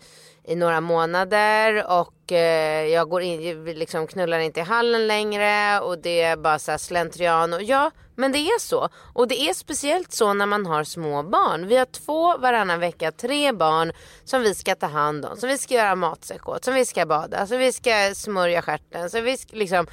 i 0.47 0.55
några 0.55 0.81
månader 0.81 1.91
och 1.91 2.31
eh, 2.31 2.85
jag 2.85 3.09
går 3.09 3.21
in, 3.21 3.63
vi 3.63 3.73
liksom 3.73 4.07
knullar 4.07 4.39
inte 4.39 4.59
i 4.59 4.63
hallen 4.63 5.07
längre 5.07 5.79
och 5.79 5.97
det 5.97 6.21
är 6.21 6.37
bara 6.37 6.59
så 6.59 6.71
här 6.71 6.77
slentrian. 6.77 7.53
Och 7.53 7.63
ja, 7.63 7.91
men 8.15 8.31
det 8.31 8.39
är 8.39 8.59
så. 8.59 8.89
Och 9.13 9.27
det 9.27 9.41
är 9.41 9.53
speciellt 9.53 10.11
så 10.11 10.33
när 10.33 10.45
man 10.45 10.65
har 10.65 10.83
små 10.83 11.23
barn. 11.23 11.67
Vi 11.67 11.77
har 11.77 11.85
två 11.85 12.37
varannan 12.37 12.79
vecka, 12.79 13.11
tre 13.11 13.51
barn 13.51 13.91
som 14.23 14.41
vi 14.41 14.55
ska 14.55 14.75
ta 14.75 14.87
hand 14.87 15.25
om, 15.25 15.37
som 15.37 15.49
vi 15.49 15.57
ska 15.57 15.73
göra 15.73 15.95
matsäck 15.95 16.49
åt, 16.49 16.63
som 16.63 16.73
vi 16.73 16.85
ska 16.85 17.05
bada, 17.05 17.47
som 17.47 17.57
vi 17.57 17.73
ska 17.73 18.11
smörja 18.15 18.61
stjärten. 18.61 19.09
Så 19.09 19.21
vi 19.21 19.37
ska, 19.37 19.57
liksom, 19.57 19.87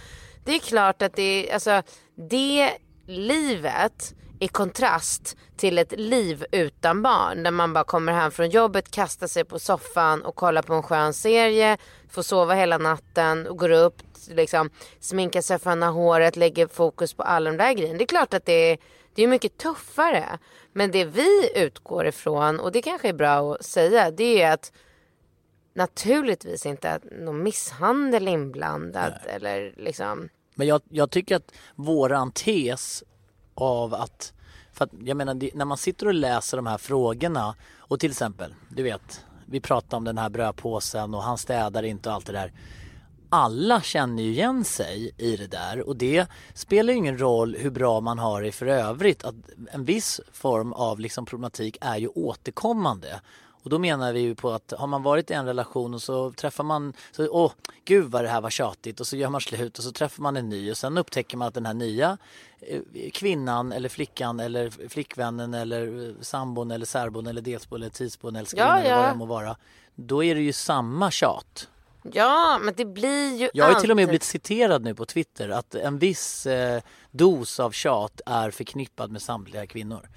det 0.45 0.55
är 0.55 0.59
klart 0.59 1.03
att 1.03 1.17
det 1.17 1.51
alltså 1.53 1.83
det 2.31 2.71
livet 3.07 4.15
i 4.45 4.49
kontrast 4.49 5.37
till 5.57 5.79
ett 5.79 5.93
liv 6.01 6.45
utan 6.53 7.03
barn 7.03 7.43
där 7.43 7.51
man 7.51 7.73
bara 7.73 7.85
kommer 7.85 8.13
hem 8.13 8.31
från 8.31 8.51
jobbet, 8.51 8.91
kastar 8.91 9.27
sig 9.27 9.45
på 9.45 9.59
soffan 9.59 10.23
och 10.23 10.35
kollar 10.35 10.63
på 10.63 10.75
en 10.75 10.83
skön 10.83 11.15
serie, 11.15 11.77
får 12.11 12.23
sova 12.23 12.55
hela 12.55 12.79
natten 12.79 13.47
och 13.47 13.59
går 13.59 13.71
upp, 13.71 14.03
liksom, 14.29 14.71
sminkar 15.01 15.41
sig, 15.41 15.59
fönar 15.59 15.91
håret, 15.91 16.37
lägger 16.37 16.67
fokus 16.67 17.15
på 17.15 17.23
alla 17.23 17.51
de 17.51 17.57
där 17.57 17.73
grejerna. 17.73 17.99
Det 17.99 18.05
är 18.05 18.07
klart 18.07 18.35
att 18.35 18.47
det 18.47 18.71
är, 18.71 18.79
det 19.15 19.23
är 19.23 19.27
mycket 19.27 19.59
tuffare. 19.59 20.39
Men 20.73 20.91
det 20.91 21.05
vi 21.05 21.51
utgår 21.55 22.07
ifrån, 22.07 22.61
och 22.61 22.73
det 22.73 22.83
kanske 22.83 23.09
är 23.09 23.13
bra 23.13 23.55
att 23.55 23.65
säga, 23.65 24.11
det 24.11 24.43
är 24.43 24.53
att 24.53 24.73
naturligtvis 25.75 26.67
inte 26.67 26.91
att 26.91 27.03
någon 27.11 27.43
misshandel 27.43 28.29
inblandad 28.29 29.13
eller 29.27 29.75
liksom 29.77 30.29
Men 30.55 30.67
jag, 30.67 30.81
jag 30.89 31.11
tycker 31.11 31.37
att 31.37 31.53
våran 31.75 32.33
tes 32.33 33.05
av 33.55 33.95
att, 33.95 34.34
för 34.75 34.85
att 34.85 34.91
jag 35.05 35.17
menar 35.17 35.35
det, 35.35 35.51
när 35.55 35.65
man 35.65 35.79
sitter 35.79 36.07
och 36.07 36.15
läser 36.15 36.57
de 36.57 36.67
här 36.67 36.79
frågorna 36.79 37.55
och 37.79 38.01
till 38.01 38.11
exempel, 38.11 38.55
du 38.69 38.83
vet, 38.83 39.25
vi 39.47 39.61
pratar 39.61 39.97
om 39.97 40.05
den 40.05 40.19
här 40.19 40.29
brödpåsen 40.29 41.15
och 41.15 41.23
han 41.23 41.39
städar 41.39 41.83
inte 41.83 42.09
och 42.09 42.15
allt 42.15 42.27
det 42.27 42.33
där. 42.33 42.53
Alla 43.29 43.81
känner 43.81 44.23
ju 44.23 44.31
igen 44.31 44.65
sig 44.65 45.15
i 45.19 45.37
det 45.37 45.47
där 45.47 45.89
och 45.89 45.97
det 45.97 46.27
spelar 46.55 46.93
ju 46.93 46.99
ingen 46.99 47.19
roll 47.19 47.57
hur 47.59 47.71
bra 47.71 48.01
man 48.01 48.19
har 48.19 48.43
det 48.43 48.53
för 48.53 48.67
övrigt. 48.67 49.25
Att 49.25 49.35
en 49.73 49.85
viss 49.85 50.21
form 50.33 50.73
av 50.73 51.01
liksom 51.01 51.27
problematik 51.27 51.77
är 51.81 51.97
ju 51.97 52.09
återkommande. 52.09 53.21
Och 53.65 53.71
då 53.71 53.79
menar 53.79 54.13
vi 54.13 54.21
ju 54.21 54.35
på 54.35 54.51
att 54.53 54.73
har 54.79 54.87
man 54.87 55.03
varit 55.03 55.31
i 55.31 55.35
en 55.35 55.47
relation 55.47 55.95
och 55.95 56.03
så 56.03 56.33
träffar 56.33 56.65
man, 56.65 56.93
så, 57.13 57.29
åh 57.31 57.53
gud 57.85 58.11
vad 58.11 58.25
det 58.25 58.29
här 58.29 58.41
var 58.41 58.51
tjatigt 58.51 59.01
och 59.01 59.07
så 59.07 59.17
gör 59.17 59.29
man 59.31 59.41
slut 59.41 59.79
och 59.79 59.85
så 59.85 59.93
träffar 59.93 60.23
man 60.23 60.37
en 60.37 60.49
ny 60.49 60.71
och 60.71 60.77
sen 60.77 60.99
upptäcker 60.99 61.37
man 61.37 61.49
att 61.49 61.55
den 61.55 61.67
här 61.67 61.75
nya 61.75 62.19
eh, 62.61 62.81
kvinnan 63.13 63.73
eller 63.73 63.89
flickan 63.89 64.41
eller 64.41 64.89
flickvännen 64.89 65.55
eller 65.55 66.09
eh, 66.09 66.15
sambon 66.21 66.71
eller 66.71 66.87
särbon 66.87 67.27
eller 67.27 67.41
delsbo 67.43 67.77
eller 67.77 67.89
tidsbon 67.89 68.37
eller 68.37 68.49
Ja, 68.57 68.79
eller 68.79 68.97
vad 68.97 69.05
ja. 69.05 69.11
det 69.13 69.19
må 69.19 69.25
vara. 69.27 69.57
Då 69.95 70.25
är 70.25 70.35
det 70.35 70.41
ju 70.41 70.53
samma 70.53 71.11
tjat. 71.11 71.69
Ja, 72.13 72.59
men 72.63 72.75
det 72.77 72.85
blir 72.85 73.37
ju 73.37 73.51
Jag 73.55 73.65
har 73.65 73.73
ju 73.75 73.81
till 73.81 73.91
och 73.91 73.97
med 73.97 74.03
alltid- 74.03 74.09
blivit 74.09 74.23
citerad 74.23 74.83
nu 74.85 74.95
på 74.95 75.07
Twitter 75.07 75.49
att 75.49 75.75
en 75.75 75.99
viss 75.99 76.47
eh, 76.47 76.83
dos 77.11 77.61
av 77.61 77.71
tjat 77.71 78.21
är 78.27 78.51
förknippad 78.51 79.11
med 79.11 79.23
samtliga 79.23 79.67
kvinnor. 79.67 80.09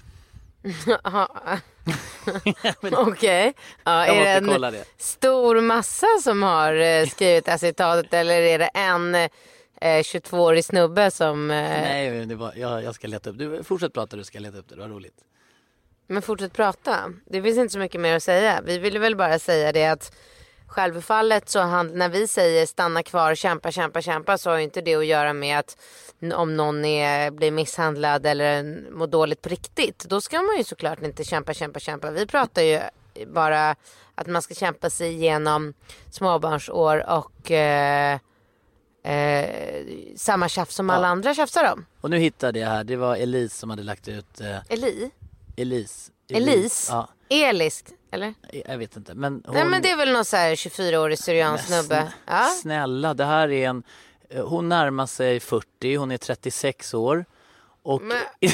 Okej. 2.92 3.54
Ja, 3.84 4.06
Jag 4.06 4.16
är 4.16 4.40
det 4.40 4.52
en 4.52 4.72
det. 4.72 4.84
stor 4.96 5.60
massa 5.60 6.06
som 6.22 6.42
har 6.42 6.74
eh, 6.74 7.06
skrivit 7.06 7.44
det 7.44 7.50
här 7.50 7.58
citatet 7.58 8.14
eller 8.14 8.42
är 8.42 8.58
det 8.58 8.66
en 8.74 9.14
eh, 9.14 9.28
22-årig 9.80 10.64
snubbe 10.64 11.10
som... 11.10 11.50
Eh, 11.50 11.56
Nej, 11.56 12.26
det 12.26 12.34
var, 12.34 12.52
jag, 12.56 12.82
jag 12.84 12.94
ska 12.94 13.06
leta 13.06 13.30
upp 13.30 13.38
du, 13.38 13.62
Fortsätt 13.64 13.92
prata, 13.92 14.16
du 14.16 14.24
ska 14.24 14.38
leta 14.38 14.58
upp 14.58 14.68
det. 14.68 14.74
Det 14.74 14.80
var 14.80 14.88
roligt. 14.88 15.14
Men 16.06 16.22
fortsätt 16.22 16.52
prata. 16.52 17.12
Det 17.26 17.42
finns 17.42 17.58
inte 17.58 17.72
så 17.72 17.78
mycket 17.78 18.00
mer 18.00 18.16
att 18.16 18.22
säga. 18.22 18.60
Vi 18.64 18.78
ville 18.78 18.98
väl 18.98 19.16
bara 19.16 19.38
säga 19.38 19.72
det 19.72 19.86
att 19.86 20.12
självfallet 20.68 21.48
så 21.48 21.60
han, 21.60 21.86
när 21.86 22.08
vi 22.08 22.26
säger 22.26 22.66
stanna 22.66 23.02
kvar, 23.02 23.34
kämpa, 23.34 23.72
kämpa, 23.72 24.02
kämpa 24.02 24.38
så 24.38 24.50
har 24.50 24.56
ju 24.56 24.64
inte 24.64 24.80
det 24.80 24.94
att 24.94 25.06
göra 25.06 25.32
med 25.32 25.58
att 25.58 25.76
om 26.34 26.56
någon 26.56 26.84
är, 26.84 27.30
blir 27.30 27.50
misshandlad 27.50 28.26
eller 28.26 28.80
mår 28.90 29.06
dåligt 29.06 29.42
på 29.42 29.48
riktigt. 29.48 29.98
Då 30.08 30.20
ska 30.20 30.42
man 30.42 30.56
ju 30.58 30.64
såklart 30.64 31.02
inte 31.02 31.24
kämpa, 31.24 31.54
kämpa, 31.54 31.80
kämpa. 31.80 32.10
Vi 32.10 32.26
pratar 32.26 32.62
ju 32.62 32.80
bara 33.26 33.76
att 34.14 34.26
man 34.26 34.42
ska 34.42 34.54
kämpa 34.54 34.90
sig 34.90 35.12
igenom 35.12 35.74
småbarnsår 36.10 37.10
och 37.10 37.50
eh, 37.50 38.18
eh, 39.02 39.84
samma 40.16 40.48
tjafs 40.48 40.74
som 40.74 40.90
alla 40.90 41.08
andra 41.08 41.34
tjafsar 41.34 41.72
om. 41.72 41.86
Och 42.00 42.10
nu 42.10 42.18
hittade 42.18 42.58
jag 42.58 42.68
här, 42.68 42.84
det 42.84 42.96
var 42.96 43.16
Elise 43.16 43.56
som 43.56 43.70
hade 43.70 43.82
lagt 43.82 44.08
ut 44.08 44.40
eh, 44.40 44.56
Eli? 44.68 45.10
Elise. 45.56 46.12
Elise? 46.28 46.92
Ja, 46.92 47.08
Elis? 47.30 47.84
Eller? 48.10 48.34
jag 48.64 48.78
vet 48.78 48.96
inte. 48.96 49.14
Men 49.14 49.42
hon, 49.46 49.54
Nej 49.54 49.64
men 49.64 49.82
det 49.82 49.90
är 49.90 49.96
väl 49.96 50.12
någon 50.12 50.24
så 50.24 50.36
här 50.36 50.54
24-årig 50.54 51.18
syrian 51.18 51.58
snubbe. 51.58 52.12
Ja. 52.26 52.44
Snälla, 52.62 53.14
det 53.14 53.24
här 53.24 53.48
är 53.50 53.68
en... 53.68 53.82
Hon 54.44 54.68
närmar 54.68 55.06
sig 55.06 55.40
40, 55.40 55.96
hon 55.96 56.10
är 56.10 56.18
36 56.18 56.94
år. 56.94 57.24
Och 57.82 58.02
Men- 58.02 58.16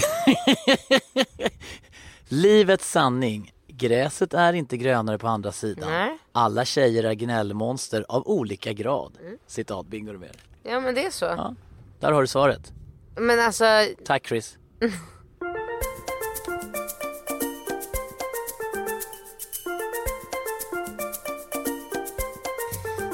livets 2.29 2.91
sanning. 2.91 3.53
Gräset 3.67 4.35
är 4.35 4.53
inte 4.53 4.77
grönare 4.77 5.19
på 5.19 5.29
andra 5.29 5.53
sidan. 5.53 5.91
Nej. 5.91 6.19
Alla 6.33 6.65
tjejer 6.65 7.05
är 7.05 7.15
gnällmonster 7.15 8.05
av 8.09 8.29
olika 8.29 8.73
grad. 8.73 9.13
Mm. 9.21 9.39
Citat, 9.47 9.87
bingo 9.87 10.13
med. 10.19 10.37
ja 10.63 10.81
men 10.81 10.95
det 10.95 11.07
är 11.07 11.11
så. 11.11 11.25
Ja, 11.25 11.55
där 12.01 12.13
har 12.13 12.21
du 12.21 12.27
svaret. 12.27 12.73
Men 13.17 13.41
alltså 13.41 13.65
Tack 14.05 14.27
Chris. 14.27 14.59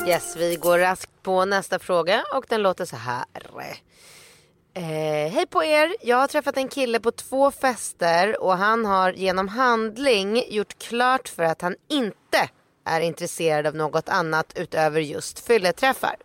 Yes, 0.07 0.37
vi 0.37 0.57
går 0.57 0.79
raskt 0.79 1.23
på 1.23 1.45
nästa 1.45 1.79
fråga 1.79 2.25
och 2.35 2.45
den 2.49 2.63
låter 2.63 2.85
så 2.85 2.97
här. 2.97 3.25
Eh, 4.75 5.33
Hej 5.33 5.47
på 5.51 5.65
er! 5.65 5.97
Jag 6.01 6.17
har 6.17 6.27
träffat 6.27 6.57
en 6.57 6.69
kille 6.69 7.01
på 7.01 7.11
två 7.11 7.51
fester 7.51 8.43
och 8.43 8.57
han 8.57 8.85
har 8.87 9.13
genom 9.13 9.49
handling 9.49 10.45
gjort 10.49 10.79
klart 10.79 11.29
för 11.29 11.43
att 11.43 11.63
han 11.63 11.77
inte 11.89 12.49
är 12.85 13.01
intresserad 13.01 13.67
av 13.67 13.75
något 13.75 14.09
annat 14.09 14.53
utöver 14.57 15.01
just 15.01 15.47
fylleträffar. 15.47 16.17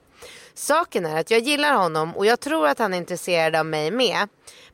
Saken 0.54 1.06
är 1.06 1.20
att 1.20 1.32
jag 1.32 1.40
gillar 1.40 1.74
honom 1.74 2.16
och 2.16 2.26
jag 2.26 2.40
tror 2.40 2.68
att 2.68 2.80
han 2.80 2.94
är 2.94 2.98
intresserad 2.98 3.56
av 3.56 3.66
mig 3.66 3.92
med. 3.92 4.28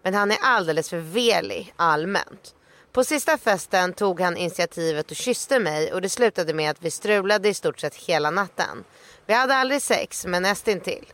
Men 0.04 0.14
han 0.14 0.32
är 0.32 0.38
alldeles 0.42 0.90
för 0.90 0.98
velig 0.98 1.74
allmänt. 1.76 2.56
På 2.94 3.04
sista 3.04 3.38
festen 3.38 3.94
tog 3.94 4.22
han 4.22 4.38
initiativet 4.38 5.12
och 5.12 5.18
kysste 5.18 5.60
mig 5.60 5.94
och 5.94 6.02
det 6.02 6.10
slutade 6.10 6.54
med 6.54 6.72
att 6.72 6.82
vi 6.82 6.92
strulade 6.92 7.50
i 7.50 7.54
stort 7.54 7.80
sett 7.80 7.96
hela 7.96 8.32
natten. 8.32 8.84
Vi 9.26 9.34
hade 9.34 9.56
aldrig 9.56 9.82
sex, 9.82 10.26
men 10.26 10.44
nästintill. 10.44 11.06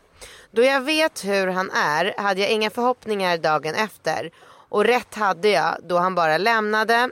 Då 0.50 0.62
jag 0.62 0.80
vet 0.80 1.24
hur 1.24 1.46
han 1.46 1.70
är 1.70 2.14
hade 2.18 2.40
jag 2.40 2.50
inga 2.50 2.70
förhoppningar 2.70 3.38
dagen 3.38 3.74
efter. 3.74 4.30
Och 4.68 4.84
rätt 4.84 5.14
hade 5.14 5.48
jag 5.48 5.76
då 5.82 5.98
han 5.98 6.14
bara 6.14 6.38
lämnade 6.38 7.10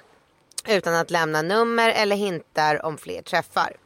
utan 0.69 0.95
att 0.95 1.11
lämna 1.11 1.43
nummer 1.43 1.91
eller 1.91 2.17
hintar 2.17 2.87
om 2.87 2.99
fler 2.99 3.23
träffar. 3.23 3.77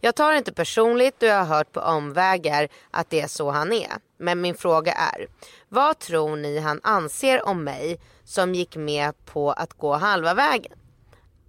Jag 0.00 0.14
tar 0.14 0.32
inte 0.32 0.52
personligt 0.52 1.14
då 1.18 1.26
jag 1.26 1.44
har 1.44 1.56
hört 1.56 1.72
på 1.72 1.80
omvägar 1.80 2.68
att 2.90 3.10
det 3.10 3.20
är 3.20 3.28
så 3.28 3.50
han 3.50 3.72
är. 3.72 3.92
Men 4.18 4.40
min 4.40 4.54
fråga 4.54 4.92
är, 4.92 5.26
vad 5.68 5.98
tror 5.98 6.36
ni 6.36 6.58
han 6.58 6.80
anser 6.82 7.46
om 7.46 7.64
mig 7.64 8.00
som 8.24 8.54
gick 8.54 8.76
med 8.76 9.24
på 9.24 9.52
att 9.52 9.72
gå 9.72 9.94
halva 9.94 10.34
vägen? 10.34 10.72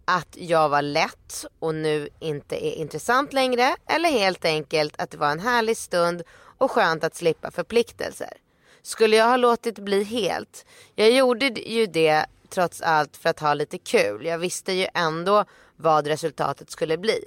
Att 0.06 0.28
jag 0.32 0.70
var 0.70 0.82
lätt 0.82 1.46
och 1.60 1.76
nu 1.76 2.10
inte 2.20 2.66
är 2.66 2.72
intressant 2.72 3.34
längre 3.34 3.76
eller 3.86 4.10
helt 4.10 4.46
enkelt 4.46 5.02
att 5.02 5.12
det 5.12 5.18
var 5.18 5.32
en 5.32 5.40
härlig 5.40 5.78
stund 5.78 6.24
och 6.58 6.72
skönt 6.72 7.04
att 7.04 7.16
slippa 7.16 7.52
förpliktelser. 7.52 8.34
Skulle 8.82 9.16
jag 9.16 9.26
ha 9.26 9.38
låtit 9.38 9.80
bli 9.80 10.04
helt? 10.04 10.66
Jag 10.96 11.12
gjorde 11.12 11.46
ju 11.46 11.86
det 11.86 12.26
trots 12.50 12.82
allt 12.82 13.18
för 13.18 13.30
att 13.30 13.40
ha 13.40 13.54
lite 13.54 13.78
kul. 13.78 14.26
Jag 14.26 14.38
visste 14.38 14.74
ju 14.74 14.88
ändå 14.94 15.46
vad 15.76 16.08
resultatet 16.08 16.72
skulle 16.72 16.98
bli. 16.98 17.26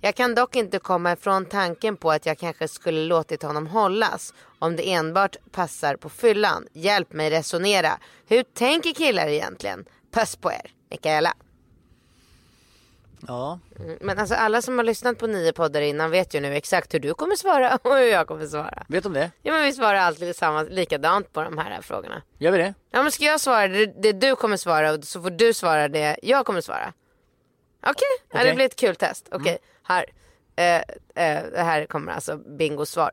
Jag 0.00 0.14
kan 0.14 0.34
dock 0.34 0.56
inte 0.56 0.78
komma 0.78 1.12
ifrån 1.12 1.46
tanken 1.46 1.96
på 1.96 2.10
att 2.10 2.26
jag 2.26 2.38
kanske 2.38 2.68
skulle 2.68 3.00
låtit 3.06 3.42
honom 3.42 3.66
hållas 3.66 4.34
om 4.58 4.76
det 4.76 4.92
enbart 4.92 5.36
passar 5.52 5.96
på 5.96 6.08
fyllan. 6.08 6.66
Hjälp 6.72 7.12
mig 7.12 7.30
resonera. 7.30 7.98
Hur 8.28 8.42
tänker 8.42 8.92
killar 8.94 9.26
egentligen? 9.28 9.84
Puss 10.14 10.36
på 10.36 10.52
er, 10.52 10.70
Mikaela. 10.90 11.34
Ja, 13.28 13.58
Mm, 13.80 13.98
Men 14.00 14.18
alltså 14.18 14.34
alla 14.34 14.62
som 14.62 14.78
har 14.78 14.84
lyssnat 14.84 15.18
på 15.18 15.26
nio 15.26 15.52
poddar 15.52 15.80
innan 15.80 16.10
vet 16.10 16.34
ju 16.34 16.40
nu 16.40 16.54
exakt 16.56 16.94
hur 16.94 16.98
du 17.00 17.14
kommer 17.14 17.36
svara 17.36 17.76
och 17.82 17.94
hur 17.96 18.06
jag 18.06 18.26
kommer 18.28 18.46
svara. 18.46 18.84
vet 18.88 19.06
om 19.06 19.12
det? 19.12 19.30
Ja 19.42 19.52
men 19.52 19.62
vi 19.64 19.72
svarar 19.72 19.98
alltid 19.98 20.36
samma, 20.36 20.62
likadant 20.62 21.32
på 21.32 21.42
de 21.42 21.58
här 21.58 21.80
frågorna. 21.82 22.22
Gör 22.38 22.50
vi 22.52 22.58
det? 22.58 22.74
Ja 22.90 23.02
men 23.02 23.12
ska 23.12 23.24
jag 23.24 23.40
svara 23.40 23.68
det, 23.68 23.86
det 23.86 24.12
du 24.12 24.36
kommer 24.36 24.56
svara 24.56 24.92
och 24.92 25.04
så 25.04 25.22
får 25.22 25.30
du 25.30 25.54
svara 25.54 25.88
det 25.88 26.16
jag 26.22 26.46
kommer 26.46 26.60
svara. 26.60 26.92
Okej, 27.86 27.92
ja, 28.32 28.38
det 28.38 28.44
Okej. 28.44 28.54
blir 28.54 28.64
ett 28.66 28.76
kul 28.76 28.96
test. 28.96 29.28
Okej, 29.30 29.58
här. 29.84 30.04
Eh, 30.56 30.76
eh, 31.24 31.44
det 31.52 31.62
här 31.62 31.86
kommer 31.86 32.12
alltså 32.12 32.36
bingos 32.36 32.90
svar. 32.90 33.10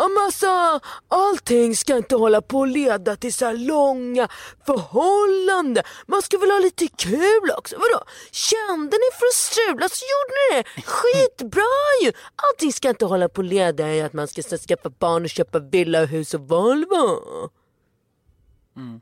Amassa, 0.00 0.46
men 0.46 0.74
alltså, 0.74 0.88
allting 1.08 1.76
ska 1.76 1.96
inte 1.96 2.16
hålla 2.16 2.40
på 2.42 2.62
att 2.62 2.68
leda 2.68 3.16
till 3.16 3.34
så 3.34 3.46
här 3.46 3.56
långa 3.56 4.28
förhållanden. 4.66 5.84
Man 6.06 6.22
ska 6.22 6.38
väl 6.38 6.50
ha 6.50 6.58
lite 6.58 6.88
kul 6.88 7.50
också. 7.58 7.76
Vadå? 7.76 8.04
Kände 8.30 8.96
ni 8.96 9.18
för 9.18 9.26
att 9.26 9.34
strula 9.34 9.78
så 9.78 9.84
alltså, 9.84 10.04
gjorde 10.04 10.34
ni 10.38 10.56
det. 10.56 10.82
Skitbra 10.82 11.62
ju. 12.02 12.12
Allting 12.36 12.72
ska 12.72 12.88
inte 12.88 13.04
hålla 13.04 13.28
på 13.28 13.40
att 13.40 13.46
leda 13.46 13.84
till 13.84 14.04
att 14.04 14.12
man 14.12 14.28
ska 14.28 14.42
skaffa 14.42 14.90
barn 14.90 15.24
och 15.24 15.30
köpa 15.30 15.58
villa, 15.58 16.04
hus 16.04 16.34
och 16.34 16.40
Volvo. 16.40 17.20
Mm. 18.76 19.00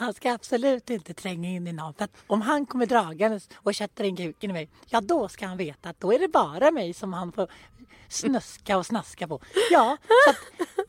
Han 0.00 0.14
ska 0.14 0.32
absolut 0.32 0.90
inte 0.90 1.14
tränga 1.14 1.48
in 1.48 1.66
i 1.66 1.72
någon. 1.72 1.94
För 1.94 2.04
att 2.04 2.10
om 2.26 2.40
han 2.42 2.66
kommer 2.66 2.86
dragandes 2.86 3.48
och 3.56 3.76
sätter 3.76 4.04
in 4.04 4.16
kuken 4.16 4.50
i 4.50 4.52
mig, 4.52 4.70
ja 4.86 5.00
då 5.00 5.28
ska 5.28 5.46
han 5.46 5.56
veta 5.56 5.88
att 5.88 6.00
då 6.00 6.12
är 6.12 6.18
det 6.18 6.28
bara 6.28 6.70
mig 6.70 6.94
som 6.94 7.12
han 7.12 7.32
får 7.32 7.48
snuska 8.08 8.76
och 8.78 8.86
snaska 8.86 9.28
på. 9.28 9.40
Ja, 9.70 9.96
så 10.24 10.30
att 10.30 10.36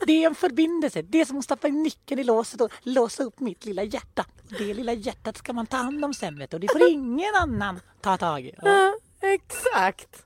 det 0.08 0.24
är 0.24 0.28
en 0.28 0.36
förbindelse. 0.36 1.02
Det 1.02 1.22
är 1.22 1.26
som 1.26 1.38
att 1.38 1.44
stoppa 1.46 1.68
in 1.68 1.84
nyckeln 1.84 2.20
i 2.20 2.24
låset 2.24 2.62
och 2.62 2.72
låsa 2.82 3.24
upp 3.24 3.40
mitt 3.40 3.66
lilla 3.66 3.84
hjärta. 3.84 4.26
Det 4.58 4.74
lilla 4.74 4.94
hjärtat 4.94 5.38
ska 5.38 5.54
man 5.54 5.66
ta 5.68 5.78
hand 5.78 6.06
om 6.06 6.14
sen 6.14 6.40
vet 6.40 6.50
du. 6.52 6.58
och 6.58 6.62
det 6.62 6.68
får 6.72 6.90
ingen 6.90 7.36
annan 7.36 7.80
ta 8.02 8.18
tag 8.18 8.46
i. 8.46 8.56
Ja. 8.62 8.70
Ja, 8.70 8.94
exakt. 9.28 10.26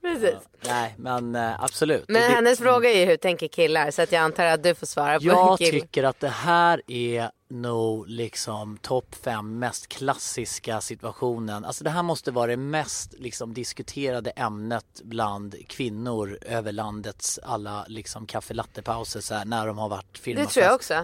Precis. 0.00 0.34
Nej, 0.64 0.94
men 0.98 1.34
eh, 1.34 1.62
absolut. 1.62 2.04
Men 2.08 2.22
Det- 2.22 2.28
hennes 2.28 2.58
fråga 2.58 2.90
är 2.90 2.98
ju 3.00 3.04
hur 3.06 3.16
tänker 3.16 3.48
killar 3.48 3.90
så 3.90 4.02
att 4.02 4.12
jag 4.12 4.20
antar 4.22 4.44
att 4.46 4.62
du 4.62 4.74
får 4.74 4.86
svara 4.86 5.18
på 5.18 5.24
Jag 5.24 5.58
tycker 5.58 6.04
att 6.04 6.20
det 6.20 6.28
här 6.28 6.82
är 6.86 7.30
nog 7.48 8.08
liksom 8.08 8.76
topp 8.76 9.14
fem 9.14 9.58
mest 9.58 9.88
klassiska 9.88 10.80
situationen. 10.80 11.64
Alltså 11.64 11.84
det 11.84 11.90
här 11.90 12.02
måste 12.02 12.30
vara 12.30 12.46
det 12.46 12.56
mest 12.56 13.14
liksom 13.18 13.54
diskuterade 13.54 14.30
ämnet 14.30 15.00
bland 15.04 15.54
kvinnor 15.68 16.38
över 16.42 16.72
landets 16.72 17.38
alla 17.42 17.84
liksom 17.88 18.26
kaffe 18.26 18.54
latte-pauser 18.54 19.20
så 19.20 19.34
här, 19.34 19.44
när 19.44 19.66
de 19.66 19.78
har 19.78 19.88
varit 19.88 20.12
Det 20.12 20.18
firmafest. 20.20 20.54
tror 20.54 20.64
jag 20.64 20.74
också. 20.74 20.94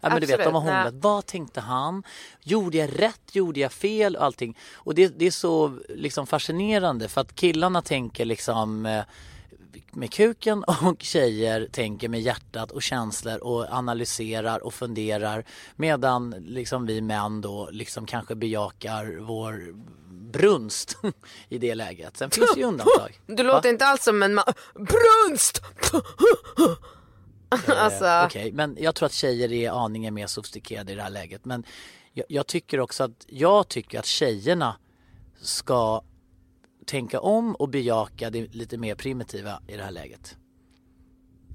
Ja 0.00 0.08
men 0.08 0.20
du 0.20 0.26
vet, 0.26 0.44
de 0.44 0.54
har 0.54 0.60
hånglat. 0.60 0.94
Vad 0.94 1.26
tänkte 1.26 1.60
han? 1.60 2.02
Gjorde 2.40 2.76
jag 2.76 3.00
rätt? 3.02 3.20
Gjorde 3.32 3.60
jag 3.60 3.72
fel? 3.72 4.16
Och 4.16 4.24
allting. 4.24 4.56
Och 4.74 4.94
det, 4.94 5.18
det 5.18 5.26
är 5.26 5.30
så 5.30 5.78
liksom 5.88 6.26
fascinerande 6.26 7.08
för 7.08 7.20
att 7.20 7.34
killarna 7.34 7.82
tänker 7.82 8.24
liksom 8.24 8.86
eh, 8.86 9.04
med 9.90 10.12
kuken 10.12 10.64
och 10.82 11.02
tjejer 11.02 11.68
tänker 11.72 12.08
med 12.08 12.20
hjärtat 12.20 12.70
och 12.70 12.82
känslor 12.82 13.44
och 13.44 13.66
analyserar 13.70 14.64
och 14.64 14.74
funderar 14.74 15.44
medan 15.76 16.30
liksom 16.38 16.86
vi 16.86 17.00
män 17.00 17.40
då 17.40 17.68
liksom 17.72 18.06
kanske 18.06 18.34
bejakar 18.34 19.18
vår 19.20 19.74
brunst 20.32 20.98
i 21.48 21.58
det 21.58 21.74
läget. 21.74 22.16
Sen 22.16 22.30
finns 22.30 22.54
det 22.54 22.60
ju 22.60 22.66
undantag. 22.66 23.20
Du 23.26 23.42
låter 23.42 23.68
inte 23.68 23.86
alls 23.86 24.04
som 24.04 24.22
en 24.22 24.34
man. 24.34 24.44
Brunst! 24.74 25.62
alltså, 27.66 28.04
Eh, 28.04 28.24
Okej, 28.24 28.52
men 28.52 28.76
jag 28.80 28.94
tror 28.94 29.06
att 29.06 29.12
tjejer 29.12 29.52
är 29.52 29.84
aningen 29.84 30.14
mer 30.14 30.26
sofistikerade 30.26 30.92
i 30.92 30.94
det 30.94 31.02
här 31.02 31.10
läget. 31.10 31.44
Men 31.44 31.64
jag, 32.12 32.26
jag 32.28 32.46
tycker 32.46 32.80
också 32.80 33.04
att, 33.04 33.24
jag 33.26 33.68
tycker 33.68 33.98
att 33.98 34.06
tjejerna 34.06 34.76
ska 35.40 36.02
tänka 36.86 37.20
om 37.20 37.54
och 37.54 37.68
bejaka 37.68 38.30
det 38.30 38.54
lite 38.54 38.78
mer 38.78 38.94
primitiva 38.94 39.60
i 39.66 39.76
det 39.76 39.82
här 39.82 39.90
läget. 39.90 40.36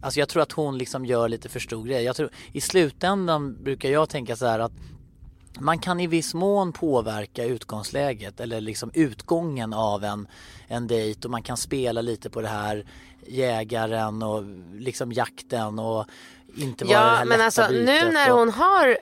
Alltså 0.01 0.19
jag 0.19 0.29
tror 0.29 0.43
att 0.43 0.51
hon 0.51 0.77
liksom 0.77 1.05
gör 1.05 1.29
lite 1.29 1.49
för 1.49 1.59
stor 1.59 1.85
grej. 1.85 2.03
Jag 2.03 2.15
tror, 2.15 2.29
I 2.51 2.61
slutändan 2.61 3.63
brukar 3.63 3.89
jag 3.89 4.09
tänka 4.09 4.35
så 4.35 4.45
här 4.45 4.59
att 4.59 4.71
man 5.59 5.79
kan 5.79 5.99
i 5.99 6.07
viss 6.07 6.33
mån 6.33 6.73
påverka 6.73 7.45
utgångsläget 7.45 8.39
eller 8.39 8.61
liksom 8.61 8.91
utgången 8.93 9.73
av 9.73 10.03
en, 10.03 10.27
en 10.67 10.87
dejt 10.87 11.27
och 11.27 11.31
man 11.31 11.43
kan 11.43 11.57
spela 11.57 12.01
lite 12.01 12.29
på 12.29 12.41
det 12.41 12.47
här 12.47 12.85
jägaren 13.27 14.23
och 14.23 14.43
liksom 14.75 15.11
jakten 15.11 15.79
och 15.79 16.05
inte 16.55 16.85
vara 16.85 16.97
det 16.97 17.03
ja 17.03 17.09
här 17.09 17.25
men 17.25 17.39
lätta 17.39 17.45
alltså 17.45 17.67
nu 17.69 18.11
när 18.11 18.31
och, 18.31 18.39
hon 18.39 18.49
har 18.49 18.97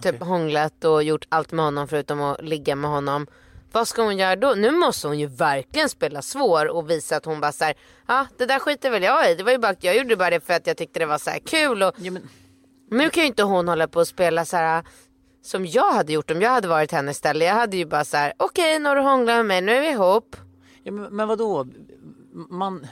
typ 0.00 0.22
hånglat 0.22 0.84
och 0.84 1.02
gjort 1.02 1.26
allt 1.28 1.52
med 1.52 1.64
honom 1.64 1.88
förutom 1.88 2.20
att 2.20 2.44
ligga 2.44 2.76
med 2.76 2.90
honom. 2.90 3.26
Vad 3.72 3.88
ska 3.88 4.02
hon 4.02 4.18
göra 4.18 4.36
då? 4.36 4.54
Nu 4.56 4.70
måste 4.70 5.06
hon 5.08 5.18
ju 5.18 5.26
verkligen 5.26 5.88
spela 5.88 6.22
svår 6.22 6.66
och 6.66 6.90
visa 6.90 7.16
att 7.16 7.24
hon 7.24 7.40
bara 7.40 7.52
såhär, 7.52 7.74
ja 8.06 8.26
det 8.36 8.46
där 8.46 8.58
skiter 8.58 8.90
väl 8.90 9.02
jag 9.02 9.30
i. 9.30 9.34
Det 9.34 9.42
var 9.42 9.52
ju 9.52 9.58
bara, 9.58 9.74
jag 9.80 9.96
gjorde 9.96 10.16
bara 10.16 10.30
det 10.30 10.40
för 10.40 10.54
att 10.54 10.66
jag 10.66 10.76
tyckte 10.76 10.98
det 10.98 11.06
var 11.06 11.18
så 11.18 11.30
här 11.30 11.38
kul 11.38 11.82
och 11.82 11.94
Ja, 11.96 12.10
men, 12.10 12.28
nu 12.90 13.10
kan 13.10 13.22
ju 13.22 13.26
inte 13.26 13.42
hon 13.42 13.68
hålla 13.68 13.88
på 13.88 14.00
och 14.00 14.08
spela 14.08 14.44
så 14.44 14.56
här 14.56 14.84
som 15.42 15.66
jag 15.66 15.92
hade 15.92 16.12
gjort 16.12 16.30
om 16.30 16.42
jag 16.42 16.50
hade 16.50 16.68
varit 16.68 16.92
henne 16.92 17.10
istället. 17.10 17.48
Jag 17.48 17.54
hade 17.54 17.76
ju 17.76 17.86
bara 17.86 18.04
så 18.04 18.16
här, 18.16 18.32
okej 18.36 18.78
nu 18.78 18.88
har 18.88 18.96
du 18.96 19.02
hånglat 19.02 19.36
med 19.36 19.46
mig, 19.46 19.60
nu 19.60 19.72
är 19.72 19.80
vi 19.80 19.88
ihop. 19.88 20.36
ja, 20.82 20.92
men, 20.92 21.16
men 21.16 21.28
vadå? 21.28 21.66
Man... 22.32 22.86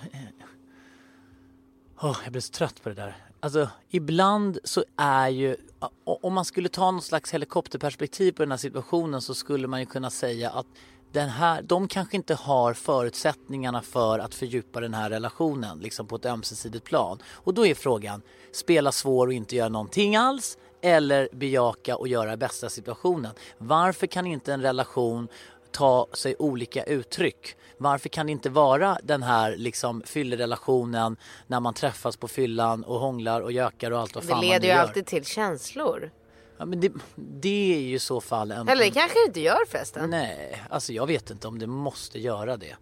Åh, 2.03 2.17
jag 2.25 2.33
blir 2.33 2.43
så 2.43 2.53
trött 2.53 2.83
på 2.83 2.89
det 2.89 2.95
där. 2.95 3.17
Alltså 3.43 3.69
ibland 3.91 4.59
så 4.65 4.85
är 4.97 5.29
ju, 5.29 5.57
om 6.05 6.35
man 6.35 6.45
skulle 6.45 6.69
ta 6.69 6.91
något 6.91 7.05
slags 7.05 7.35
helikopterperspektiv 7.35 8.33
på 8.33 8.43
den 8.43 8.51
här 8.51 8.59
situationen 8.59 9.21
så 9.21 9.35
skulle 9.35 9.67
man 9.67 9.81
ju 9.81 9.87
kunna 9.87 10.11
säga 10.11 10.51
att 10.51 10.67
den 11.13 11.29
här, 11.29 11.63
de 11.63 11.89
kanske 11.89 12.17
inte 12.17 12.35
har 12.35 12.75
förutsättningarna 12.75 13.83
för 13.83 14.19
att 14.19 14.35
fördjupa 14.35 14.81
den 14.81 14.95
här 14.95 15.11
relationen 15.11 15.79
liksom 15.79 16.07
på 16.07 16.17
ett 16.17 16.27
ömsesidigt 16.27 16.85
plan. 16.85 17.19
Och 17.33 17.55
då 17.55 17.67
är 17.67 17.75
frågan, 17.75 18.23
spela 18.53 18.93
svår 18.93 19.27
och 19.27 19.33
inte 19.33 19.57
göra 19.57 19.69
någonting 19.69 20.17
alls 20.17 20.59
eller 20.83 21.29
bejaka 21.33 21.97
och 21.97 22.09
göra 22.09 22.31
det 22.31 22.37
bästa 22.37 22.67
av 22.67 22.71
situationen. 22.71 23.33
Varför 23.59 24.07
kan 24.07 24.27
inte 24.27 24.53
en 24.53 24.63
relation 24.63 25.29
ta 25.73 26.07
sig 26.13 26.35
olika 26.39 26.83
uttryck? 26.85 27.57
Varför 27.79 28.09
kan 28.09 28.27
det 28.27 28.33
inte 28.33 28.51
vara 28.51 28.99
den 29.03 29.23
här 29.23 29.57
liksom 29.57 30.03
fyllerelationen 30.07 31.17
när 31.47 31.61
man 31.61 31.75
träffas 31.75 32.17
på 32.17 32.29
fyllan 32.29 32.85
och 32.85 33.01
hånglar 33.01 33.41
och 33.41 33.53
gökar 33.53 33.91
och 33.91 34.01
allt 34.01 34.15
vad 34.15 34.25
Det 34.25 34.29
fan 34.29 34.37
man 34.37 34.47
leder 34.47 34.61
nu 34.61 34.67
ju 34.67 34.73
gör? 34.73 34.81
alltid 34.81 35.07
till 35.07 35.25
känslor. 35.25 36.11
Ja, 36.59 36.65
men 36.65 36.81
det, 36.81 36.93
det 37.17 37.75
är 37.75 37.81
ju 37.81 37.95
i 37.95 37.99
så 37.99 38.21
fall 38.21 38.51
en... 38.53 38.69
Eller 38.69 38.85
det 38.85 38.91
kanske 38.91 39.19
det 39.19 39.27
inte 39.27 39.41
gör 39.41 39.65
förresten. 39.69 40.11
Nej, 40.11 40.63
alltså 40.71 40.93
jag 40.93 41.07
vet 41.07 41.31
inte 41.31 41.49
om 41.49 41.59
det 41.59 41.67
måste 41.67 42.19
göra 42.21 42.57
det. 42.57 42.77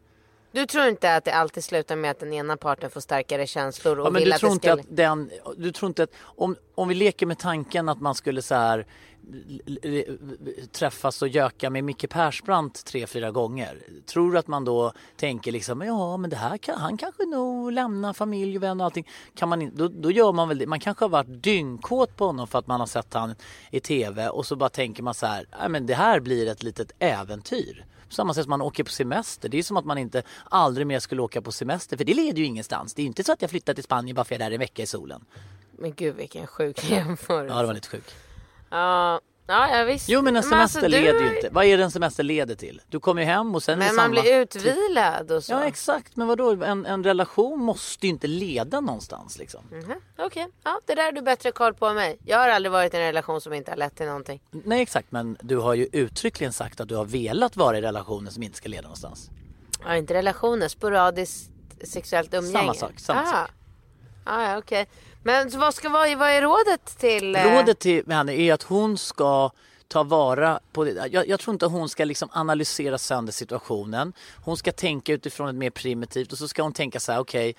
Du 0.52 0.66
tror 0.66 0.86
inte 0.86 1.16
att 1.16 1.24
det 1.24 1.34
alltid 1.34 1.64
slutar 1.64 1.96
med 1.96 2.10
att 2.10 2.20
den 2.20 2.32
ena 2.32 2.56
parten 2.56 2.90
får 2.90 3.00
starkare 3.00 3.46
känslor 3.46 3.98
och 3.98 4.06
Ja, 4.06 4.10
men 4.10 4.20
vill 4.20 4.28
du 4.28 4.34
att 4.34 4.40
tror 4.40 4.50
det 4.50 4.54
inte 4.54 4.66
ska... 4.68 4.80
att 4.80 4.96
den, 4.96 5.30
du 5.56 5.72
tror 5.72 5.88
inte 5.88 6.02
att, 6.02 6.10
om, 6.20 6.56
om 6.74 6.88
vi 6.88 6.94
leker 6.94 7.26
med 7.26 7.38
tanken 7.38 7.88
att 7.88 8.00
man 8.00 8.14
skulle 8.14 8.42
så 8.42 8.54
här 8.54 8.86
träffas 10.72 11.22
och 11.22 11.28
göka 11.28 11.70
med 11.70 11.84
Micke 11.84 12.10
Persbrandt 12.10 12.84
tre, 12.84 13.06
fyra 13.06 13.30
gånger. 13.30 13.82
Tror 14.06 14.32
du 14.32 14.38
att 14.38 14.46
man 14.46 14.64
då 14.64 14.92
tänker 15.16 15.52
liksom, 15.52 15.80
ja 15.80 16.16
men 16.16 16.30
det 16.30 16.36
här 16.36 16.58
kan, 16.58 16.78
han 16.78 16.96
kanske 16.96 17.24
nog 17.24 17.72
lämna 17.72 18.14
familj 18.14 18.56
och 18.56 18.62
vänner 18.62 18.84
och 18.84 18.86
allting. 18.86 19.08
Kan 19.34 19.48
man, 19.48 19.70
då, 19.74 19.88
då 19.88 20.10
gör 20.10 20.32
man 20.32 20.48
väl 20.48 20.58
det. 20.58 20.66
Man 20.66 20.80
kanske 20.80 21.04
har 21.04 21.10
varit 21.10 21.42
dyngkåt 21.42 22.16
på 22.16 22.26
honom 22.26 22.46
för 22.46 22.58
att 22.58 22.66
man 22.66 22.80
har 22.80 22.86
sett 22.86 23.14
han 23.14 23.34
i 23.70 23.80
TV 23.80 24.28
och 24.28 24.46
så 24.46 24.56
bara 24.56 24.68
tänker 24.68 25.02
man 25.02 25.14
så 25.14 25.26
här, 25.26 25.46
nej 25.60 25.68
men 25.68 25.86
det 25.86 25.94
här 25.94 26.20
blir 26.20 26.48
ett 26.48 26.62
litet 26.62 26.92
äventyr. 26.98 27.84
På 28.08 28.14
samma 28.14 28.34
sätt 28.34 28.44
som 28.44 28.50
man 28.50 28.62
åker 28.62 28.84
på 28.84 28.90
semester. 28.90 29.48
Det 29.48 29.58
är 29.58 29.62
som 29.62 29.76
att 29.76 29.84
man 29.84 29.98
inte 29.98 30.22
aldrig 30.44 30.86
mer 30.86 30.98
skulle 30.98 31.22
åka 31.22 31.42
på 31.42 31.52
semester 31.52 31.96
för 31.96 32.04
det 32.04 32.14
leder 32.14 32.38
ju 32.38 32.44
ingenstans. 32.44 32.94
Det 32.94 33.02
är 33.02 33.06
inte 33.06 33.24
så 33.24 33.32
att 33.32 33.42
jag 33.42 33.50
flyttar 33.50 33.74
till 33.74 33.84
Spanien 33.84 34.14
bara 34.16 34.24
för 34.24 34.34
att 34.34 34.40
jag 34.40 34.46
är 34.46 34.50
där 34.50 34.54
en 34.54 34.60
vecka 34.60 34.82
i 34.82 34.86
solen. 34.86 35.24
Men 35.78 35.94
gud 35.94 36.16
vilken 36.16 36.46
sjuk 36.46 36.84
jämförelse. 36.90 37.54
Ja, 37.54 37.60
det 37.60 37.66
var 37.66 37.74
lite 37.74 37.88
sjukt. 37.88 38.14
Ja, 38.70 39.20
ja, 39.48 39.76
ja 39.78 39.84
visst. 39.84 40.08
Jo 40.08 40.22
men 40.22 40.36
en 40.36 40.42
semester 40.42 40.62
alltså, 40.62 40.80
du- 40.80 40.88
leder 40.88 41.20
ju 41.20 41.36
inte. 41.36 41.48
Vad 41.52 41.64
är 41.64 41.78
det 41.78 41.84
en 41.84 41.90
semester 41.90 42.22
leder 42.22 42.54
till? 42.54 42.80
Du 42.88 43.00
kommer 43.00 43.22
ju 43.22 43.28
hem 43.28 43.54
och 43.54 43.62
sen 43.62 43.72
är 43.72 43.76
Men 43.78 43.88
det 43.88 43.94
man 43.94 44.04
samma... 44.04 44.20
blir 44.20 44.40
utvilad 44.40 45.30
och 45.30 45.44
så. 45.44 45.52
Ja 45.52 45.64
exakt, 45.64 46.16
men 46.16 46.26
vadå? 46.26 46.64
En, 46.64 46.86
en 46.86 47.04
relation 47.04 47.60
måste 47.60 48.06
ju 48.06 48.10
inte 48.10 48.26
leda 48.26 48.80
någonstans 48.80 49.38
liksom. 49.38 49.64
Mhm, 49.72 49.94
Okej, 50.18 50.46
ja, 50.64 50.80
det 50.86 50.94
där 50.94 51.04
har 51.04 51.12
du 51.12 51.22
bättre 51.22 51.52
koll 51.52 51.74
på 51.74 51.86
än 51.86 51.94
mig. 51.94 52.18
Jag 52.24 52.38
har 52.38 52.48
aldrig 52.48 52.72
varit 52.72 52.94
i 52.94 52.96
en 52.96 53.02
relation 53.02 53.40
som 53.40 53.52
inte 53.52 53.70
har 53.70 53.76
lett 53.76 53.96
till 53.96 54.06
någonting. 54.06 54.40
Nej 54.50 54.82
exakt, 54.82 55.12
men 55.12 55.36
du 55.40 55.56
har 55.56 55.74
ju 55.74 55.88
uttryckligen 55.92 56.52
sagt 56.52 56.80
att 56.80 56.88
du 56.88 56.96
har 56.96 57.04
velat 57.04 57.56
vara 57.56 57.78
i 57.78 57.80
relationer 57.80 58.30
som 58.30 58.42
inte 58.42 58.56
ska 58.56 58.68
leda 58.68 58.82
någonstans. 58.82 59.30
Ja, 59.84 59.96
inte 59.96 60.14
relationer, 60.14 60.68
sporadiskt 60.68 61.50
sexuellt 61.84 62.34
umgänge. 62.34 62.58
Samma 62.58 62.74
sak, 62.74 62.92
samma 62.96 63.22
ah. 63.22 63.26
sak. 63.26 63.50
Ah, 64.24 64.50
ja, 64.50 64.58
okej. 64.58 64.86
Men 65.22 65.50
vad 65.58 65.74
ska 65.74 65.88
vara, 65.88 66.16
vad 66.16 66.28
är 66.30 66.42
rådet 66.42 66.98
till? 66.98 67.36
eh, 67.36 67.42
Rådet 67.56 67.78
till 67.78 68.02
henne 68.12 68.32
är 68.32 68.52
att 68.54 68.62
hon 68.62 68.98
ska 68.98 69.50
ta 69.88 70.02
vara 70.02 70.60
på 70.72 70.84
det. 70.84 71.08
Jag, 71.12 71.28
jag 71.28 71.40
tror 71.40 71.52
inte 71.54 71.66
hon 71.66 71.88
ska 71.88 72.04
liksom 72.04 72.28
analysera 72.32 72.98
sönder 72.98 73.32
situationen. 73.32 74.12
Hon 74.44 74.56
ska 74.56 74.72
tänka 74.72 75.12
utifrån 75.12 75.48
ett 75.48 75.54
mer 75.54 75.70
primitivt 75.70 76.32
och 76.32 76.38
så 76.38 76.48
ska 76.48 76.62
hon 76.62 76.72
tänka 76.72 77.00
så 77.00 77.12
här, 77.12 77.18
okej, 77.20 77.54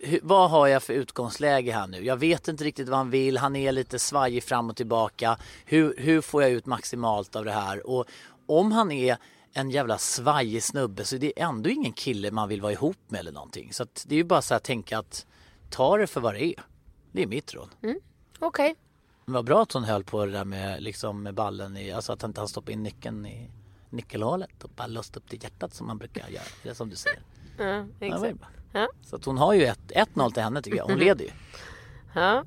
hur- 0.00 0.20
vad 0.22 0.50
har 0.50 0.66
jag 0.66 0.82
för 0.82 0.92
utgångsläge 0.92 1.72
här 1.72 1.86
nu? 1.86 2.04
Jag 2.04 2.16
vet 2.16 2.48
inte 2.48 2.64
riktigt 2.64 2.88
vad 2.88 2.98
han 2.98 3.10
vill, 3.10 3.38
han 3.38 3.56
är 3.56 3.72
lite 3.72 3.98
svajig 3.98 4.44
fram 4.44 4.70
och 4.70 4.76
tillbaka. 4.76 5.38
Hur, 5.64 5.94
hur 5.98 6.20
får 6.20 6.42
jag 6.42 6.50
ut 6.52 6.66
maximalt 6.66 7.36
av 7.36 7.44
det 7.44 7.52
här? 7.52 7.86
Och 7.90 8.04
om 8.46 8.72
han 8.72 8.92
är 8.92 9.16
en 9.52 9.70
jävla 9.70 9.98
svajig 9.98 10.62
snubbe 10.62 11.04
så 11.04 11.16
det 11.16 11.32
är 11.40 11.44
ändå 11.48 11.70
ingen 11.70 11.92
kille 11.92 12.30
man 12.30 12.48
vill 12.48 12.60
vara 12.62 12.72
ihop 12.72 12.96
med 13.08 13.20
eller 13.20 13.32
någonting. 13.32 13.72
Så 13.72 13.82
att 13.82 14.04
det 14.08 14.14
är 14.14 14.16
ju 14.16 14.24
bara 14.24 14.42
så 14.42 14.54
här 14.54 14.56
att 14.56 14.64
tänka 14.64 14.98
att 14.98 15.26
ta 15.70 15.96
det 15.96 16.06
för 16.06 16.20
vad 16.20 16.34
det 16.34 16.44
är. 16.44 16.62
Det 17.16 17.22
är 17.22 17.26
mitt 17.26 17.54
råd. 17.54 17.68
Okej. 18.38 18.74
Men 19.24 19.32
vad 19.34 19.44
bra 19.44 19.62
att 19.62 19.72
hon 19.72 19.84
höll 19.84 20.04
på 20.04 20.26
det 20.26 20.32
där 20.32 20.44
med, 20.44 20.82
liksom, 20.82 21.22
med 21.22 21.34
ballen 21.34 21.76
i, 21.76 21.92
alltså 21.92 22.12
att 22.12 22.22
han 22.22 22.30
inte 22.30 22.40
han 22.40 22.48
stoppade 22.48 22.72
in 22.72 22.82
nyckeln 22.82 23.26
i 23.26 23.50
nyckelhålet 23.90 24.64
och 24.64 24.70
bara 24.76 24.86
låst 24.86 25.16
upp 25.16 25.28
till 25.28 25.42
hjärtat 25.42 25.74
som 25.74 25.86
man 25.86 25.98
brukar 25.98 26.28
göra. 26.28 26.42
Det 26.62 26.68
är 26.68 26.74
som 26.74 26.90
du 26.90 26.96
säger. 26.96 27.20
Ja, 27.58 27.86
exakt. 28.00 28.38
Ja. 28.72 28.88
Så 29.02 29.16
att 29.16 29.24
hon 29.24 29.38
har 29.38 29.52
ju 29.54 29.64
ett- 29.64 29.92
1-0 30.14 30.30
till 30.32 30.42
henne 30.42 30.62
tycker 30.62 30.76
jag. 30.78 30.84
Hon 30.84 30.98
leder 30.98 31.24
ju. 31.24 31.30
Ja. 32.14 32.44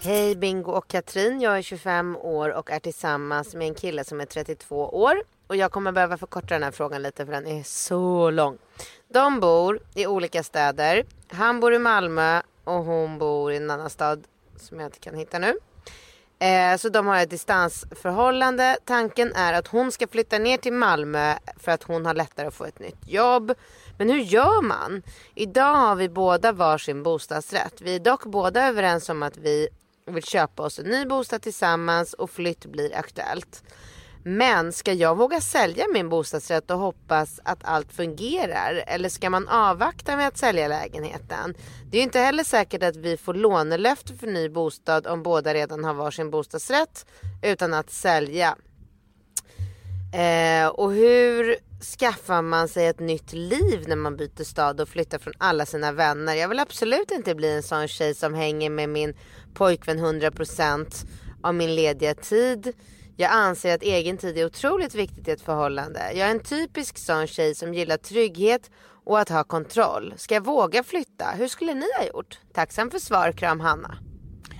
Hej 0.00 0.36
Bingo 0.36 0.72
och 0.72 0.88
Katrin. 0.88 1.40
Jag 1.40 1.58
är 1.58 1.62
25 1.62 2.16
år 2.16 2.48
och 2.54 2.70
är 2.70 2.78
tillsammans 2.80 3.54
med 3.54 3.68
en 3.68 3.74
kille 3.74 4.04
som 4.04 4.20
är 4.20 4.26
32 4.26 4.76
år. 4.88 5.22
Och 5.46 5.56
jag 5.56 5.72
kommer 5.72 5.92
behöva 5.92 6.18
förkorta 6.18 6.54
den 6.54 6.62
här 6.62 6.70
frågan 6.70 7.02
lite 7.02 7.26
för 7.26 7.32
den 7.32 7.46
är 7.46 7.62
så 7.62 8.30
lång. 8.30 8.58
De 9.08 9.40
bor 9.40 9.80
i 9.94 10.06
olika 10.06 10.42
städer. 10.42 11.06
Han 11.28 11.60
bor 11.60 11.74
i 11.74 11.78
Malmö 11.78 12.42
och 12.64 12.84
hon 12.84 13.18
bor 13.18 13.52
i 13.52 13.56
en 13.56 13.70
annan 13.70 13.90
stad 13.90 14.24
som 14.56 14.80
jag 14.80 14.86
inte 14.86 14.98
kan 14.98 15.14
hitta 15.14 15.38
nu. 15.38 15.58
Eh, 16.38 16.76
så 16.76 16.88
de 16.88 17.06
har 17.06 17.16
ett 17.16 17.30
distansförhållande. 17.30 18.76
Tanken 18.84 19.32
är 19.32 19.52
att 19.52 19.68
hon 19.68 19.92
ska 19.92 20.06
flytta 20.06 20.38
ner 20.38 20.56
till 20.56 20.72
Malmö 20.72 21.34
för 21.56 21.72
att 21.72 21.82
hon 21.82 22.06
har 22.06 22.14
lättare 22.14 22.46
att 22.46 22.54
få 22.54 22.64
ett 22.64 22.78
nytt 22.78 23.08
jobb. 23.08 23.54
Men 23.98 24.10
hur 24.10 24.18
gör 24.18 24.62
man? 24.62 25.02
Idag 25.34 25.74
har 25.74 25.96
vi 25.96 26.08
båda 26.08 26.52
varsin 26.52 27.02
bostadsrätt. 27.02 27.80
Vi 27.80 27.94
är 27.94 28.00
dock 28.00 28.24
båda 28.24 28.68
överens 28.68 29.08
om 29.08 29.22
att 29.22 29.36
vi 29.36 29.68
vill 30.06 30.24
köpa 30.24 30.62
oss 30.62 30.78
en 30.78 30.86
ny 30.86 31.04
bostad 31.04 31.42
tillsammans 31.42 32.12
och 32.12 32.30
flytt 32.30 32.66
blir 32.66 32.96
aktuellt. 32.96 33.62
Men 34.28 34.72
ska 34.72 34.92
jag 34.92 35.16
våga 35.16 35.40
sälja 35.40 35.84
min 35.92 36.08
bostadsrätt 36.08 36.70
och 36.70 36.78
hoppas 36.78 37.40
att 37.44 37.58
allt 37.64 37.92
fungerar? 37.92 38.84
Eller 38.86 39.08
ska 39.08 39.30
man 39.30 39.48
avvakta 39.48 40.16
med 40.16 40.28
att 40.28 40.38
sälja 40.38 40.68
lägenheten? 40.68 41.54
Det 41.90 41.96
är 41.96 42.00
ju 42.00 42.04
inte 42.04 42.20
heller 42.20 42.44
säkert 42.44 42.82
att 42.82 42.96
vi 42.96 43.16
får 43.16 43.34
lånelöfte 43.34 44.14
för 44.14 44.26
ny 44.26 44.48
bostad 44.48 45.06
om 45.06 45.22
båda 45.22 45.54
redan 45.54 45.84
har 45.84 45.94
varsin 45.94 46.30
bostadsrätt 46.30 47.06
utan 47.42 47.74
att 47.74 47.90
sälja. 47.90 48.56
Eh, 50.14 50.68
och 50.68 50.92
hur 50.92 51.56
skaffar 51.98 52.42
man 52.42 52.68
sig 52.68 52.86
ett 52.86 53.00
nytt 53.00 53.32
liv 53.32 53.84
när 53.88 53.96
man 53.96 54.16
byter 54.16 54.44
stad 54.44 54.80
och 54.80 54.88
flyttar 54.88 55.18
från 55.18 55.34
alla 55.38 55.66
sina 55.66 55.92
vänner? 55.92 56.34
Jag 56.34 56.48
vill 56.48 56.58
absolut 56.58 57.10
inte 57.10 57.34
bli 57.34 57.52
en 57.52 57.62
sån 57.62 57.88
tjej 57.88 58.14
som 58.14 58.34
hänger 58.34 58.70
med 58.70 58.88
min 58.88 59.14
pojkvän 59.54 59.98
100% 59.98 61.06
av 61.42 61.54
min 61.54 61.74
lediga 61.74 62.14
tid. 62.14 62.72
Jag 63.18 63.30
anser 63.30 63.74
att 63.74 63.82
egen 63.82 64.18
tid 64.18 64.38
är 64.38 64.46
otroligt 64.46 64.94
viktigt 64.94 65.28
i 65.28 65.30
ett 65.30 65.40
förhållande. 65.40 66.00
Jag 66.14 66.28
är 66.28 66.30
en 66.30 66.40
typisk 66.40 66.98
sån 66.98 67.26
tjej 67.26 67.54
som 67.54 67.74
gillar 67.74 67.96
trygghet 67.96 68.70
och 69.04 69.20
att 69.20 69.28
ha 69.28 69.44
kontroll. 69.44 70.14
Ska 70.16 70.34
jag 70.34 70.44
våga 70.44 70.82
flytta? 70.82 71.26
Hur 71.36 71.48
skulle 71.48 71.74
ni 71.74 71.86
ha 71.98 72.06
gjort? 72.06 72.38
Tacksam 72.52 72.90
för 72.90 72.98
svar, 72.98 73.32
kram 73.32 73.60
Hanna. 73.60 73.98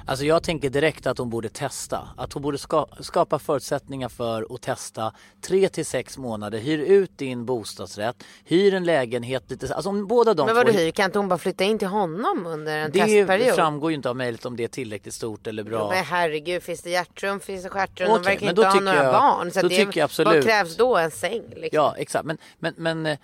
Alltså 0.09 0.25
jag 0.25 0.43
tänker 0.43 0.71
direkt 0.71 1.07
att 1.07 1.19
hon 1.19 1.31
borde 1.31 1.49
testa. 1.49 2.09
Att 2.17 2.33
hon 2.33 2.43
borde 2.43 2.59
ska, 2.59 2.87
skapa 3.01 3.39
förutsättningar 3.39 4.09
för 4.09 4.55
att 4.55 4.63
testa 4.63 5.13
3 5.41 5.69
till 5.69 5.87
6 5.87 6.19
månader. 6.19 6.59
Hyr 6.59 6.79
ut 6.79 7.19
din 7.19 7.47
bostadsrätt. 7.47 8.17
Hyr 8.45 8.75
en 8.75 8.85
lägenhet 8.85 9.51
lite. 9.51 9.75
Alltså 9.75 9.89
om 9.91 10.07
båda 10.07 10.35
de 10.35 10.47
Men 10.47 10.55
vad 10.55 10.67
två- 10.67 10.73
du 10.73 10.79
hyr, 10.79 10.91
kan 10.91 11.05
inte 11.05 11.19
hon 11.19 11.29
bara 11.29 11.39
flytta 11.39 11.65
in 11.65 11.79
till 11.79 11.89
honom 11.89 12.47
under 12.47 12.79
en 12.79 12.91
Det 12.93 12.99
testperiod? 12.99 13.55
framgår 13.55 13.91
ju 13.91 13.95
inte 13.97 14.09
av 14.09 14.17
mejlet 14.17 14.47
om 14.47 14.57
det 14.57 14.65
är 14.65 14.69
tillräckligt 14.69 15.15
stort 15.15 15.47
eller 15.47 15.63
bra. 15.63 15.89
Men 15.91 16.05
herregud, 16.05 16.63
finns 16.63 16.83
det 16.83 16.91
hjärtrum, 16.91 17.41
finns 17.41 17.63
det 17.63 17.69
stjärtrum? 17.71 18.11
Okej, 18.11 18.23
de 18.23 18.29
verkar 18.31 18.41
men 18.41 18.49
inte 18.51 18.67
ha 18.69 18.81
några 18.81 19.05
jag- 19.05 19.13
barn. 19.15 19.51
Så 19.51 19.63
då 19.63 19.69
det, 19.69 19.77
tycker 19.77 20.01
jag 20.01 20.05
absolut- 20.05 20.35
Vad 20.35 20.45
krävs 20.45 20.77
då? 20.77 20.97
En 20.97 21.11
säng? 21.11 21.43
Liksom. 21.49 21.69
Ja 21.73 21.95
exakt 21.99 22.25
men, 22.25 22.39
men, 22.59 22.75
men 22.77 23.07
eh, 23.07 23.19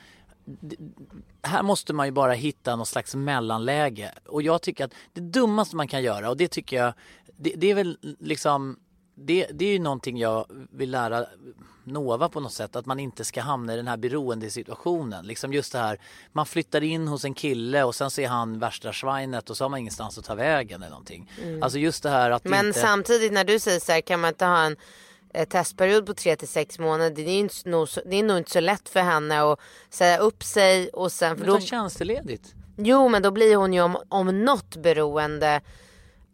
här 1.43 1.63
måste 1.63 1.93
man 1.93 2.07
ju 2.07 2.13
bara 2.13 2.33
hitta 2.33 2.77
något 2.77 2.89
slags 2.89 3.15
mellanläge 3.15 4.13
och 4.29 4.43
jag 4.43 4.63
tycker 4.63 4.85
att 4.85 4.95
det 5.13 5.21
dummaste 5.21 5.77
man 5.77 5.89
kan 5.89 6.03
göra 6.03 6.31
och 6.31 6.37
det 6.37 6.49
tycker 6.49 6.77
jag 6.77 6.95
det, 7.37 7.55
det 7.57 7.71
är 7.71 7.75
väl 7.75 7.99
liksom 8.21 8.77
det, 9.15 9.47
det 9.53 9.65
är 9.65 9.73
ju 9.73 9.79
någonting 9.79 10.19
jag 10.19 10.47
vill 10.71 10.91
lära 10.91 11.27
Nova 11.85 12.29
på 12.29 12.41
något 12.41 12.53
sätt 12.53 12.77
att 12.77 12.87
man 12.87 13.01
inte 13.01 13.25
ska 13.25 13.41
hamna 13.41 13.75
i 13.75 13.77
den 13.77 13.89
här 13.89 13.97
beroendesituationen. 13.97 15.27
Liksom 15.27 15.53
just 15.53 15.73
det 15.73 15.79
här 15.79 15.99
man 16.33 16.47
flyttar 16.47 16.83
in 16.83 17.09
hos 17.09 17.25
en 17.25 17.35
kille 17.35 17.85
och 17.85 17.95
sen 17.95 18.11
så 18.11 18.21
är 18.21 18.29
han 18.29 18.59
värsta 18.59 18.93
svinet 18.93 19.51
och 19.51 19.57
så 19.57 19.65
har 19.65 19.69
man 19.69 19.81
ingenstans 19.81 20.19
att 20.19 20.25
ta 20.25 20.35
vägen 20.35 20.83
eller 20.83 20.91
någonting. 20.91 21.31
Alltså 21.63 21.79
just 21.79 22.03
det 22.03 22.11
här 22.11 22.31
att 22.31 22.45
Men 22.45 22.67
inte... 22.67 22.81
samtidigt 22.81 23.33
när 23.33 23.45
du 23.45 23.59
säger 23.59 23.81
så 23.81 23.93
här, 23.93 24.01
kan 24.01 24.21
man 24.21 24.29
inte 24.29 24.45
ha 24.45 24.65
en 24.65 24.77
testperiod 25.49 26.07
på 26.07 26.15
3 26.15 26.37
till 26.37 26.49
6 26.49 26.79
månader. 26.79 27.11
Det 27.11 27.23
är, 27.31 27.39
inte, 27.39 27.69
nog 27.69 27.89
det 28.07 28.17
är 28.17 28.23
nog 28.23 28.39
inte 28.39 28.51
så 28.51 28.61
lätt 28.61 28.89
för 28.89 29.01
henne 29.01 29.43
att 29.53 29.59
säga 29.91 30.19
upp 30.19 30.45
sig 30.45 30.89
och 30.89 31.13
sen... 31.13 31.37
För 31.37 31.45
Men 31.45 31.55
då, 31.55 31.61
ta 31.61 31.67
tjänstledigt. 31.67 32.55
jo 32.77 33.09
men 33.09 33.23
då 33.23 33.31
blir 33.31 33.57
hon 33.57 33.73
ju 33.73 33.81
om, 33.83 33.97
om 34.09 34.45
något 34.45 34.77
beroende. 34.77 35.61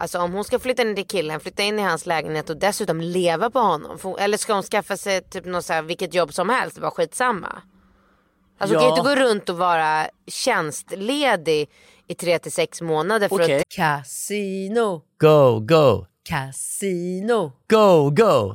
Alltså 0.01 0.19
om 0.19 0.33
hon 0.33 0.45
ska 0.45 0.59
flytta 0.59 0.83
in 0.83 0.95
till 0.97 1.07
killen, 1.07 1.41
flytta 1.41 1.63
in 1.63 1.79
i 1.79 1.83
hans 1.83 2.07
lägenhet 2.07 2.51
och 2.51 2.57
dessutom 2.57 3.01
leva 3.01 3.51
på 3.51 3.59
honom. 3.59 4.17
Eller 4.19 4.39
ska 4.39 4.55
hon 4.55 4.63
skaffa 4.63 4.97
sig 4.97 5.21
typ 5.23 5.45
något 5.45 5.65
så 5.65 5.73
här, 5.73 5.83
vilket 5.83 6.15
jobb 6.15 6.35
som 6.35 6.49
helst, 6.49 6.79
bara 6.81 6.91
skitsamma. 6.91 7.63
Alltså 8.59 8.77
hon 8.77 8.83
kan 8.83 8.91
ju 8.91 8.97
Ja. 8.97 8.99
inte 9.09 9.23
gå 9.23 9.29
runt 9.31 9.49
och 9.49 9.57
vara 9.59 10.07
tjänstledig 10.27 11.71
i 12.07 12.15
3 12.15 12.39
till 12.39 12.53
6 12.53 12.81
månader 12.81 13.29
för 13.29 13.35
Okej. 13.43 13.57
att... 13.61 13.69
Casino, 13.69 15.03
Go, 15.21 15.61
go, 15.61 16.07
casino, 16.25 17.53
go, 17.71 18.11
go! 18.11 18.55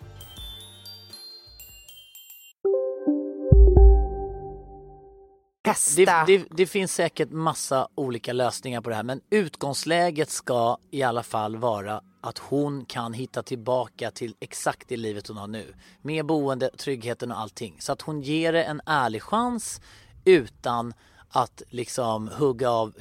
Testa. 5.61 6.23
Det, 6.25 6.37
det, 6.37 6.45
det 6.51 6.65
finns 6.65 6.93
säkert 6.93 7.29
massa 7.31 7.87
olika 7.95 8.33
lösningar 8.33 8.81
på 8.81 8.89
det 8.89 8.95
här 8.95 9.03
men 9.03 9.21
utgångsläget 9.29 10.29
ska 10.29 10.77
i 10.91 11.03
alla 11.03 11.23
fall 11.23 11.57
vara 11.57 12.01
att 12.21 12.37
hon 12.37 12.85
kan 12.85 13.13
hitta 13.13 13.43
tillbaka 13.43 14.11
till 14.11 14.35
exakt 14.39 14.89
det 14.89 14.97
livet 14.97 15.27
hon 15.27 15.37
har 15.37 15.47
nu. 15.47 15.73
Med 16.01 16.25
boende, 16.25 16.69
tryggheten 16.77 17.31
och 17.31 17.39
allting. 17.39 17.75
Så 17.79 17.91
att 17.91 18.01
hon 18.01 18.21
ger 18.21 18.53
det 18.53 18.63
en 18.63 18.81
ärlig 18.85 19.21
chans 19.21 19.81
utan 20.25 20.93
att 21.29 21.61
liksom 21.69 22.27
hugga 22.27 22.69
av, 22.69 22.93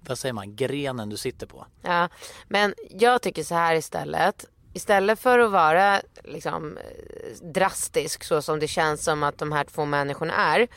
vad 0.00 0.18
säger 0.18 0.32
man, 0.32 0.56
grenen 0.56 1.08
du 1.08 1.16
sitter 1.16 1.46
på. 1.46 1.66
Ja, 1.82 2.08
men 2.48 2.74
jag 2.90 3.22
tycker 3.22 3.44
så 3.44 3.54
här 3.54 3.74
istället. 3.74 4.44
Istället 4.72 5.18
för 5.18 5.38
att 5.38 5.50
vara 5.50 6.00
liksom 6.24 6.76
eh, 6.76 7.46
drastisk 7.46 8.24
så 8.24 8.42
som 8.42 8.60
det 8.60 8.68
känns 8.68 9.04
som 9.04 9.22
att 9.22 9.38
de 9.38 9.52
här 9.52 9.64
två 9.64 9.84
människorna 9.84 10.34
är. 10.34 10.68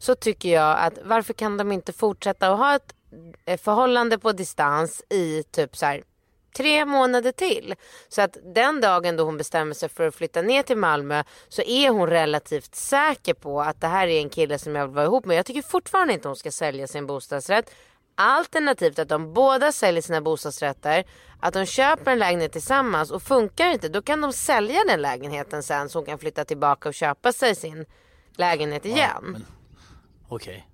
Så 0.00 0.14
tycker 0.14 0.48
jag 0.48 0.78
att 0.78 0.98
varför 1.04 1.32
kan 1.32 1.56
de 1.56 1.72
inte 1.72 1.92
fortsätta 1.92 2.52
att 2.52 2.58
ha 2.58 2.76
ett 2.76 2.94
eh, 3.46 3.60
förhållande 3.60 4.18
på 4.18 4.32
distans 4.32 5.02
i 5.10 5.42
typ 5.42 5.76
så 5.76 5.86
här 5.86 6.02
tre 6.56 6.84
månader 6.84 7.32
till. 7.32 7.74
Så 8.08 8.22
att 8.22 8.36
den 8.54 8.80
dagen 8.80 9.16
då 9.16 9.24
hon 9.24 9.36
bestämmer 9.36 9.74
sig 9.74 9.88
för 9.88 10.08
att 10.08 10.14
flytta 10.14 10.42
ner 10.42 10.62
till 10.62 10.76
Malmö 10.76 11.22
så 11.48 11.62
är 11.62 11.90
hon 11.90 12.06
relativt 12.06 12.74
säker 12.74 13.34
på 13.34 13.60
att 13.60 13.80
det 13.80 13.86
här 13.86 14.08
är 14.08 14.20
en 14.20 14.30
kille 14.30 14.58
som 14.58 14.76
jag 14.76 14.86
vill 14.86 14.94
vara 14.94 15.04
ihop 15.04 15.24
med. 15.24 15.36
Jag 15.36 15.46
tycker 15.46 15.62
fortfarande 15.62 16.14
inte 16.14 16.28
hon 16.28 16.36
ska 16.36 16.50
sälja 16.50 16.86
sin 16.86 17.06
bostadsrätt. 17.06 17.70
Alternativt 18.14 18.98
att 18.98 19.08
de 19.08 19.32
båda 19.34 19.72
säljer 19.72 20.02
sina 20.02 20.20
bostadsrätter, 20.20 21.04
att 21.40 21.54
de 21.54 21.66
köper 21.66 22.10
en 22.12 22.18
lägenhet 22.18 22.52
tillsammans 22.52 23.10
och 23.10 23.22
funkar 23.22 23.66
inte 23.70 23.88
då 23.88 24.02
kan 24.02 24.20
de 24.20 24.32
sälja 24.32 24.84
den 24.84 25.02
lägenheten 25.02 25.62
sen 25.62 25.88
så 25.88 25.98
hon 25.98 26.06
kan 26.06 26.18
flytta 26.18 26.44
tillbaka 26.44 26.88
och 26.88 26.94
köpa 26.94 27.32
sig 27.32 27.54
sin 27.54 27.86
lägenhet 28.36 28.84
igen. 28.84 29.22
men- 29.22 29.59
Okej. 30.30 30.66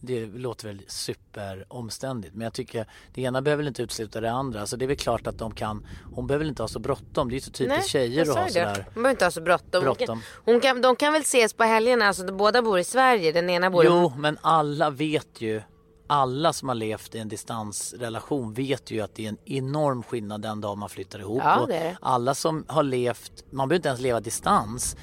Det 0.00 0.26
låter 0.26 0.68
väl 0.68 0.82
superomständigt 0.86 2.34
men 2.34 2.44
jag 2.44 2.52
tycker 2.52 2.86
det 3.14 3.22
ena 3.22 3.42
behöver 3.42 3.62
väl 3.62 3.68
inte 3.68 3.82
utesluta 3.82 4.20
det 4.20 4.30
andra. 4.30 4.66
Så 4.66 4.76
det 4.76 4.84
är 4.84 4.86
väl 4.86 4.96
klart 4.96 5.26
att 5.26 5.38
de 5.38 5.54
kan, 5.54 5.86
hon 6.14 6.26
behöver 6.26 6.44
väl 6.44 6.48
inte 6.48 6.62
ha 6.62 6.68
så 6.68 6.78
bråttom. 6.78 7.28
Det 7.28 7.32
är 7.32 7.34
ju 7.34 7.40
så 7.40 7.50
typiskt 7.50 7.88
tjejer 7.88 8.18
jag 8.26 8.28
att 8.28 8.36
ha 8.36 8.48
sådär. 8.48 8.84
Hon 8.84 9.02
behöver 9.02 9.10
inte 9.10 9.24
ha 9.24 9.30
så 9.30 9.40
bråttom. 9.40 9.84
Bråttom. 9.84 10.22
hon 10.44 10.60
kan, 10.60 10.80
de 10.80 10.96
kan 10.96 11.12
väl 11.12 11.22
ses 11.22 11.52
på 11.52 11.64
helgerna, 11.64 12.06
alltså 12.06 12.22
de 12.22 12.36
båda 12.36 12.62
bor 12.62 12.78
i 12.78 12.84
Sverige. 12.84 13.32
Den 13.32 13.50
ena 13.50 13.70
bor 13.70 13.84
i 13.84 13.86
Jo, 13.86 14.12
men 14.16 14.38
alla 14.40 14.90
vet 14.90 15.40
ju, 15.40 15.62
alla 16.06 16.52
som 16.52 16.68
har 16.68 16.74
levt 16.74 17.14
i 17.14 17.18
en 17.18 17.28
distansrelation 17.28 18.52
vet 18.52 18.90
ju 18.90 19.00
att 19.00 19.14
det 19.14 19.24
är 19.24 19.28
en 19.28 19.38
enorm 19.44 20.02
skillnad 20.02 20.42
den 20.42 20.60
dag 20.60 20.78
man 20.78 20.88
flyttar 20.88 21.18
ihop. 21.18 21.42
Ja, 21.44 21.64
det 21.68 21.76
är 21.76 21.84
det. 21.84 21.96
Alla 22.00 22.34
som 22.34 22.64
har 22.68 22.82
levt, 22.82 23.44
man 23.50 23.68
behöver 23.68 23.78
inte 23.78 23.88
ens 23.88 24.00
leva 24.00 24.20
distans. 24.20 24.96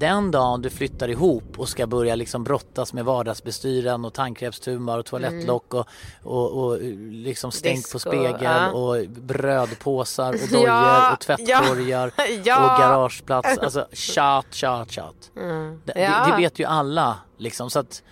Den 0.00 0.30
dagen 0.30 0.62
du 0.62 0.70
flyttar 0.70 1.08
ihop 1.08 1.58
och 1.58 1.68
ska 1.68 1.86
börja 1.86 2.14
liksom 2.14 2.44
brottas 2.44 2.92
med 2.92 3.04
vardagsbestyren 3.04 4.04
och 4.04 4.14
tandkrämstummar 4.14 4.98
och 4.98 5.06
toalettlock 5.06 5.74
och, 5.74 5.86
och, 6.22 6.64
och 6.64 6.78
liksom 7.10 7.52
stänk 7.52 7.92
på 7.92 7.96
Disco, 7.96 7.98
spegel 7.98 8.36
ja. 8.42 8.70
och 8.70 9.08
brödpåsar 9.08 10.32
och 10.32 10.48
dojor 10.50 10.66
Ja, 10.66 11.12
och 11.12 11.20
tvättkorgar 11.20 12.12
ja, 12.16 12.26
ja. 12.44 12.74
och 12.74 12.80
garageplats. 12.80 13.58
Alltså 13.58 13.86
tjat, 13.92 14.46
tjat, 14.50 14.90
tjat. 14.90 15.30
Det, 15.34 15.92
Ja. 16.00 16.24
det, 16.24 16.30
det 16.30 16.36
vet 16.36 16.58
ju 16.58 16.64
alla 16.64 17.18
liksom 17.38 17.70
så 17.70 17.78
att 17.78 18.02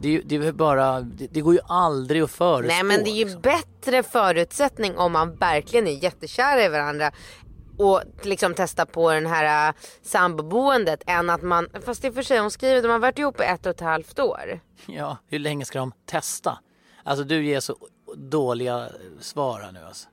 det, 0.00 0.20
det, 0.24 0.36
är 0.36 0.52
bara, 0.52 1.00
det, 1.00 1.26
det 1.26 1.40
går 1.40 1.54
ju 1.54 1.60
aldrig 1.66 2.22
att 2.22 2.30
förutspå. 2.30 2.74
Nej 2.74 2.82
men 2.82 3.04
det 3.04 3.10
är 3.10 3.14
ju 3.14 3.24
liksom. 3.24 3.40
bättre 3.40 4.02
förutsättning 4.02 4.98
om 4.98 5.12
man 5.12 5.36
verkligen 5.36 5.86
är 5.86 6.04
jättekära 6.04 6.64
i 6.64 6.68
varandra 6.68 7.12
och 7.80 8.02
liksom 8.22 8.54
testa 8.54 8.86
på 8.86 9.12
den 9.12 9.26
här 9.26 9.68
äh, 9.68 9.74
samboboendet 10.02 11.02
än 11.06 11.30
att 11.30 11.42
man, 11.42 11.68
fast 11.84 12.04
i 12.04 12.08
och 12.08 12.14
för 12.14 12.22
sig 12.22 12.38
hon 12.38 12.50
skriver 12.50 12.76
att 12.76 12.82
de 12.82 12.90
har 12.90 12.98
varit 12.98 13.18
ihop 13.18 13.40
i 13.40 13.44
ett 13.44 13.66
och 13.66 13.70
ett 13.70 13.80
halvt 13.80 14.18
år. 14.18 14.60
Ja, 14.86 15.16
hur 15.28 15.38
länge 15.38 15.64
ska 15.64 15.78
de 15.78 15.92
testa? 16.06 16.58
Alltså 17.04 17.24
du 17.24 17.44
ger 17.44 17.60
så 17.60 17.76
dåliga 18.16 18.88
svar 19.20 19.60
här 19.60 19.72
nu 19.72 19.80
alltså. 19.84 20.08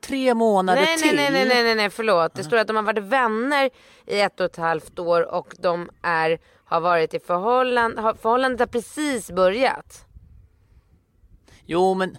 Tre 0.00 0.34
månader 0.34 0.82
Nej, 0.82 0.98
till? 0.98 1.16
nej, 1.16 1.30
nej, 1.32 1.48
nej, 1.48 1.62
nej, 1.62 1.74
nej, 1.74 1.90
förlåt. 1.90 2.34
Det 2.34 2.44
står 2.44 2.56
att 2.56 2.66
de 2.66 2.76
har 2.76 2.82
varit 2.82 3.04
vänner 3.04 3.70
i 4.06 4.20
ett 4.20 4.40
och 4.40 4.46
ett 4.46 4.56
halvt 4.56 4.98
år 4.98 5.34
och 5.34 5.54
de 5.58 5.90
är, 6.02 6.38
har 6.64 6.80
varit 6.80 7.14
i 7.14 7.18
förhållande, 7.18 8.14
förhållandet 8.22 8.60
har 8.60 8.66
precis 8.66 9.30
börjat. 9.30 10.06
Jo 11.66 11.94
men 11.94 12.16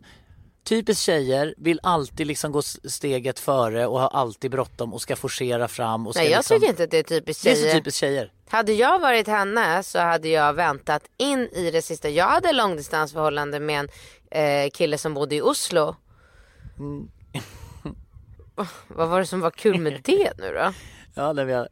typiskt 0.68 1.04
tjejer 1.04 1.56
vill 1.58 1.80
alltid 1.84 2.28
liksom 2.28 2.52
gå 2.52 2.62
steget 2.62 3.40
före 3.40 3.88
och 3.88 4.00
har 4.00 4.08
alltid 4.10 4.52
bråttom 4.52 4.94
och 4.94 5.02
ska 5.02 5.16
forcera 5.16 5.68
fram 5.68 6.08
och 6.08 6.14
ska 6.14 6.24
Nej 6.24 6.32
jag 6.32 6.40
liksom... 6.40 6.60
tycker 6.60 6.70
inte 6.70 6.84
att 6.84 6.92
det 6.92 6.98
är 6.98 7.04
typiskt 7.04 7.44
Det 7.44 7.52
är 7.52 7.56
så 7.56 7.62
tjejer. 7.62 7.74
typiskt 7.74 8.00
tjejer. 8.00 8.32
Hade 8.50 8.74
jag 8.74 9.00
varit 9.00 9.28
henne 9.28 9.84
så 9.84 10.00
hade 10.00 10.28
jag 10.28 10.54
väntat 10.54 11.04
in 11.18 11.40
i 11.40 11.72
det 11.72 11.82
sista. 11.82 12.10
Jag 12.10 12.26
hade 12.28 12.54
långdistansförhållande 12.54 13.60
med 13.60 13.80
en 13.80 14.66
eh, 14.66 14.70
kille 14.70 14.98
som 14.98 15.14
bodde 15.14 15.36
i 15.36 15.42
Oslo. 15.42 15.96
Mm. 16.80 17.08
Vad 18.88 19.10
var 19.10 19.20
det 19.20 19.26
som 19.26 19.42
var 19.42 19.52
kul 19.52 19.80
med 19.80 20.02
det 20.04 20.32
nu 20.38 20.54
då? 20.54 20.74
Ja, 21.13 21.34
vi 21.34 21.54
har 21.54 21.68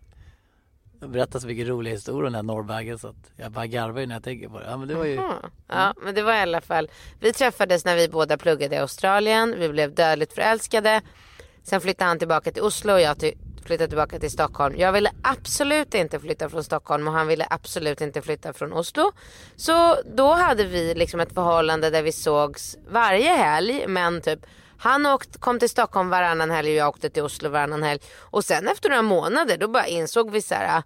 berättat 1.08 1.42
så 1.42 1.48
mycket 1.48 1.68
roliga 1.68 1.94
historier 1.94 2.20
om 2.20 2.24
den 2.24 2.36
här 2.36 2.44
norrbaggen 2.44 3.00
så 3.00 3.08
att 3.08 3.32
jag 3.36 3.52
bara 3.52 3.66
garvar 3.66 4.00
ju 4.00 4.06
när 4.06 4.16
jag 4.16 4.24
tänker 4.24 4.50
på 4.50 4.60
det. 4.60 4.66
Ja 4.66 4.78
men 4.78 4.88
det 4.88 4.96
var 4.96 5.06
ju... 5.06 5.18
Mm. 5.18 5.32
ja, 5.68 5.94
men 6.02 6.16
det 6.16 6.22
var 6.22 6.34
i 6.34 6.40
alla 6.40 6.62
fall. 6.62 6.90
Vi 7.20 7.34
träffades 7.34 7.86
när 7.86 7.96
vi 7.96 8.10
båda 8.10 8.38
pluggade 8.38 8.76
i 8.76 8.80
Australien. 8.80 9.56
Vi 9.60 9.70
blev 9.70 9.94
dödligt 9.94 10.34
förälskade. 10.34 11.02
Sen 11.64 11.82
flyttade 11.82 12.08
han 12.08 12.20
tillbaka 12.20 12.52
till 12.52 12.64
Oslo 12.64 12.94
och 12.94 13.02
jag 13.02 13.20
till, 13.20 13.34
flyttade 13.66 13.88
tillbaka 13.88 14.20
till 14.20 14.32
Stockholm. 14.32 14.76
Jag 14.78 14.92
ville 14.92 15.12
absolut 15.22 15.94
inte 15.94 16.20
flytta 16.20 16.50
från 16.50 16.64
Stockholm 16.64 17.08
och 17.08 17.14
han 17.14 17.28
ville 17.28 17.48
absolut 17.50 18.02
inte 18.02 18.22
flytta 18.22 18.54
från 18.54 18.74
Oslo. 18.74 19.12
Så 19.56 19.96
då 20.16 20.34
hade 20.34 20.64
vi 20.64 20.94
liksom 20.96 21.20
ett 21.20 21.34
förhållande 21.34 21.90
där 21.90 22.04
vi 22.04 22.12
sågs 22.12 22.78
varje 22.90 23.30
helg 23.30 23.86
men 23.88 24.22
typ 24.22 24.46
han 24.78 25.06
åkt, 25.06 25.40
kom 25.40 25.60
till 25.60 25.70
Stockholm 25.70 26.10
varannan 26.10 26.52
helg 26.52 26.70
och 26.70 26.76
jag 26.76 26.90
åkte 26.90 27.10
till 27.10 27.24
Oslo 27.24 27.50
varannan 27.50 27.84
helg. 27.84 28.00
Och 28.20 28.46
sen 28.46 28.68
efter 28.68 28.90
några 28.90 29.02
månader 29.02 29.58
då 29.58 29.68
bara 29.68 29.88
insåg 29.88 30.32
vi 30.32 30.42
så 30.42 30.56
här 30.56 30.84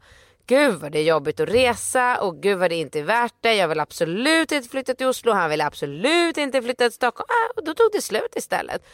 Gud 0.50 0.76
vad 0.76 0.92
det 0.92 1.00
är 1.00 1.04
jobbigt 1.04 1.40
att 1.40 1.50
resa 1.50 2.22
och 2.22 2.42
gud 2.42 2.60
vad 2.60 2.70
det 2.70 2.76
inte 2.76 3.00
är 3.00 3.04
värt 3.04 3.34
det. 3.42 3.56
Jag 3.56 3.68
vill 3.68 3.80
absolut 3.80 4.52
inte 4.52 4.70
flytta 4.70 4.94
till 4.94 5.08
Oslo. 5.08 5.32
Han 5.32 5.50
vill 5.50 5.62
absolut 5.62 6.38
inte 6.38 6.62
flytta 6.62 6.84
till 6.84 6.96
Stockholm. 6.96 7.28
Ah, 7.30 7.54
och 7.56 7.66
då 7.66 7.74
tog 7.74 7.90
det 7.92 8.02
slut 8.02 8.36
istället. 8.36 8.86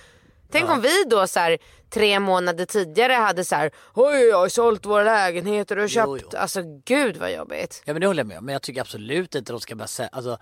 Tänk 0.51 0.69
om 0.69 0.81
vi 0.81 1.03
då 1.07 1.27
så 1.27 1.39
här, 1.39 1.57
tre 1.89 2.19
månader 2.19 2.65
tidigare 2.65 3.13
hade 3.13 3.45
så 3.45 3.55
här, 3.55 3.71
oj 3.93 4.21
jag 4.21 4.37
har 4.37 4.49
sålt 4.49 4.85
våra 4.85 5.03
lägenheter 5.03 5.77
och 5.77 5.89
köpt. 5.89 6.07
Jo, 6.07 6.17
jo. 6.31 6.37
Alltså 6.37 6.61
gud 6.85 7.17
vad 7.17 7.33
jobbigt. 7.33 7.83
Ja 7.85 7.93
men 7.93 8.01
det 8.01 8.07
håller 8.07 8.19
jag 8.19 8.27
med 8.27 8.37
om. 8.37 8.45
Men 8.45 8.53
jag 8.53 8.61
tycker 8.61 8.81
absolut 8.81 9.35
inte 9.35 9.51
de 9.53 9.61
ska 9.61 9.75
börja 9.75 9.87
sälja. 9.87 10.09
Alltså, 10.11 10.37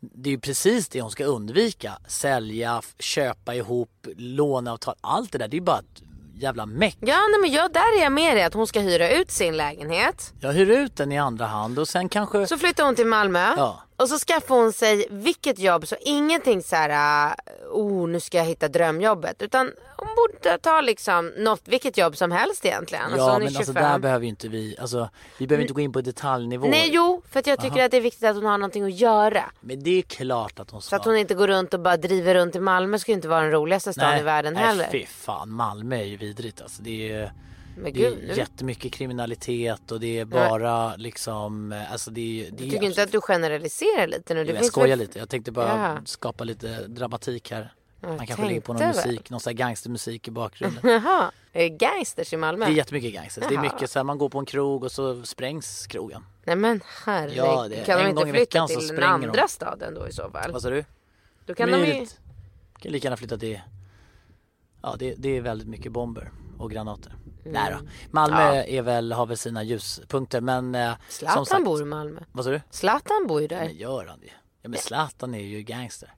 det 0.00 0.28
är 0.28 0.32
ju 0.32 0.40
precis 0.40 0.88
det 0.88 1.00
hon 1.00 1.10
ska 1.10 1.24
undvika. 1.24 1.98
Sälja, 2.06 2.82
köpa 2.98 3.54
ihop, 3.54 4.06
låneavtal. 4.16 4.94
Allt 5.00 5.32
det 5.32 5.38
där. 5.38 5.48
Det 5.48 5.54
är 5.54 5.58
ju 5.58 5.64
bara 5.64 5.78
ett 5.78 6.02
jävla 6.34 6.66
meck. 6.66 6.96
Ja 7.00 7.16
nej, 7.30 7.40
men 7.40 7.52
jag, 7.52 7.72
där 7.72 7.98
är 7.98 8.02
jag 8.02 8.12
med 8.12 8.36
dig 8.36 8.44
att 8.44 8.54
hon 8.54 8.66
ska 8.66 8.80
hyra 8.80 9.10
ut 9.10 9.30
sin 9.30 9.56
lägenhet. 9.56 10.34
Jag 10.40 10.52
hyr 10.52 10.70
ut 10.70 10.96
den 10.96 11.12
i 11.12 11.18
andra 11.18 11.46
hand 11.46 11.78
och 11.78 11.88
sen 11.88 12.08
kanske... 12.08 12.46
Så 12.46 12.58
flyttar 12.58 12.84
hon 12.84 12.94
till 12.94 13.06
Malmö. 13.06 13.54
Ja. 13.56 13.82
Och 13.98 14.08
så 14.08 14.18
skaffar 14.18 14.54
hon 14.54 14.72
sig 14.72 15.06
vilket 15.10 15.58
jobb, 15.58 15.86
så 15.88 15.96
ingenting 16.00 16.62
så 16.62 16.76
här, 16.76 17.34
oh 17.70 18.08
nu 18.08 18.20
ska 18.20 18.38
jag 18.38 18.44
hitta 18.44 18.68
drömjobbet. 18.68 19.42
Utan 19.42 19.72
hon 19.96 20.08
borde 20.16 20.58
ta 20.58 20.80
liksom 20.80 21.32
något, 21.36 21.60
vilket 21.64 21.98
jobb 21.98 22.16
som 22.16 22.32
helst 22.32 22.64
egentligen. 22.64 23.04
Alltså, 23.04 23.18
Ja 23.18 23.34
är 23.34 23.38
men 23.38 23.46
alltså 23.46 23.62
25. 23.62 23.74
där 23.82 23.98
behöver 23.98 24.22
ju 24.22 24.28
inte 24.28 24.48
vi, 24.48 24.76
alltså 24.80 25.08
vi 25.38 25.46
behöver 25.46 25.62
inte 25.62 25.74
gå 25.74 25.80
in 25.80 25.92
på 25.92 26.00
detaljnivå. 26.00 26.66
Nej 26.66 26.90
jo, 26.92 27.22
för 27.30 27.40
att 27.40 27.46
jag 27.46 27.60
tycker 27.60 27.84
att 27.84 27.90
det 27.90 27.96
är 27.96 28.00
viktigt 28.00 28.24
att 28.24 28.34
hon 28.36 28.44
har 28.44 28.58
någonting 28.58 28.84
att 28.84 28.94
göra. 28.94 29.44
Men 29.60 29.82
det 29.82 29.98
är 29.98 30.02
klart 30.02 30.60
att 30.60 30.70
hon 30.70 30.82
Så 30.82 30.86
ska. 30.86 30.96
att 30.96 31.04
hon 31.04 31.16
inte 31.16 31.34
går 31.34 31.48
runt 31.48 31.74
och 31.74 31.80
bara 31.80 31.96
driver 31.96 32.34
runt 32.34 32.56
i 32.56 32.60
Malmö 32.60 32.98
ska 32.98 33.12
ju 33.12 33.16
inte 33.16 33.28
vara 33.28 33.40
den 33.42 33.50
roligaste 33.50 33.92
stan 33.92 34.18
i 34.18 34.22
världen 34.22 34.54
nej, 34.54 34.62
heller. 34.62 34.88
fy 34.92 35.06
fan, 35.06 35.50
Malmö 35.50 35.96
är 35.96 36.04
ju 36.04 36.16
vidrigt 36.16 36.60
alltså. 36.62 36.82
Det 36.82 37.12
är, 37.12 37.32
Men 37.82 37.92
det 37.92 37.98
gud, 38.00 38.18
är 38.22 38.26
nu, 38.26 38.34
jättemycket 38.36 38.92
kriminalitet 38.92 39.92
och 39.92 40.00
det 40.00 40.18
är 40.18 40.24
bara 40.24 40.96
liksom, 40.96 41.72
eh, 41.72 41.92
alltså 41.92 42.10
det 42.10 42.20
är, 42.46 42.50
det 42.50 42.56
du 42.64 42.70
tycker 42.70 42.82
inte 42.86 43.02
att 43.02 43.12
du 43.12 43.20
generaliserar 43.20 44.06
lite 44.06 44.34
nu? 44.34 44.44
Det 44.44 44.52
jag 44.52 44.64
skojar 44.64 44.88
väl- 44.88 44.98
lite, 44.98 45.18
jag 45.18 45.28
tänkte 45.28 45.52
bara 45.52 45.68
Jaha. 45.68 46.02
skapa 46.04 46.44
lite 46.44 46.86
dramatik 46.86 47.50
här. 47.50 47.72
Jag 48.00 48.16
Man 48.16 48.26
kanske 48.26 48.46
lägger 48.46 48.60
på 48.60 48.72
någon 48.72 48.80
väl. 48.80 48.88
musik, 48.96 49.30
någon 49.30 49.40
sån 49.40 49.50
här 49.50 49.54
gangstermusik 49.56 50.28
i 50.28 50.30
bakgrunden. 50.30 50.80
Jaha, 50.90 51.30
är 51.52 51.60
det 51.62 51.68
gangsters 51.68 52.32
i 52.32 52.36
Malmö? 52.36 52.64
Det 52.66 52.72
är 52.72 52.74
jättemycket 52.76 53.12
gangsters. 53.14 53.44
Det 53.48 53.54
är 53.54 53.62
Jaha. 53.62 53.62
mycket 53.72 53.90
så 53.90 53.98
här, 53.98 54.04
man 54.04 54.18
går 54.18 54.28
på 54.28 54.38
en 54.38 54.46
krog 54.46 54.84
och 54.84 54.92
så 54.92 55.22
sprängs 55.22 55.86
krogen. 55.86 56.24
Nej 56.44 56.56
men 56.56 56.80
herregud, 57.04 57.36
Ja, 57.36 57.66
det 57.68 57.84
kan 57.86 57.98
de 58.04 58.08
inte 58.10 58.26
flytta 58.26 58.66
till 58.66 58.76
den 58.76 58.86
spränger 58.88 59.18
de. 59.18 59.24
andra 59.28 59.48
staden 59.48 59.94
då 59.94 60.08
i 60.08 60.12
så 60.12 60.30
fall? 60.30 60.52
Vad 60.52 60.62
sa 60.62 60.70
du? 60.70 60.84
Då 61.46 61.54
kan 61.54 61.70
de 61.70 61.76
ju... 61.78 61.82
Möjligt. 61.82 62.20
Kan 62.78 62.92
lika 62.92 63.06
gärna 63.06 63.16
flytta 63.16 63.36
till... 63.38 63.60
Ja, 64.82 64.96
det, 64.98 65.14
det 65.18 65.36
är 65.36 65.40
väldigt 65.40 65.68
mycket 65.68 65.92
bomber 65.92 66.30
och 66.58 66.70
granater. 66.70 67.12
Nej 67.44 67.72
då. 67.72 67.78
Malmö 68.10 68.42
Mm. 68.42 68.56
Ja. 68.56 68.62
är 68.64 68.82
väl, 68.82 69.12
har 69.12 69.26
väl 69.26 69.36
sina 69.36 69.62
ljuspunkter 69.62 70.40
men... 70.40 70.74
eh, 70.74 70.92
Zlatan 71.08 71.46
sagt, 71.46 71.64
bor 71.64 71.82
i 71.82 71.84
Malmö. 71.84 72.20
Vad 72.32 72.44
sa 72.44 72.50
du? 72.50 72.60
Zlatan 72.70 73.26
bor 73.26 73.40
ju 73.40 73.46
där. 73.46 73.64
Men 73.64 73.76
gör 73.76 74.06
han 74.06 74.20
det? 74.20 74.30
Ja 74.62 74.68
men 74.68 74.78
Zlatan 74.78 75.34
är 75.34 75.42
ju 75.42 75.62
gangster. 75.62 76.14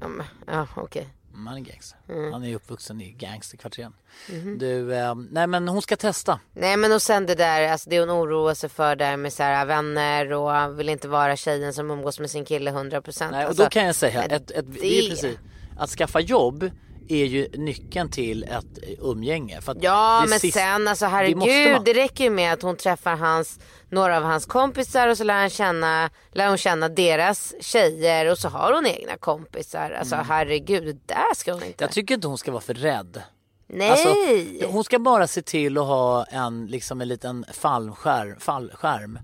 Ja, 0.00 0.08
men- 0.08 0.26
ja 0.46 0.66
okej. 0.76 1.08
Mm, 1.32 1.46
Han 1.46 1.56
är 1.56 1.60
gangster. 1.60 1.98
Mm. 2.08 2.32
Han 2.32 2.44
är 2.44 2.54
uppvuxen 2.54 3.00
i 3.00 3.10
gangsterkvarteren. 3.12 3.92
Mhm. 4.30 4.58
Du, 4.58 4.94
eh, 4.94 5.14
nej 5.30 5.46
men 5.46 5.68
hon 5.68 5.82
ska 5.82 5.96
testa. 5.96 6.40
Nej 6.52 6.76
men 6.76 6.92
och 6.92 7.02
sen 7.02 7.26
det 7.26 7.34
där, 7.34 7.68
alltså 7.68 7.90
det 7.90 8.00
hon 8.00 8.10
oroar 8.10 8.54
sig 8.54 8.68
för 8.70 8.96
där 8.96 9.16
med 9.16 9.32
så 9.32 9.42
här 9.42 9.66
vänner 9.66 10.32
och 10.32 10.78
vill 10.80 10.88
inte 10.88 11.08
vara 11.08 11.36
tjejen 11.36 11.74
som 11.74 11.90
umgås 11.90 12.20
med 12.20 12.30
sin 12.30 12.44
kille 12.44 12.70
100%. 12.70 13.30
Nej, 13.30 13.42
och 13.44 13.48
alltså, 13.48 13.62
då 13.62 13.68
kan 13.68 13.84
jag 13.86 13.94
säga 13.94 14.22
ett, 14.24 14.32
ett, 14.32 14.48
det 14.50 14.60
är 14.62 15.02
det- 15.02 15.08
precis, 15.10 15.38
att 15.78 15.90
skaffa 15.90 16.20
jobb 16.20 16.70
är 17.10 17.24
ju 17.24 17.48
nyckeln 17.54 18.10
till 18.10 18.44
ett 18.44 18.78
umgänge. 18.98 19.60
För 19.60 19.76
Ja 19.80 20.20
det 20.24 20.30
men 20.30 20.40
sist- 20.40 20.56
sen 20.56 20.88
alltså 20.88 21.04
det 21.04 21.10
herregud 21.10 21.72
man. 21.72 21.84
det 21.84 21.92
räcker 21.94 22.24
ju 22.24 22.30
med 22.30 22.52
att 22.52 22.62
hon 22.62 22.76
träffar 22.76 23.16
hans, 23.16 23.58
några 23.90 24.16
av 24.16 24.22
hans 24.22 24.46
kompisar 24.46 25.08
och 25.08 25.16
så 25.16 25.24
lär, 25.24 25.34
han 25.40 25.50
känna, 25.50 26.10
lär 26.32 26.48
hon 26.48 26.58
känna 26.58 26.88
deras 26.88 27.54
tjejer 27.60 28.30
och 28.30 28.38
så 28.38 28.48
har 28.48 28.72
hon 28.72 28.86
egna 28.86 29.16
kompisar. 29.16 29.90
Alltså 29.90 30.16
herregud, 30.16 30.84
det 30.86 31.14
där 31.14 31.34
ska 31.36 31.52
hon 31.52 31.62
inte. 31.62 31.84
Jag 31.84 31.92
tycker 31.92 32.14
inte 32.14 32.28
hon 32.28 32.38
ska 32.38 32.50
vara 32.52 32.62
för 32.62 32.74
rädd. 32.74 33.22
Nej! 33.72 33.90
Alltså, 33.90 34.14
hon 34.66 34.84
ska 34.84 34.98
bara 34.98 35.26
se 35.26 35.42
till 35.42 35.78
att 35.78 35.86
ha 35.86 36.24
en, 36.24 36.66
liksom 36.66 37.00
en 37.00 37.08
liten 37.08 37.44
fallskärm, 37.52 38.40
fallskärm 38.40 39.18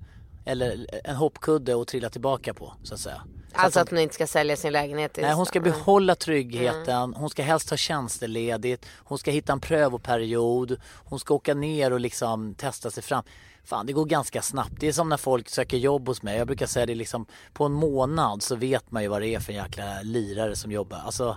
eller 0.46 0.86
en 1.04 1.16
hoppkudde 1.16 1.80
att 1.80 1.88
trilla 1.88 2.10
tillbaka 2.10 2.54
på 2.54 2.72
så 2.82 2.94
att 2.94 3.00
säga. 3.00 3.22
Så 3.56 3.62
alltså 3.62 3.80
att 3.80 3.90
hon 3.90 3.98
inte 3.98 4.14
ska 4.14 4.26
sälja 4.26 4.56
sin 4.56 4.72
lägenhet 4.72 5.18
i 5.18 5.22
Nej, 5.22 5.34
hon 5.34 5.46
ska 5.46 5.60
behålla 5.60 6.14
tryggheten, 6.14 7.14
hon 7.14 7.30
ska 7.30 7.42
helst 7.42 7.70
ha 7.70 7.76
tjänsteledigt, 7.76 8.86
hon 8.96 9.18
ska 9.18 9.30
hitta 9.30 9.52
en 9.52 9.60
prövoperiod, 9.60 10.80
hon 10.94 11.20
ska 11.20 11.34
åka 11.34 11.54
ner 11.54 11.92
och 11.92 12.00
liksom 12.00 12.54
testa 12.54 12.90
sig 12.90 13.02
fram. 13.02 13.24
Fan, 13.64 13.86
det 13.86 13.92
går 13.92 14.04
ganska 14.04 14.42
snabbt. 14.42 14.80
Det 14.80 14.88
är 14.88 14.92
som 14.92 15.08
när 15.08 15.16
folk 15.16 15.48
söker 15.48 15.76
jobb 15.76 16.08
hos 16.08 16.22
mig. 16.22 16.38
Jag 16.38 16.46
brukar 16.46 16.66
säga 16.66 16.86
det 16.86 16.94
liksom, 16.94 17.26
på 17.52 17.64
en 17.64 17.72
månad 17.72 18.42
så 18.42 18.56
vet 18.56 18.90
man 18.90 19.02
ju 19.02 19.08
vad 19.08 19.22
det 19.22 19.34
är 19.34 19.40
för 19.40 19.52
en 19.52 19.58
jäkla 19.58 20.02
lirare 20.02 20.56
som 20.56 20.72
jobbar. 20.72 20.98
Alltså, 20.98 21.36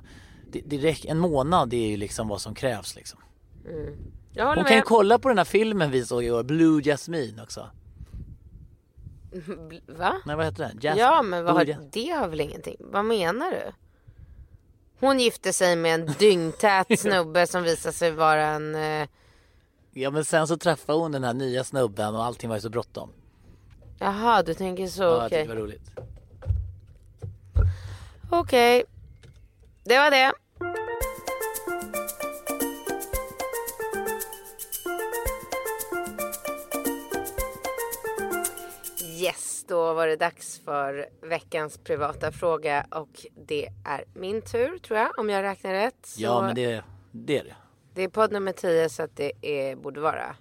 det, 0.51 0.61
det 0.65 0.77
räcker, 0.77 1.09
en 1.09 1.19
månad 1.19 1.73
är 1.73 1.87
ju 1.87 1.97
liksom 1.97 2.27
vad 2.27 2.41
som 2.41 2.55
krävs 2.55 2.95
liksom. 2.95 3.19
Håller 4.37 4.55
Hon 4.55 4.63
kan 4.63 4.73
ju 4.73 4.79
med. 4.79 4.85
kolla 4.85 5.19
på 5.19 5.27
den 5.27 5.37
här 5.37 5.45
filmen 5.45 5.91
vi 5.91 6.05
såg 6.05 6.23
igår, 6.23 6.43
Blue 6.43 6.81
Jasmine 6.81 7.43
också. 7.43 7.69
Va? 9.87 10.15
Nej 10.25 10.35
vad 10.35 10.45
heter 10.45 10.63
den? 10.63 10.79
Jasmine. 10.81 10.99
Ja 10.99 11.21
men 11.21 11.43
vad 11.43 11.53
har, 11.53 11.65
Jas- 11.65 11.89
det 11.91 12.09
har 12.09 12.27
väl 12.27 12.41
ingenting. 12.41 12.75
Vad 12.79 13.05
menar 13.05 13.51
du? 13.51 13.71
Hon 14.99 15.19
gifte 15.19 15.53
sig 15.53 15.75
med 15.75 15.93
en 15.93 16.05
dyngtät 16.19 16.87
snubbe 16.99 17.47
som 17.47 17.63
visade 17.63 17.93
sig 17.93 18.11
vara 18.11 18.45
en... 18.45 18.75
Eh, 18.75 19.07
Ja 19.91 20.09
men 20.11 20.25
sen 20.25 20.47
så 20.47 20.57
träffade 20.57 20.99
hon 20.99 21.11
den 21.11 21.23
här 21.23 21.33
nya 21.33 21.63
snubben 21.63 22.15
och 22.15 22.23
allting 22.25 22.49
var 22.49 22.55
ju 22.57 22.61
så 22.61 22.69
bråttom. 22.69 23.09
jaha 23.99 24.43
du 24.43 24.53
tänker 24.53 24.87
så, 24.87 25.03
Ja, 25.03 25.21
jag 25.21 25.23
tyckte 25.29 25.43
det 25.43 25.47
var 25.47 25.55
roligt. 25.55 25.91
Okej. 28.31 28.83
Det 29.83 29.97
var 29.97 30.11
det. 30.11 30.33
Då 39.69 39.93
var 39.93 40.07
det 40.07 40.15
dags 40.15 40.59
för 40.65 41.09
veckans 41.21 41.77
privata 41.77 42.31
fråga 42.31 42.85
och 42.91 43.25
det 43.47 43.65
är 43.85 44.05
min 44.13 44.41
tur 44.41 44.77
tror 44.77 44.99
jag 44.99 45.19
om 45.19 45.29
jag 45.29 45.43
räknar 45.43 45.73
rätt. 45.73 45.95
Så 46.03 46.21
Ja 46.21 46.41
men 46.41 46.55
det, 46.55 46.83
det 47.11 47.37
är 47.39 47.43
det. 47.43 47.55
det 47.93 48.03
är 48.03 48.09
podd 48.09 48.31
nummer 48.31 48.51
10 48.51 48.89
så 48.89 49.03
att 49.03 49.15
det 49.15 49.31
är, 49.41 49.75
borde 49.75 49.99
vara 49.99 50.35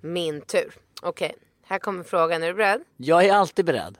min 0.00 0.40
tur. 0.40 0.74
Okej, 1.02 1.34
här 1.64 1.78
kommer 1.78 2.04
frågan. 2.04 2.42
Är 2.42 2.46
du 2.46 2.54
beredd? 2.54 2.84
Jag 2.96 3.24
är 3.24 3.32
alltid 3.34 3.64
beredd. 3.64 3.98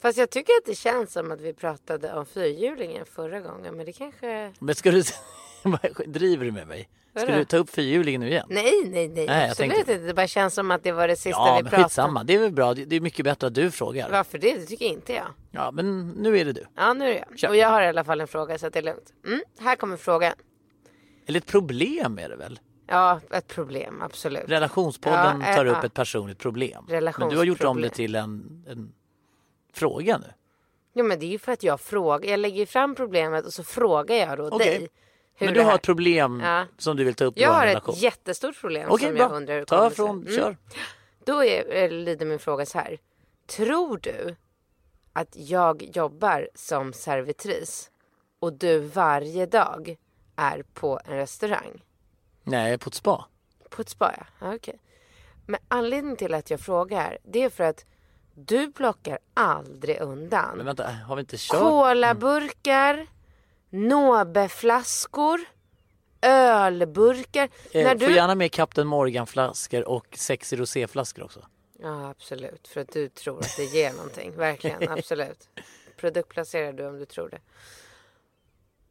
Fast 0.00 0.18
jag 0.18 0.30
tycker 0.30 0.52
att 0.52 0.66
det 0.66 0.74
känns 0.74 1.12
som 1.12 1.32
att 1.32 1.40
vi 1.40 1.52
pratade 1.52 2.12
om 2.12 2.26
fyrhjulingen 2.26 3.06
förra 3.06 3.40
gången. 3.40 3.76
Men 3.76 3.86
det 3.86 3.92
kanske... 3.92 4.52
Men 4.58 4.74
ska 4.74 4.90
du... 4.90 5.02
Driver 6.06 6.44
du 6.44 6.52
med 6.52 6.66
mig? 6.68 6.88
Ska 7.16 7.26
Vadå? 7.26 7.38
du 7.38 7.44
ta 7.44 7.56
upp 7.56 7.70
fyrhjulingen 7.70 8.20
nu 8.20 8.28
igen? 8.28 8.46
Nej, 8.50 8.72
nej, 8.84 9.08
nej. 9.08 9.26
Nej, 9.26 9.50
absolut 9.50 9.78
inte. 9.78 9.98
Det 9.98 10.14
bara 10.14 10.26
känns 10.26 10.54
som 10.54 10.70
att 10.70 10.82
det 10.82 10.92
var 10.92 11.08
det 11.08 11.16
sista 11.16 11.30
Ja 11.30 11.56
vi 11.56 11.62
men 11.62 11.70
pratade 11.70 11.76
om. 11.82 11.88
skitsamma, 11.88 12.24
det 12.24 12.34
är 12.34 12.38
väl 12.38 12.52
bra. 12.52 12.74
Det 12.74 12.96
är 12.96 13.00
mycket 13.00 13.24
bättre 13.24 13.46
att 13.46 13.54
du 13.54 13.70
frågar. 13.70 14.10
Varför 14.10 14.38
det? 14.38 14.54
Det 14.58 14.66
tycker 14.66 14.86
inte 14.86 15.12
jag. 15.12 15.26
Ja 15.50 15.70
men 15.70 16.08
nu 16.10 16.38
är 16.38 16.44
det 16.44 16.52
du. 16.52 16.66
Ja, 16.76 16.92
nu 16.92 17.04
är 17.04 17.08
det 17.14 17.24
jag. 17.30 17.38
Kör. 17.38 17.48
Och 17.48 17.56
jag 17.56 17.68
har 17.68 17.82
i 17.82 17.86
alla 17.86 18.04
fall 18.04 18.20
en 18.20 18.28
fråga 18.28 18.58
så 18.58 18.66
att 18.66 18.72
det 18.72 18.78
är 18.78 18.82
lugnt. 18.82 19.12
Mm, 19.26 19.40
här 19.60 19.76
kommer 19.76 19.96
frågan. 19.96 20.32
Eller 21.26 21.38
ett 21.38 21.46
problem 21.46 22.18
är 22.18 22.28
det 22.28 22.36
väl? 22.36 22.60
Ja, 22.86 23.20
ett 23.30 23.48
problem. 23.48 24.02
Absolut. 24.02 24.42
Relationspodden 24.48 25.40
Ja, 25.40 25.48
eh, 25.48 25.56
tar 25.56 25.66
upp 25.66 25.76
ja. 25.80 25.86
ett 25.86 25.94
personligt 25.94 26.38
problem. 26.38 26.84
Men 27.18 27.28
du 27.30 27.36
har 27.36 27.44
gjort 27.44 27.64
om 27.64 27.80
det 27.80 27.88
till 27.88 28.14
en, 28.14 28.64
en 28.68 28.92
fråga 29.72 30.18
nu. 30.18 30.26
Ja, 30.92 31.02
men 31.02 31.18
det 31.18 31.26
är 31.26 31.30
ju 31.30 31.38
för 31.38 31.52
att 31.52 31.62
jag 31.62 31.80
frågar. 31.80 32.30
Jag 32.30 32.40
lägger 32.40 32.66
fram 32.66 32.94
problemet 32.94 33.46
och 33.46 33.52
så 33.52 33.64
frågar 33.64 34.16
jag 34.16 34.38
då 34.38 34.48
Okej. 34.48 34.78
dig. 34.78 34.88
Hur 35.36 35.46
Men 35.46 35.54
du 35.54 35.60
har 35.62 35.74
ett 35.74 35.82
problem 35.82 36.40
Ja. 36.40 36.66
som 36.78 36.96
du 36.96 37.04
vill 37.04 37.14
ta 37.14 37.24
upp 37.24 37.38
i 37.38 37.42
Jag 37.42 37.48
vår 37.48 37.54
har 37.56 37.66
relation. 37.66 37.94
ett 37.94 38.00
jättestort 38.02 38.60
problem 38.60 38.88
Okej 38.90 39.06
som 39.08 39.14
bra, 39.14 39.22
jag 39.24 39.32
undrar 39.32 39.54
hur 39.54 39.64
ta 39.64 39.90
från, 39.90 40.22
Mm. 40.22 40.34
kör. 40.36 40.56
Då 41.24 41.44
är, 41.44 41.64
är, 41.72 41.90
lyder 41.90 42.26
min 42.26 42.38
fråga 42.38 42.66
så 42.66 42.78
här. 42.78 42.98
Tror 43.46 43.98
du 44.02 44.36
att 45.12 45.28
jag 45.36 45.82
jobbar 45.96 46.48
som 46.54 46.92
servitris 46.92 47.90
och 48.40 48.52
du 48.52 48.78
varje 48.78 49.46
dag 49.46 49.96
är 50.36 50.62
på 50.74 51.00
en 51.04 51.16
restaurang? 51.16 51.82
Nej, 52.42 52.78
på 52.78 52.88
ett 52.88 52.94
spa. 52.94 53.24
På 53.70 53.82
ett 53.82 53.88
spa, 53.88 54.14
ja. 54.18 54.24
ja. 54.40 54.54
Okej. 54.54 54.78
Men 55.46 55.60
anledningen 55.68 56.16
till 56.16 56.34
att 56.34 56.50
jag 56.50 56.60
frågar, 56.60 57.18
det 57.24 57.42
är 57.42 57.50
för 57.50 57.64
att 57.64 57.84
du 58.34 58.72
plockar 58.72 59.18
aldrig 59.34 60.00
undan 60.00 60.56
Men 60.56 60.66
vänta, 60.66 60.90
har 60.90 61.16
vi 61.16 61.20
inte 61.20 61.36
kört? 61.38 61.60
Colaburkar, 61.60 63.06
Nobeflaskor, 63.74 65.40
ölburkar. 66.22 67.48
Eh, 67.72 67.84
När 67.84 67.98
Får 67.98 68.06
du... 68.06 68.14
gärna 68.14 68.34
med 68.34 68.52
Kapten 68.52 68.86
Morgan-flaskor 68.86 69.88
och 69.88 70.06
sexy 70.12 70.56
roséflaskor 70.56 71.24
också. 71.24 71.46
Ja, 71.78 72.08
absolut. 72.10 72.68
För 72.68 72.80
att 72.80 72.92
du 72.92 73.08
tror 73.08 73.40
att 73.40 73.56
det 73.56 73.64
ger 73.64 73.92
någonting. 73.92 74.36
Verkligen, 74.36 74.88
absolut. 74.98 75.48
Produktplacerar 75.96 76.72
du 76.72 76.86
om 76.86 76.98
du 76.98 77.04
tror 77.04 77.28
det. 77.28 77.40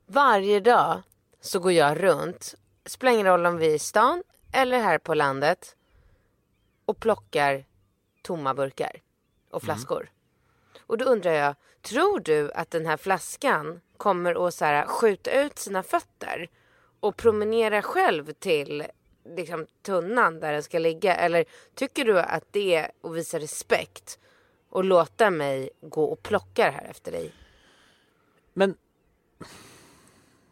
Varje 0.06 0.60
dag 0.60 1.02
så 1.42 1.60
går 1.60 1.72
jag 1.72 2.04
runt, 2.04 2.56
spelar 2.86 3.14
ingen 3.14 3.26
roll 3.26 3.46
om 3.46 3.58
vi 3.58 3.68
är 3.72 3.76
i 3.76 3.80
stan 3.80 4.24
eller 4.52 4.80
här 4.80 4.98
på 4.98 5.14
landet 5.14 5.76
och 6.86 7.00
plockar 7.00 7.66
tomma 8.22 8.54
burkar 8.54 9.02
och 9.50 9.64
flaskor. 9.64 10.12
Och 10.82 10.98
då 10.98 11.06
undrar 11.06 11.32
jag, 11.32 11.56
tror 11.84 12.20
du 12.20 12.52
att 12.52 12.72
den 12.72 12.86
här 12.86 12.98
flaskan 12.98 13.82
kommer 13.98 14.48
att 14.48 14.54
så 14.54 14.66
här, 14.66 14.86
skjuta 14.86 15.42
ut 15.42 15.60
sina 15.60 15.84
fötter 15.84 16.50
och 17.00 17.18
promenera 17.18 17.82
själv 17.82 18.32
till 18.32 18.84
liksom, 19.36 19.68
tunnan 19.82 20.40
där 20.40 20.54
den 20.54 20.64
ska 20.64 20.80
ligga? 20.80 21.16
Eller 21.16 21.46
tycker 21.76 22.06
du 22.06 22.20
att 22.20 22.44
det 22.52 22.76
är 22.76 22.92
att 23.02 23.12
visa 23.12 23.40
respekt 23.40 24.20
och 24.70 24.84
låta 24.84 25.30
mig 25.30 25.70
gå 25.82 26.04
och 26.04 26.24
plocka 26.24 26.66
det 26.66 26.72
här 26.72 26.88
efter 26.90 27.12
dig? 27.12 27.32
Men 28.54 28.76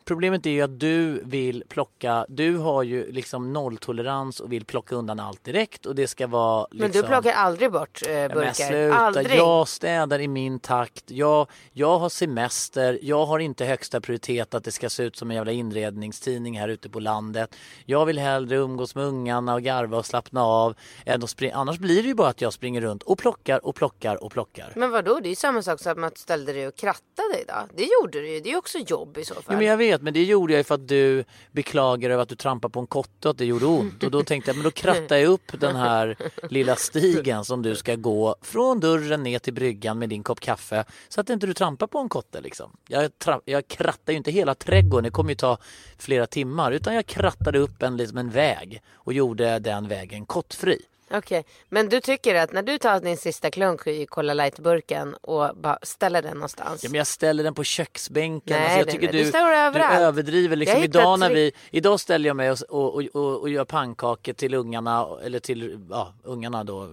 Problemet 0.06 0.46
är 0.46 0.50
ju 0.50 0.62
att 0.62 0.80
du 0.80 1.24
vill 1.26 1.64
plocka, 1.70 2.26
du 2.30 2.58
har 2.58 2.84
ju 2.84 3.12
liksom 3.12 3.54
nolltolerans 3.54 4.40
och 4.40 4.52
vill 4.52 4.66
plocka 4.66 4.96
undan 4.96 5.20
allt 5.20 5.44
direkt 5.44 5.86
och 5.86 5.96
det 5.96 6.08
ska 6.08 6.28
vara 6.28 6.68
liksom... 6.72 6.80
Men 6.80 6.92
du 6.92 7.04
plockar 7.04 7.34
aldrig 7.34 7.72
bort 7.72 8.02
eh, 8.08 8.14
Ja, 8.14 8.28
men 8.28 8.38
burkar? 8.38 8.54
sluta, 8.54 8.96
aldrig? 8.96 9.38
jag 9.38 9.68
städar 9.68 10.20
i 10.20 10.28
min 10.28 10.60
takt. 10.60 11.12
Jag, 11.12 11.48
jag 11.72 12.00
har 12.00 12.10
semester. 12.10 13.00
Jag 13.02 13.26
har 13.26 13.40
inte 13.40 13.66
högsta 13.66 14.02
prioritet 14.02 14.54
att 14.54 14.64
det 14.64 14.72
ska 14.72 14.90
se 14.90 15.04
ut 15.04 15.16
som 15.16 15.32
en 15.32 15.36
jävla 15.36 15.52
inredningstidning 15.52 16.60
här 16.60 16.68
ute 16.68 16.90
på 16.90 17.00
landet. 17.00 17.56
Jag 17.86 18.06
vill 18.06 18.20
hellre 18.20 18.56
umgås 18.56 18.96
med 18.96 19.06
ungarna 19.06 19.54
och 19.54 19.62
garva 19.62 19.98
och 19.98 20.06
slappna 20.06 20.44
av. 20.44 20.76
Än 21.06 21.24
att 21.24 21.30
springa. 21.30 21.56
Annars 21.56 21.78
blir 21.80 22.02
det 22.02 22.08
ju 22.08 22.16
bara 22.16 22.28
att 22.30 22.42
jag 22.42 22.54
springer 22.54 22.82
runt 22.82 23.04
och 23.04 23.18
plockar 23.18 23.66
och 23.66 23.76
plockar 23.76 24.24
och 24.24 24.32
plockar. 24.32 24.74
Men 24.76 24.92
vadå, 24.92 25.20
det 25.20 25.28
är 25.28 25.30
ju 25.30 25.36
samma 25.36 25.62
sak 25.62 25.80
som 25.80 26.04
att 26.04 26.16
du 26.16 26.22
ställde 26.22 26.54
dig 26.54 26.68
och 26.68 26.76
krattade 26.76 27.42
idag. 27.42 27.70
Det 27.76 27.84
gjorde 27.84 28.20
du 28.22 28.30
ju, 28.30 28.40
det 28.40 28.50
är 28.50 28.52
ju 28.52 28.58
också 28.58 28.78
jobb 28.78 29.18
i 29.18 29.26
så 29.26 29.34
fall. 29.34 29.44
Jo, 29.48 29.58
men 29.58 29.66
jag 29.66 29.78
vet, 29.78 29.91
men 30.00 30.14
det 30.14 30.24
gjorde 30.24 30.54
jag 30.54 30.58
ju 30.58 30.64
för 30.64 30.76
att 30.76 30.88
du 30.88 31.24
beklagar 31.52 32.10
över 32.10 32.24
att 32.24 32.30
du 32.30 32.36
trampade 32.36 32.72
på 32.72 32.80
en 32.80 32.88
kotte 32.88 33.28
och 33.28 33.32
att 33.32 33.38
det 33.38 33.46
gjorde 33.46 33.66
ont. 33.66 34.04
Och 34.04 34.12
då 34.12 34.24
tänkte 34.24 34.50
jag, 34.50 34.56
men 34.56 34.64
då 34.64 34.72
krattar 34.72 35.18
jag 35.18 35.28
upp 35.28 35.52
den 35.60 35.76
här 35.76 36.18
lilla 36.50 36.76
stigen 36.76 37.46
som 37.46 37.62
du 37.62 37.76
ska 37.76 37.96
gå 37.96 38.36
från 38.42 38.80
dörren 38.80 39.24
ner 39.24 39.40
till 39.40 39.54
bryggan 39.54 40.00
med 40.00 40.10
din 40.10 40.24
kopp 40.24 40.40
kaffe. 40.40 40.86
Så 41.10 41.22
att 41.22 41.30
inte 41.30 41.48
du 41.48 41.54
trampar 41.54 41.88
på 41.88 42.00
en 42.00 42.10
kotte 42.10 42.42
liksom. 42.42 42.78
Jag, 42.88 43.12
jag 43.46 43.68
krattar 43.68 44.14
ju 44.14 44.18
inte 44.18 44.32
hela 44.32 44.56
trädgården, 44.56 45.04
det 45.04 45.10
kommer 45.10 45.30
ju 45.30 45.36
ta 45.36 45.58
flera 45.98 46.28
timmar. 46.28 46.72
Utan 46.72 46.96
jag 46.96 47.06
krattade 47.06 47.60
upp 47.60 47.84
en, 47.84 47.98
liksom 47.98 48.18
en 48.18 48.30
väg 48.30 48.82
och 48.94 49.14
gjorde 49.14 49.60
den 49.60 49.88
vägen 49.88 50.26
kottfri. 50.26 50.82
Okej, 51.14 51.46
men 51.70 51.90
du 51.90 52.02
tycker 52.02 52.36
att 52.36 52.54
när 52.54 52.64
du 52.64 52.78
tar 52.78 53.00
din 53.00 53.18
sista 53.18 53.52
klunk 53.52 53.88
i 53.88 54.06
Cola 54.06 54.34
Light-burken 54.34 55.14
och 55.14 55.50
bara 55.56 55.80
ställer 55.82 56.22
den 56.22 56.34
någonstans. 56.34 56.84
Ja, 56.84 56.90
men 56.90 56.98
jag 56.98 57.08
ställer 57.08 57.44
den 57.44 57.54
på 57.54 57.64
köksbänken. 57.64 58.58
Nej, 58.58 58.64
alltså, 58.64 58.80
jag 58.80 58.90
tycker 58.90 59.12
du 59.12 59.24
du, 59.24 59.32
du 59.80 59.84
överdriver. 59.84 60.56
Liksom. 60.56 60.84
Idag, 60.84 61.20
när 61.20 61.30
vi, 61.30 61.52
idag 61.72 62.00
ställer 62.00 62.28
jag 62.28 62.36
mig 62.36 62.52
och, 62.52 62.58
och, 62.70 63.04
och, 63.14 63.42
och, 63.42 63.50
gör 63.50 63.66
pannkakor 63.66 64.34
till 64.34 64.54
ungarna, 64.54 65.08
eller 65.24 65.40
till 65.40 65.80
ja, 65.90 66.14
ungarna 66.24 66.64
då, 66.64 66.88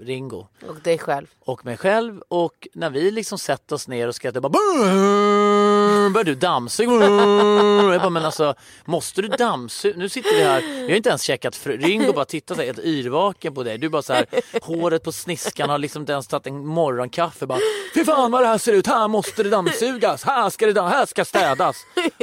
Ringo 0.00 0.46
Och 0.68 0.80
dig 0.84 0.98
själv. 0.98 1.26
och 1.40 1.64
mig 1.64 1.76
själv. 1.76 2.22
Och 2.28 2.68
när 2.74 2.90
vi 2.90 3.10
liksom 3.10 3.38
sätter 3.38 3.74
oss 3.74 3.88
ner 3.88 4.08
och 4.08 4.14
skrattar 4.14 4.40
bara 4.40 4.52
börjar 6.12 6.24
du 6.24 6.34
dammsuga. 6.34 6.92
Jag 7.92 8.00
bara, 8.00 8.10
men 8.10 8.24
alltså 8.24 8.54
måste 8.84 9.22
du 9.22 9.28
dammsuga? 9.28 9.94
Nu 9.98 10.08
sitter 10.08 10.34
vi 10.36 10.42
här, 10.42 10.60
vi 10.60 10.88
har 10.88 10.96
inte 10.96 11.08
ens 11.08 11.22
checkat 11.22 11.56
fr- 11.56 11.78
Ringo 11.80 12.12
bara 12.12 12.24
tittar 12.24 12.54
så 12.54 12.60
här, 12.60 12.66
helt 12.66 12.78
yrvaken 12.84 13.54
på 13.54 13.62
dig. 13.62 13.78
Du 13.78 13.88
bara 13.88 14.02
så 14.02 14.12
här, 14.12 14.26
håret 14.62 15.02
på 15.04 15.12
sniskan 15.12 15.70
har 15.70 15.78
liksom 15.78 16.02
inte 16.02 16.12
ens 16.12 16.26
tagit 16.28 16.46
en 16.46 16.66
morgonkaffe. 16.66 17.46
Bara, 17.46 17.58
Fy 17.94 18.04
fan 18.04 18.30
vad 18.30 18.42
det 18.42 18.46
här 18.46 18.58
ser 18.58 18.72
ut, 18.72 18.86
här 18.86 19.08
måste 19.08 19.42
det 19.42 19.48
dammsugas, 19.50 20.24
här 20.24 20.50
ska 20.50 20.66
det 20.66 20.72
damm- 20.72 20.88
här 20.90 21.06
ska 21.06 21.24
städas. 21.24 21.76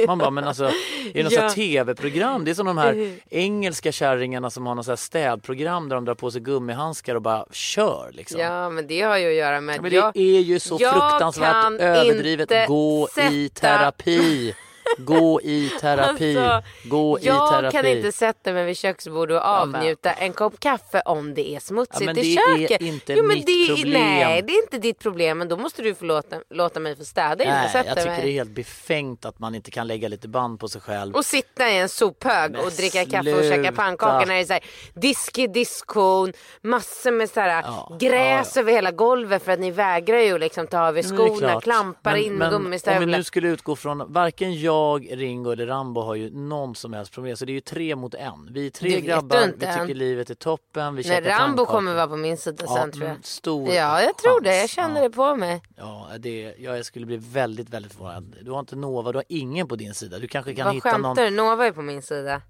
Man 0.06 0.18
bara, 0.18 0.30
men 0.30 0.44
alltså 0.44 0.64
är 0.64 0.72
det 1.14 1.22
något 1.22 1.32
Ja. 1.32 1.50
tv-program? 1.50 2.44
Det 2.44 2.50
är 2.50 2.54
som 2.54 2.66
de 2.66 2.78
här 2.78 3.16
engelska 3.30 3.92
kärringarna 3.92 4.50
som 4.50 4.66
har 4.66 4.74
något 4.74 4.84
så 4.84 4.90
här 4.90 4.96
städprogram 4.96 5.88
där 5.88 5.96
de 5.96 6.04
drar 6.04 6.14
på 6.14 6.30
sig 6.30 6.40
gummihandskar 6.40 7.14
och 7.14 7.22
bara 7.22 7.44
kör 7.52 8.10
liksom. 8.12 8.40
Ja, 8.40 8.70
men 8.70 8.86
det 8.86 9.00
har 9.02 9.16
ju 9.16 9.28
att 9.28 9.34
göra 9.34 9.60
med 9.60 9.76
Ja, 9.76 9.82
men 9.82 9.92
jag... 9.92 10.12
det 10.14 10.36
är 10.36 10.40
ju 10.40 10.60
så 10.60 10.76
jag 10.80 10.92
fruktansvärt 11.10 11.80
överdrivet. 11.80 12.68
Gå 12.68 13.08
i 13.30 13.48
sätta- 13.54 13.68
terapi. 13.78 14.54
Gå 14.98 15.40
i 15.42 15.68
terapi. 15.80 16.36
Alltså, 16.38 16.68
Gå 16.88 17.18
i 17.18 17.26
jag 17.26 17.50
terapi. 17.50 17.76
kan 17.76 17.86
inte 17.86 18.12
sätta 18.12 18.52
mig 18.52 18.64
vid 18.64 18.76
köksbordet 18.76 19.36
och 19.40 19.46
avnjuta 19.48 20.12
en 20.12 20.32
kopp 20.32 20.60
kaffe 20.60 21.00
om 21.04 21.34
det 21.34 21.50
är 21.54 21.60
smutsigt 21.60 22.00
Ja, 22.00 22.06
men 22.06 22.18
i 22.18 22.22
det 22.22 22.34
är 22.40 22.58
köket. 22.58 22.80
inte 22.80 23.12
jo, 23.12 23.22
men 23.22 23.36
mitt 23.36 23.46
det, 23.46 23.66
problem. 23.74 23.92
Nej, 24.02 24.42
det 24.42 24.52
är 24.52 24.62
inte 24.62 24.78
ditt 24.78 24.98
problem. 24.98 25.38
Men 25.38 25.48
då 25.48 25.56
måste 25.56 25.82
du 25.82 25.94
få 25.94 26.04
låta, 26.04 26.36
låta 26.50 26.80
mig 26.80 26.96
få 26.96 27.04
städa 27.04 27.44
innan 27.44 27.62
jag 27.62 27.70
sätter 27.70 27.88
jag 27.88 27.96
tycker 27.96 28.10
mig. 28.10 28.22
det 28.22 28.28
är 28.28 28.32
helt 28.32 28.50
befängt 28.50 29.24
att 29.24 29.38
man 29.38 29.54
inte 29.54 29.70
kan 29.70 29.86
lägga 29.86 30.08
lite 30.08 30.28
band 30.28 30.60
på 30.60 30.68
sig 30.68 30.80
själv. 30.80 31.14
Och 31.14 31.24
sitta 31.24 31.70
i 31.70 31.78
en 31.78 31.88
sophög 31.88 32.50
Men 32.52 32.60
och 32.60 32.70
dricka 32.72 33.04
kaffe 33.04 33.34
och 33.34 33.42
käka 33.42 33.54
sluta. 33.56 33.72
pannkakor 33.72 34.26
när 34.26 34.34
det 34.34 34.40
är 34.40 34.44
så 34.44 34.52
här 34.52 34.62
diskig 34.94 35.52
diskon, 35.52 36.32
massor 36.62 37.10
med 37.10 37.30
så 37.30 37.40
här 37.40 37.62
Ja, 37.62 37.96
gräs 38.00 38.52
ja, 38.54 38.60
över 38.60 38.72
hela 38.72 38.90
golvet 38.90 39.42
för 39.44 39.52
att 39.52 39.60
ni 39.60 39.70
vägrar 39.70 40.18
ju 40.18 40.38
liksom 40.38 40.66
ta 40.66 40.80
av 40.88 40.98
er 40.98 41.02
det 41.02 41.08
skorna, 41.08 41.60
klampar 41.60 42.12
Men- 42.12 42.22
in 42.22 42.32
men 42.34 42.46
Om 42.54 42.60
vi 42.60 42.64
gummistövlar. 42.64 43.06
nu 43.18 43.24
skulle 43.24 43.48
utgå 43.48 43.76
från, 43.76 44.12
varken 44.12 44.60
jag, 44.60 44.75
Ringo 44.98 45.50
eller 45.50 45.66
Rambo 45.66 46.00
har 46.00 46.14
ju 46.14 46.30
någon 46.30 46.74
som 46.74 46.92
helst 46.92 47.12
problem. 47.12 47.36
Så 47.36 47.44
det 47.44 47.52
är 47.52 47.54
ju 47.54 47.60
tre 47.60 47.96
mot 47.96 48.14
en. 48.14 48.48
Vi 48.52 48.66
är 48.66 48.70
tre 48.70 49.00
grabbar, 49.00 49.46
vi 49.56 49.66
tycker 49.66 49.94
livet 49.94 50.30
är 50.30 50.34
toppen, 50.34 50.94
vi 50.94 51.08
Nej, 51.08 51.20
Rambo 51.20 51.64
kommer 51.66 51.94
vara 51.94 52.06
på 52.08 52.16
min 52.16 52.36
sida 52.38 52.64
Ja, 52.68 52.74
sen 52.76 52.90
tror 52.92 53.04
jag. 53.04 53.10
mm, 53.10 53.22
stor 53.22 53.68
Ja, 53.72 54.02
jag 54.02 54.18
tror 54.18 54.40
det. 54.40 54.56
Jag 54.56 54.70
känner 54.70 55.02
Ja. 55.02 55.08
det 55.08 55.14
på 55.16 55.36
mig. 55.36 55.62
Ja, 55.76 56.08
det, 56.18 56.54
jag 56.58 56.84
skulle 56.84 57.06
bli 57.06 57.16
väldigt, 57.16 57.70
väldigt 57.70 57.92
förvånad. 57.92 58.36
Du 58.42 58.50
har 58.50 58.60
inte 58.60 58.76
Nova, 58.76 59.12
du 59.12 59.18
har 59.18 59.24
ingen 59.28 59.68
på 59.68 59.76
din 59.76 59.94
sida. 59.94 60.18
Du 60.18 60.28
kanske 60.28 60.54
kan 60.54 60.64
Vad 60.64 60.74
hitta 60.74 60.90
skämtar 60.90 61.08
någon. 61.08 61.16
du? 61.16 61.30
Nova 61.30 61.66
är 61.66 61.72
på 61.72 61.82
min 61.82 62.02
sida. 62.02 62.42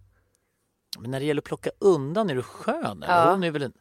Men 0.99 1.11
när 1.11 1.21
det 1.21 1.27
gäller 1.27 1.41
att 1.41 1.45
plocka 1.45 1.71
undan 1.81 2.31
är 2.31 2.35
du 2.35 2.43
skön. 2.43 3.03
eller? 3.03 3.15
Ja. 3.25 3.31
Hon 3.31 3.45
är 3.45 3.51
väl 3.51 3.63
en... 3.63 3.73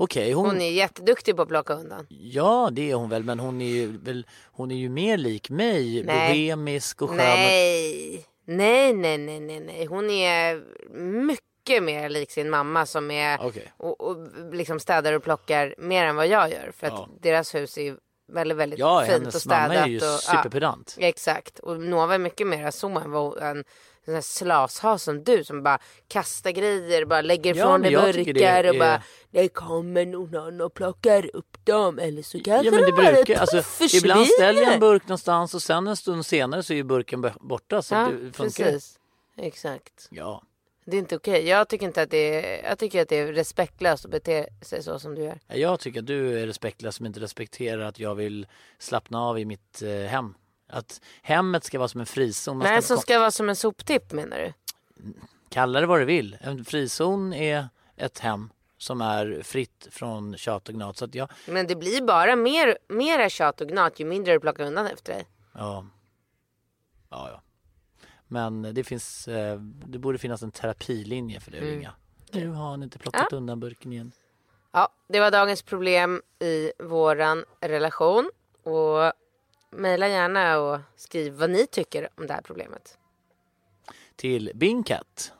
Okej, 0.00 0.32
hon... 0.32 0.46
Hon 0.46 0.60
är 0.60 0.70
jätteduktig 0.70 1.36
på 1.36 1.42
att 1.42 1.48
plocka 1.48 1.74
undan. 1.74 2.06
Ja, 2.08 2.68
det 2.72 2.90
är 2.90 2.94
hon 2.94 3.08
väl. 3.10 3.24
Men 3.24 3.38
hon 3.40 3.60
är 3.60 3.66
ju, 3.66 3.98
väl... 3.98 4.26
hon 4.44 4.70
är 4.70 4.76
ju 4.76 4.88
mer 4.88 5.16
lik 5.16 5.50
mig. 5.50 6.02
Nej. 6.04 6.28
Bohemisk 6.32 7.02
och 7.02 7.08
skön. 7.08 7.16
Nej. 7.16 8.26
nej, 8.44 8.92
nej, 8.92 9.18
nej, 9.18 9.40
nej, 9.40 9.60
nej. 9.60 9.84
Hon 9.86 10.10
är 10.10 10.62
mycket 11.24 11.82
mer 11.82 12.08
lik 12.08 12.30
sin 12.30 12.50
mamma 12.50 12.86
som 12.86 13.10
är 13.10 13.38
Okej. 13.42 13.72
och, 13.76 14.00
och 14.00 14.16
liksom 14.52 14.80
städar 14.80 15.12
och 15.12 15.22
plockar 15.22 15.74
mer 15.78 16.04
än 16.04 16.16
vad 16.16 16.26
jag 16.26 16.50
gör. 16.50 16.72
För 16.76 16.86
att 16.86 16.92
Ja. 16.92 17.08
deras 17.20 17.54
hus 17.54 17.78
är 17.78 17.96
väldigt, 18.32 18.58
väldigt 18.58 18.78
Ja, 18.78 19.00
fint 19.00 19.14
och 19.16 19.20
hennes 19.20 19.46
mamma 19.46 19.66
städat. 19.68 19.86
är 19.86 19.90
ju 19.90 19.96
och, 19.98 20.02
ja, 20.04 20.18
superpedant. 20.18 20.96
exakt. 20.98 21.58
Och 21.58 21.80
Nova 21.80 22.14
är 22.14 22.18
mycket 22.18 22.46
mer 22.46 22.70
så 22.70 22.88
än 22.98 23.10
vad 23.10 23.38
en 23.42 23.64
sån 24.08 24.14
här 24.14 24.20
slashas 24.20 25.02
som 25.02 25.24
du 25.24 25.44
som 25.44 25.62
bara 25.62 25.78
kastar 26.08 26.50
grejer, 26.50 27.04
bara 27.04 27.20
lägger 27.22 27.54
Ja, 27.54 27.64
från 27.64 27.80
men 27.80 27.92
dig 27.92 28.12
burkar 28.24 28.64
och 28.68 28.74
är- 28.74 28.78
bara 28.78 29.02
det 29.30 29.48
kommer 29.48 30.06
någon 30.06 30.34
annan 30.36 30.60
och 30.60 30.74
plockar 30.74 31.36
upp 31.36 31.56
dem 31.64 31.98
eller 31.98 32.22
så 32.22 32.38
kanske 32.40 32.66
Ja 32.66 32.70
men 32.72 32.80
det 32.80 32.86
de 32.86 32.92
bara 32.92 33.12
brukar, 33.12 33.40
alltså, 33.40 33.62
försvinner. 33.62 34.04
ibland 34.04 34.26
ställer 34.26 34.62
jag 34.62 34.72
en 34.74 34.80
burk 34.80 35.02
någonstans 35.02 35.54
och 35.54 35.62
sen 35.62 35.86
en 35.86 35.96
stund 35.96 36.26
senare 36.26 36.62
så 36.62 36.72
är 36.72 36.76
ju 36.76 36.82
burken 36.84 37.30
borta. 37.40 37.82
Så 37.82 37.94
Ja, 37.94 38.08
det 38.22 38.32
funkar. 38.32 38.64
precis. 38.64 38.98
Exakt. 39.36 40.08
Ja. 40.10 40.42
Det 40.84 40.96
är 40.96 40.98
inte 40.98 41.16
okej. 41.16 41.48
Jag 41.48 41.68
tycker 41.68 41.86
inte 41.86 42.02
att 42.02 42.10
det 42.10 42.44
är, 42.64 42.68
jag 42.68 42.78
tycker 42.78 43.02
att 43.02 43.08
det 43.08 43.16
är 43.16 43.32
respektlöst 43.32 44.04
att 44.04 44.10
bete 44.10 44.46
sig 44.62 44.82
så 44.82 44.98
som 44.98 45.14
du 45.14 45.22
gör. 45.22 45.38
Jag 45.46 45.80
tycker 45.80 46.00
att 46.00 46.06
du 46.06 46.40
är 46.42 46.46
respektlös 46.46 46.94
som 46.96 47.06
inte 47.06 47.20
respekterar 47.20 47.82
att 47.82 47.98
jag 47.98 48.14
vill 48.14 48.46
slappna 48.78 49.22
av 49.22 49.38
i 49.38 49.44
mitt 49.44 49.82
eh, 49.82 49.90
hem. 49.90 50.34
Att 50.68 51.00
hemmet 51.22 51.64
ska 51.64 51.78
vara 51.78 51.88
som 51.88 52.00
en 52.00 52.06
frizon. 52.06 52.58
Man 52.58 52.66
Nej, 52.66 52.82
som 52.82 52.98
ska 52.98 53.18
vara 53.18 53.30
som 53.30 53.48
en 53.48 53.56
soptipp 53.56 54.12
menar 54.12 54.38
du? 54.38 54.52
Kalla 55.48 55.80
det 55.80 55.86
vad 55.86 56.00
du 56.00 56.04
vill. 56.04 56.36
En 56.40 56.64
frizon 56.64 57.32
är 57.32 57.68
ett 57.96 58.18
hem 58.18 58.50
som 58.78 59.00
är 59.00 59.40
fritt 59.42 59.88
från 59.90 60.36
tjat 60.36 60.68
och 60.68 60.74
gnat. 60.74 60.96
Så 60.96 61.04
att 61.04 61.14
jag, 61.14 61.30
Men 61.46 61.66
det 61.66 61.76
blir 61.76 62.02
bara 62.02 62.36
mer, 62.36 62.78
mera 62.88 63.28
tjat 63.28 63.60
och 63.60 63.68
gnat 63.68 64.00
ju 64.00 64.04
mindre 64.04 64.32
du 64.32 64.40
plockar 64.40 64.64
undan 64.66 64.86
efter 64.86 65.12
dig. 65.12 65.26
ja. 65.54 65.86
Ja, 67.10 67.28
ja. 67.32 67.42
Men 68.26 68.74
det 68.74 68.84
finns, 68.84 69.28
eh, 69.28 69.58
det 69.86 69.98
borde 69.98 70.18
finnas 70.18 70.42
en 70.42 70.50
terapilinje 70.50 71.40
för 71.40 71.50
det 71.50 71.58
Mm. 71.58 71.70
ringa. 71.70 71.92
Nu 72.32 72.48
har 72.48 72.70
han 72.70 72.82
inte 72.82 72.98
plockat 72.98 73.32
undan 73.32 73.60
burken 73.60 73.92
igen. 73.92 74.12
Ja, 74.72 74.88
det 75.08 75.20
var 75.20 75.30
dagens 75.30 75.62
problem 75.62 76.22
i 76.38 76.72
våran 76.78 77.44
relation. 77.60 78.30
Och 78.62 79.12
mejla 79.70 80.08
gärna 80.08 80.58
och 80.58 80.80
skriv 80.96 81.32
vad 81.32 81.50
ni 81.50 81.66
tycker 81.66 82.08
om 82.14 82.26
det 82.26 82.32
här 82.32 82.42
problemet. 82.42 82.98
till 84.16 84.52
bingcat 84.54 85.32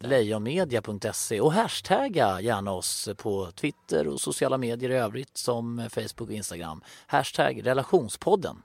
lejonmedia.se 0.00 1.40
och 1.40 1.52
hashtagga 1.52 2.40
gärna 2.40 2.72
oss 2.72 3.08
på 3.16 3.50
Twitter 3.50 4.08
och 4.08 4.20
sociala 4.20 4.58
medier 4.58 4.90
i 4.90 4.94
övrigt 4.94 5.36
som 5.36 5.88
Facebook 5.90 6.28
och 6.28 6.34
Instagram. 6.34 6.82
Hashtag 7.06 7.66
relationspodden. 7.66 8.62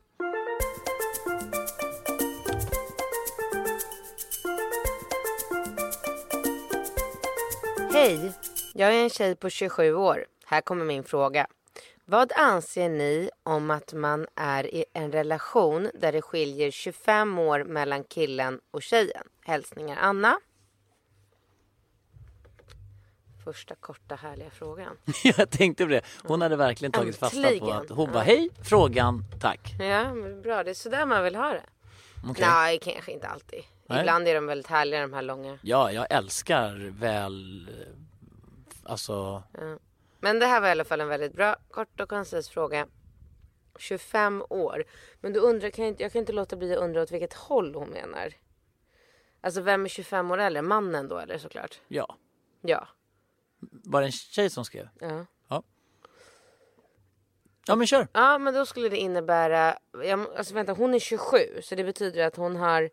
Hej! 7.93 8.31
Jag 8.73 8.95
är 8.95 9.03
en 9.03 9.09
tjej 9.09 9.35
på 9.35 9.49
27 9.49 9.95
år. 9.95 10.25
Här 10.45 10.61
kommer 10.61 10.85
min 10.85 11.03
fråga. 11.03 11.47
Vad 12.05 12.31
anser 12.35 12.89
ni 12.89 13.29
om 13.43 13.71
att 13.71 13.93
man 13.93 14.27
är 14.35 14.75
i 14.75 14.85
en 14.93 15.11
relation 15.11 15.89
där 15.93 16.11
det 16.11 16.21
skiljer 16.21 16.71
25 16.71 17.39
år 17.39 17.63
mellan 17.63 18.03
killen 18.03 18.59
och 18.71 18.83
tjejen? 18.83 19.23
Hälsningar 19.45 19.97
Anna. 20.01 20.39
Första 23.43 23.75
korta 23.75 24.15
härliga 24.15 24.49
frågan. 24.49 24.97
Jag 25.23 25.49
tänkte 25.49 25.83
på 25.83 25.89
det. 25.89 26.01
Hon 26.23 26.41
hade 26.41 26.55
verkligen 26.55 26.91
tagit 26.91 27.15
fasta 27.15 27.59
på 27.59 27.71
att 27.71 27.89
hon 27.89 28.11
bara 28.11 28.23
hej, 28.23 28.49
frågan, 28.63 29.25
tack. 29.41 29.75
Ja, 29.79 30.13
men 30.13 30.41
bra. 30.41 30.63
Det 30.63 30.69
är 30.69 30.75
sådär 30.75 31.05
man 31.05 31.23
vill 31.23 31.35
ha 31.35 31.49
det. 31.49 31.63
Okej. 32.29 32.45
Nej, 32.47 32.79
kanske 32.79 33.11
inte 33.11 33.27
alltid. 33.27 33.63
Nej. 33.87 33.99
Ibland 33.99 34.27
är 34.27 34.35
de 34.35 34.45
väldigt 34.45 34.67
härliga 34.67 35.01
de 35.01 35.13
här 35.13 35.21
långa. 35.21 35.59
Ja, 35.61 35.91
jag 35.91 36.07
älskar 36.09 36.91
väl, 36.99 37.67
eh, 37.67 38.91
alltså, 38.91 39.43
Men 40.23 40.39
det 40.39 40.45
här 40.45 40.61
var 40.61 40.67
i 40.67 40.71
alla 40.71 40.83
fall 40.85 41.01
en 41.01 41.07
väldigt 41.07 41.33
bra, 41.33 41.55
kort 41.71 41.99
och 41.99 42.09
koncis 42.09 42.49
fråga. 42.49 42.87
25 43.79 44.43
år. 44.49 44.83
Men 45.21 45.33
du 45.33 45.39
undrar, 45.39 45.69
kan 45.69 45.85
jag, 45.85 45.91
inte, 45.91 46.03
jag 46.03 46.11
kan 46.11 46.19
inte 46.19 46.33
låta 46.33 46.55
bli 46.55 46.73
att 46.73 46.79
undra 46.79 47.01
åt 47.01 47.11
vilket 47.11 47.33
håll 47.33 47.75
hon 47.75 47.89
menar. 47.89 48.33
Alltså 49.41 49.61
vem 49.61 49.85
är 49.85 49.89
25 49.89 50.31
år 50.31 50.37
äldre? 50.37 50.61
Mannen 50.61 51.07
då 51.07 51.17
eller 51.17 51.37
såklart? 51.37 51.81
ja. 51.87 52.17
Ja. 52.61 52.87
Var 53.59 54.01
det 54.01 54.07
en 54.07 54.11
tjej 54.11 54.49
som 54.49 54.65
skrev? 54.65 54.89
Ja, 54.99 55.25
Ja 57.67 57.75
men 57.75 57.87
kör! 57.87 58.07
ja 58.13 58.37
men 58.37 58.53
då 58.53 58.65
skulle 58.65 58.89
det 58.89 58.97
innebära, 58.97 59.77
jag, 60.03 60.27
alltså 60.37 60.53
vänta 60.53 60.73
hon 60.73 60.93
är 60.93 60.99
27 60.99 61.37
så 61.61 61.75
det 61.75 61.83
betyder 61.83 62.27
att 62.27 62.35
hon 62.35 62.55
har 62.55 62.89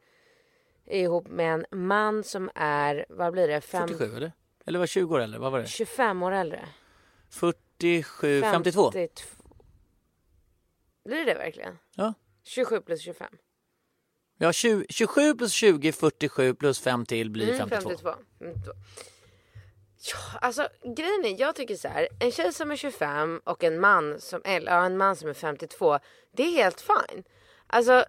är 0.86 1.00
ihop 1.00 1.28
med 1.28 1.54
en 1.54 1.86
man 1.86 2.24
som 2.24 2.50
är, 2.54 3.06
vad 3.08 3.32
blir 3.32 3.48
det? 3.48 3.60
Fem, 3.60 3.88
47 3.88 4.16
eller? 4.16 4.32
Eller 4.66 4.78
var 4.78 4.86
20 4.86 5.14
år 5.14 5.20
eller 5.20 5.38
vad 5.38 5.52
var 5.52 5.58
det? 5.58 5.66
25 5.66 6.22
år 6.22 6.32
äldre. 6.32 6.68
47, 7.30 8.40
52? 8.42 8.92
52. 8.92 9.24
Blir 11.04 11.24
det 11.24 11.34
verkligen? 11.34 11.78
Ja. 11.94 12.14
27 12.42 12.80
plus 12.80 13.00
25. 13.02 13.28
Ja, 14.38 14.52
20, 14.52 14.86
27 14.88 15.34
plus 15.34 15.52
20, 15.52 15.92
47 15.92 16.54
plus 16.54 16.80
5 16.80 17.06
till 17.06 17.30
blir 17.30 17.46
Mm, 17.54 17.58
52. 17.58 17.88
52. 17.88 18.14
52. 18.38 18.72
Ja, 20.12 20.38
alltså 20.40 20.68
grejen 20.96 21.24
är, 21.24 21.40
jag 21.40 21.54
tycker 21.56 21.76
så 21.76 21.88
här. 21.88 22.08
En 22.20 22.32
tjej 22.32 22.52
som 22.52 22.70
är 22.70 22.76
25 22.76 23.40
och 23.44 23.64
en 23.64 23.80
man 23.80 24.20
som, 24.20 24.40
eller, 24.44 24.72
ja, 24.72 24.84
en 24.86 24.96
man 24.96 25.16
som 25.16 25.28
är 25.28 25.34
52. 25.34 25.98
Det 26.36 26.42
är 26.42 26.50
helt 26.50 26.80
fine. 26.80 27.24
Alltså, 27.66 28.04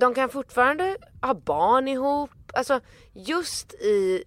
de 0.00 0.14
kan 0.14 0.28
fortfarande 0.28 0.96
ha 1.22 1.34
barn 1.34 1.88
ihop. 1.88 2.30
Alltså, 2.52 2.80
just 3.12 3.74
i 3.74 4.24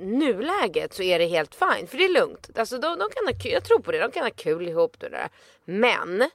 nuläget 0.00 0.94
så 0.94 1.02
är 1.02 1.18
det 1.18 1.26
helt 1.26 1.54
fine. 1.54 1.86
För 1.86 1.98
det 1.98 2.04
är 2.04 2.12
lugnt. 2.12 2.50
Alltså, 2.58 2.78
de, 2.78 2.98
de 2.98 3.08
kan 3.10 3.26
ha 3.26 3.42
kul, 3.42 3.52
jag 3.52 3.64
tror 3.64 3.78
på 3.78 3.92
det. 3.92 3.98
De 3.98 4.10
kan 4.10 4.22
ha 4.22 4.30
kul 4.30 4.68
ihop. 4.68 5.00
Det 5.00 5.08
där. 5.08 5.28
Men 5.64 6.30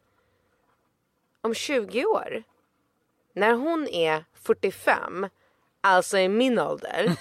om 1.42 1.54
20 1.54 2.06
år, 2.06 2.44
när 3.34 3.54
hon 3.54 3.88
är 3.88 4.26
45, 4.34 5.28
alltså 5.82 6.18
i 6.18 6.30
min 6.30 6.60
ålder. 6.60 7.16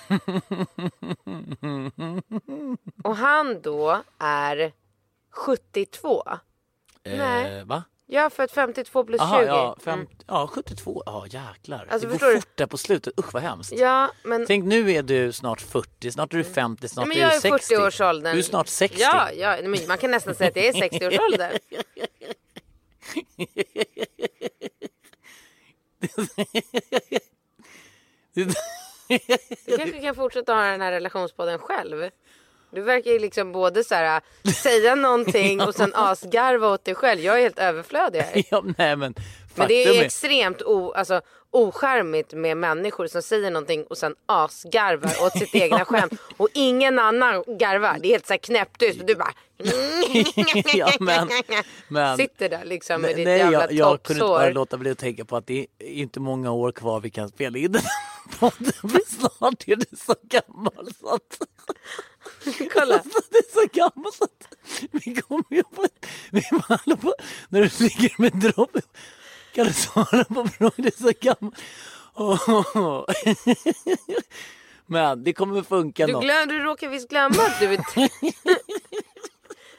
och 3.05 3.17
han 3.17 3.61
då 3.62 4.03
är 4.19 4.73
72. 5.31 6.25
Nej. 7.03 7.59
Eh, 7.59 7.64
va? 7.64 7.85
Ja, 8.09 8.31
för 8.31 8.43
att 8.43 8.53
52 8.53 9.05
plus 9.05 9.21
Aha, 9.21 9.39
20. 9.41 9.47
ja, 9.47 9.77
fem, 9.85 9.95
Mm. 10.01 10.07
ja, 10.27 10.47
72. 10.47 11.03
Ja, 11.07 11.27
jäklar. 11.31 11.87
Alltså, 11.91 12.09
det 12.09 12.19
går 12.19 12.35
fort 12.37 12.49
där 12.57 12.67
på 12.67 12.79
slutet. 12.79 13.19
Usch 13.21 13.35
vad 13.35 13.43
hemskt. 13.43 13.73
Ja, 13.73 14.11
men 14.23 14.47
Tänk 14.47 14.65
nu 14.65 14.91
är 14.93 15.03
du 15.03 15.33
snart 15.33 15.61
40, 15.61 16.11
snart 16.11 16.33
är 16.35 16.39
du 16.39 16.45
50, 16.45 16.89
snart 16.89 17.09
Nej, 17.09 17.17
är 17.17 17.21
men 17.21 17.29
du 17.31 17.35
jag 17.49 17.53
är 17.55 17.59
60. 17.59 17.75
40-årsåldern. 17.75 18.33
Du 18.33 18.39
är 18.39 18.43
snart 18.43 18.69
60. 18.69 19.01
Ja, 19.01 19.33
ja 19.33 19.57
men 19.63 19.79
man 19.89 19.99
kan 19.99 20.11
nästan 20.11 20.35
säga 20.35 20.49
att 20.49 20.55
det 20.55 20.69
är 20.69 20.73
60-årsåldern. 20.73 21.59
Du 29.67 29.77
kanske 29.77 30.01
kan 30.01 30.15
fortsätta 30.15 30.55
ha 30.55 30.63
den 30.65 30.81
här 30.81 30.93
relationspodden 30.93 31.59
själv. 31.59 32.11
Du 32.77 32.83
verkar 32.83 33.11
ju 33.11 33.18
liksom 33.18 33.53
både 33.53 33.85
så 33.85 33.95
här, 33.95 34.20
säga 34.62 34.95
någonting 34.95 35.61
och 35.61 35.74
sen 35.74 35.93
asgarva 35.95 36.68
åt 36.68 36.85
dig 36.85 36.95
själv. 36.95 37.20
Jag 37.20 37.39
är 37.39 37.43
helt 37.43 37.59
överflödig 37.59 38.18
här. 38.18 38.45
ja, 38.51 38.64
nej 38.79 38.97
men 38.97 39.14
Men 39.55 39.68
det 39.68 39.85
är 39.85 40.03
extremt 40.03 40.62
o, 40.62 40.93
alltså, 40.93 41.20
ocharmigt 41.51 42.33
med 42.33 42.57
människor 42.57 43.07
som 43.07 43.22
säger 43.22 43.51
någonting 43.51 43.85
och 43.85 43.99
sen 43.99 44.14
asgarvar 44.27 45.27
åt 45.27 45.39
sitt 45.39 45.55
egna 45.55 45.85
skämt. 45.85 46.12
Och 46.37 46.49
ingen 46.53 46.99
annan 46.99 47.45
garvar. 47.47 47.99
Det 48.01 48.09
är 48.09 48.11
helt 48.11 48.27
så 48.27 48.33
här 48.33 48.39
knäpptyst 48.39 49.01
och 49.01 49.07
du 49.07 49.14
bara... 49.14 49.33
ja, 50.74 50.93
men, 51.01 51.29
men 51.89 52.16
Sitter 52.16 52.49
där 52.49 52.64
liksom 52.64 53.01
med 53.01 53.11
nej, 53.11 53.24
ditt 53.24 53.29
jävla 53.29 53.61
jag, 53.61 53.72
jag 53.72 54.03
kunde 54.03 54.22
inte 54.22 54.29
bara 54.29 54.51
låta 54.51 54.77
bli 54.77 54.91
att 54.91 54.99
tänka 54.99 55.24
på 55.24 55.37
att 55.37 55.47
det 55.47 55.66
är 55.79 55.87
inte 55.87 56.20
många 56.20 56.53
år 56.53 56.72
kvar 56.72 57.01
vi 57.01 57.11
kan 57.11 57.29
spela 57.29 57.59
in 57.59 57.72
den 57.72 57.83
här 57.83 58.39
podden. 58.39 58.72
För 58.72 59.29
snart 59.39 59.68
är 59.68 59.77
du 59.77 59.97
så 59.97 60.14
gammal 60.22 60.89
så 61.01 61.14
att... 61.14 61.39
Kolla. 62.73 63.03
Så 63.03 63.21
det 63.31 63.39
är 63.39 63.53
så 63.53 63.69
gammal 63.73 64.13
så 64.13 64.25
att 64.25 64.49
vi 64.93 65.15
kommer 65.15 65.45
ju 65.51 65.63
på... 65.63 65.87
Vi 66.31 66.43
håller 66.51 66.97
på 66.97 67.15
när 67.49 67.61
du 67.61 67.85
ligger 67.85 68.21
med 68.23 68.33
dropp. 68.33 68.77
Kan 69.55 69.67
du 69.67 69.73
svara 69.73 70.25
på 70.25 70.49
frågan? 70.49 70.73
Du 70.77 70.89
är 70.89 71.03
så 71.03 71.13
gammal. 71.21 71.55
Åh. 72.15 73.05
Men 74.87 75.25
det 75.25 75.33
kommer 75.33 75.63
funka 75.63 76.07
Du, 76.07 76.21
glöm, 76.21 76.49
du 76.49 76.59
råkar 76.59 76.89
visst 76.89 77.09
glömma 77.09 77.43
att 77.43 77.61
du 77.61 77.75
är, 77.75 77.81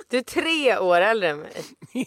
du 0.10 0.18
är 0.18 0.22
tre 0.22 0.78
år 0.78 1.02
äldre 1.02 1.30
än 1.30 1.38
mig. 1.40 1.52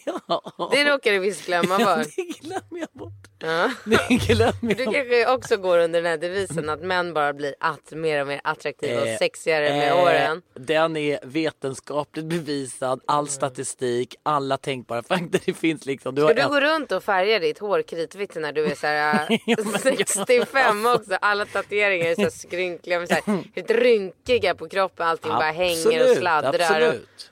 Ja, 0.05 0.69
Det 0.71 0.85
råkar 0.93 1.11
du 1.11 1.19
visst 1.19 1.45
glömma 1.45 1.77
var. 1.77 1.97
det 1.97 2.39
glömmer 2.39 2.79
jag 2.79 2.89
bort. 2.91 3.11
Ja. 3.39 3.71
Det 3.85 4.15
glömmer 4.27 4.53
Du 4.61 4.83
jag 4.83 4.85
bort. 4.85 4.95
kanske 4.95 5.31
också 5.33 5.57
går 5.57 5.77
under 5.77 6.01
den 6.01 6.11
här 6.11 6.17
devisen 6.17 6.69
att 6.69 6.81
män 6.81 7.13
bara 7.13 7.33
blir 7.33 7.55
att, 7.59 7.91
mer 7.91 8.21
och 8.21 8.27
mer 8.27 8.41
attraktiva 8.43 9.01
och 9.01 9.07
Eh, 9.07 9.17
sexigare 9.17 9.69
med 9.69 9.91
Eh, 9.91 10.03
åren. 10.03 10.41
Den 10.53 10.97
är 10.97 11.19
vetenskapligt 11.23 12.25
bevisad, 12.25 13.01
all 13.07 13.27
statistik, 13.27 14.15
alla 14.23 14.57
tänkbara 14.57 15.03
fakta 15.03 15.37
det 15.45 15.53
finns 15.53 15.85
liksom. 15.85 16.15
Du 16.15 16.21
Ska 16.21 16.33
du 16.33 16.41
en- 16.41 16.49
gå 16.49 16.59
runt 16.59 16.91
och 16.91 17.03
färga 17.03 17.39
ditt 17.39 17.59
hår 17.59 17.81
kritvitt 17.81 18.35
när 18.35 18.51
du 18.53 18.65
är 18.65 18.75
så 18.75 18.87
här, 18.87 19.27
Ja, 19.45 19.55
jag- 19.57 20.07
65 20.09 20.85
också? 20.85 21.17
Alla 21.21 21.45
tatueringar 21.45 22.05
är 22.07 22.15
så 22.29 22.37
skrynkliga, 22.37 22.99
med 22.99 23.07
så 23.09 23.13
här, 23.15 23.73
rynkiga 23.73 24.55
på 24.55 24.69
kroppen. 24.69 25.07
Allting 25.07 25.31
bara 25.31 25.51
hänger 25.51 25.87
och 25.87 25.95
Absolut, 25.95 26.17
sladdrar. 26.17 26.49
Och, 26.81 26.87
Absolut. 26.87 27.30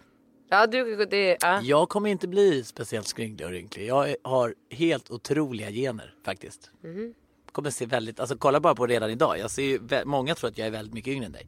Ja, 0.50 0.68
du, 0.68 1.06
det, 1.06 1.38
ja. 1.42 1.62
Jag 1.62 1.90
kommer 1.90 2.10
inte 2.10 2.28
bli 2.28 2.64
speciellt 2.64 3.08
skrynklig 3.08 3.48
och 3.48 3.52
rynklig. 3.54 3.88
Jag 3.88 4.16
har 4.24 4.56
helt 4.72 5.12
otroliga 5.12 5.72
gener 5.72 6.14
faktiskt. 6.26 6.72
Mhm. 6.84 7.14
Kommer 7.52 7.70
se 7.70 7.86
väldigt, 7.86 8.20
alltså 8.20 8.38
kolla 8.38 8.60
bara 8.60 8.76
på 8.76 8.88
redan 8.88 9.10
idag. 9.10 9.40
Jag 9.40 9.52
ser 9.52 10.06
många 10.06 10.36
tror 10.36 10.50
att 10.50 10.58
jag 10.58 10.68
är 10.68 10.72
väldigt 10.72 10.94
mycket 10.94 11.12
yngre 11.12 11.26
än 11.26 11.32
dig. 11.32 11.48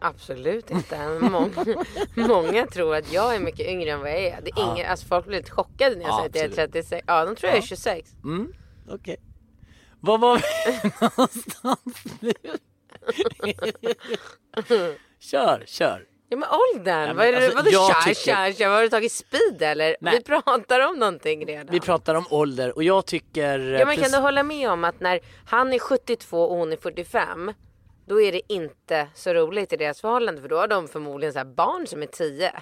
Absolut 0.00 0.70
inte. 0.70 1.18
Många, 1.20 1.50
många 2.28 2.66
tror 2.66 2.96
att 2.96 3.12
jag 3.12 3.34
är 3.34 3.40
mycket 3.40 3.66
yngre 3.68 3.90
än 3.90 4.00
vad 4.00 4.10
jag 4.10 4.18
är. 4.24 4.40
Det 4.42 4.50
är 4.50 4.72
ingen, 4.72 4.90
alltså 4.90 5.06
folk 5.06 5.26
blir 5.26 5.38
lite 5.38 5.50
chockade 5.50 5.96
när 5.96 6.02
jag 6.02 6.10
Ja, 6.10 6.16
säger 6.16 6.28
att 6.28 6.34
jag 6.36 6.44
är 6.44 6.64
absolut. 6.64 6.72
36. 6.72 7.04
Ja, 7.06 7.24
de 7.24 7.36
tror 7.36 7.50
jag 7.50 7.58
är 7.58 7.62
26. 7.62 8.10
Mm, 8.24 8.52
okej. 8.88 9.16
Vad 10.00 10.20
var 10.20 10.36
vi 10.38 10.90
någonstans 11.00 12.04
nu? 12.20 12.32
kör, 15.18 15.64
kör. 15.66 16.04
Ja 16.28 16.36
men 16.36 16.48
åldern, 16.74 17.06
men 17.06 17.16
vad 17.16 17.26
är 17.26 17.32
det, 17.32 17.38
alltså, 17.46 17.56
vadå 17.56 17.70
tja 17.70 17.94
tycker- 18.14 18.52
tja 18.52 18.68
har 18.68 18.82
du 18.82 18.88
tagit 18.88 19.12
speed 19.12 19.62
eller? 19.62 19.96
Nej. 20.00 20.16
Vi 20.18 20.22
pratar 20.24 20.80
om 20.88 20.98
någonting 20.98 21.46
redan. 21.46 21.66
Vi 21.70 21.80
pratar 21.80 22.14
om 22.14 22.24
ålder 22.30 22.76
och 22.76 22.82
jag 22.82 23.06
tycker... 23.06 23.58
eh, 23.74 23.80
Ja 23.80 23.86
men 23.86 23.96
kan 23.96 24.10
du 24.10 24.18
hålla 24.18 24.42
med 24.42 24.70
om 24.70 24.84
att 24.84 25.00
när 25.00 25.20
han 25.46 25.72
är 25.72 25.78
72 25.78 26.42
och 26.42 26.56
hon 26.56 26.72
är 26.72 26.76
45 26.76 27.52
då 28.06 28.20
är 28.20 28.32
det 28.32 28.52
inte 28.52 29.08
så 29.14 29.34
roligt 29.34 29.72
i 29.72 29.76
deras 29.76 30.00
förhållande 30.00 30.40
för 30.42 30.48
då 30.48 30.56
har 30.58 30.68
de 30.68 30.88
förmodligen 30.88 31.32
så 31.32 31.44
barn 31.44 31.86
som 31.86 32.02
är 32.02 32.06
10. 32.06 32.52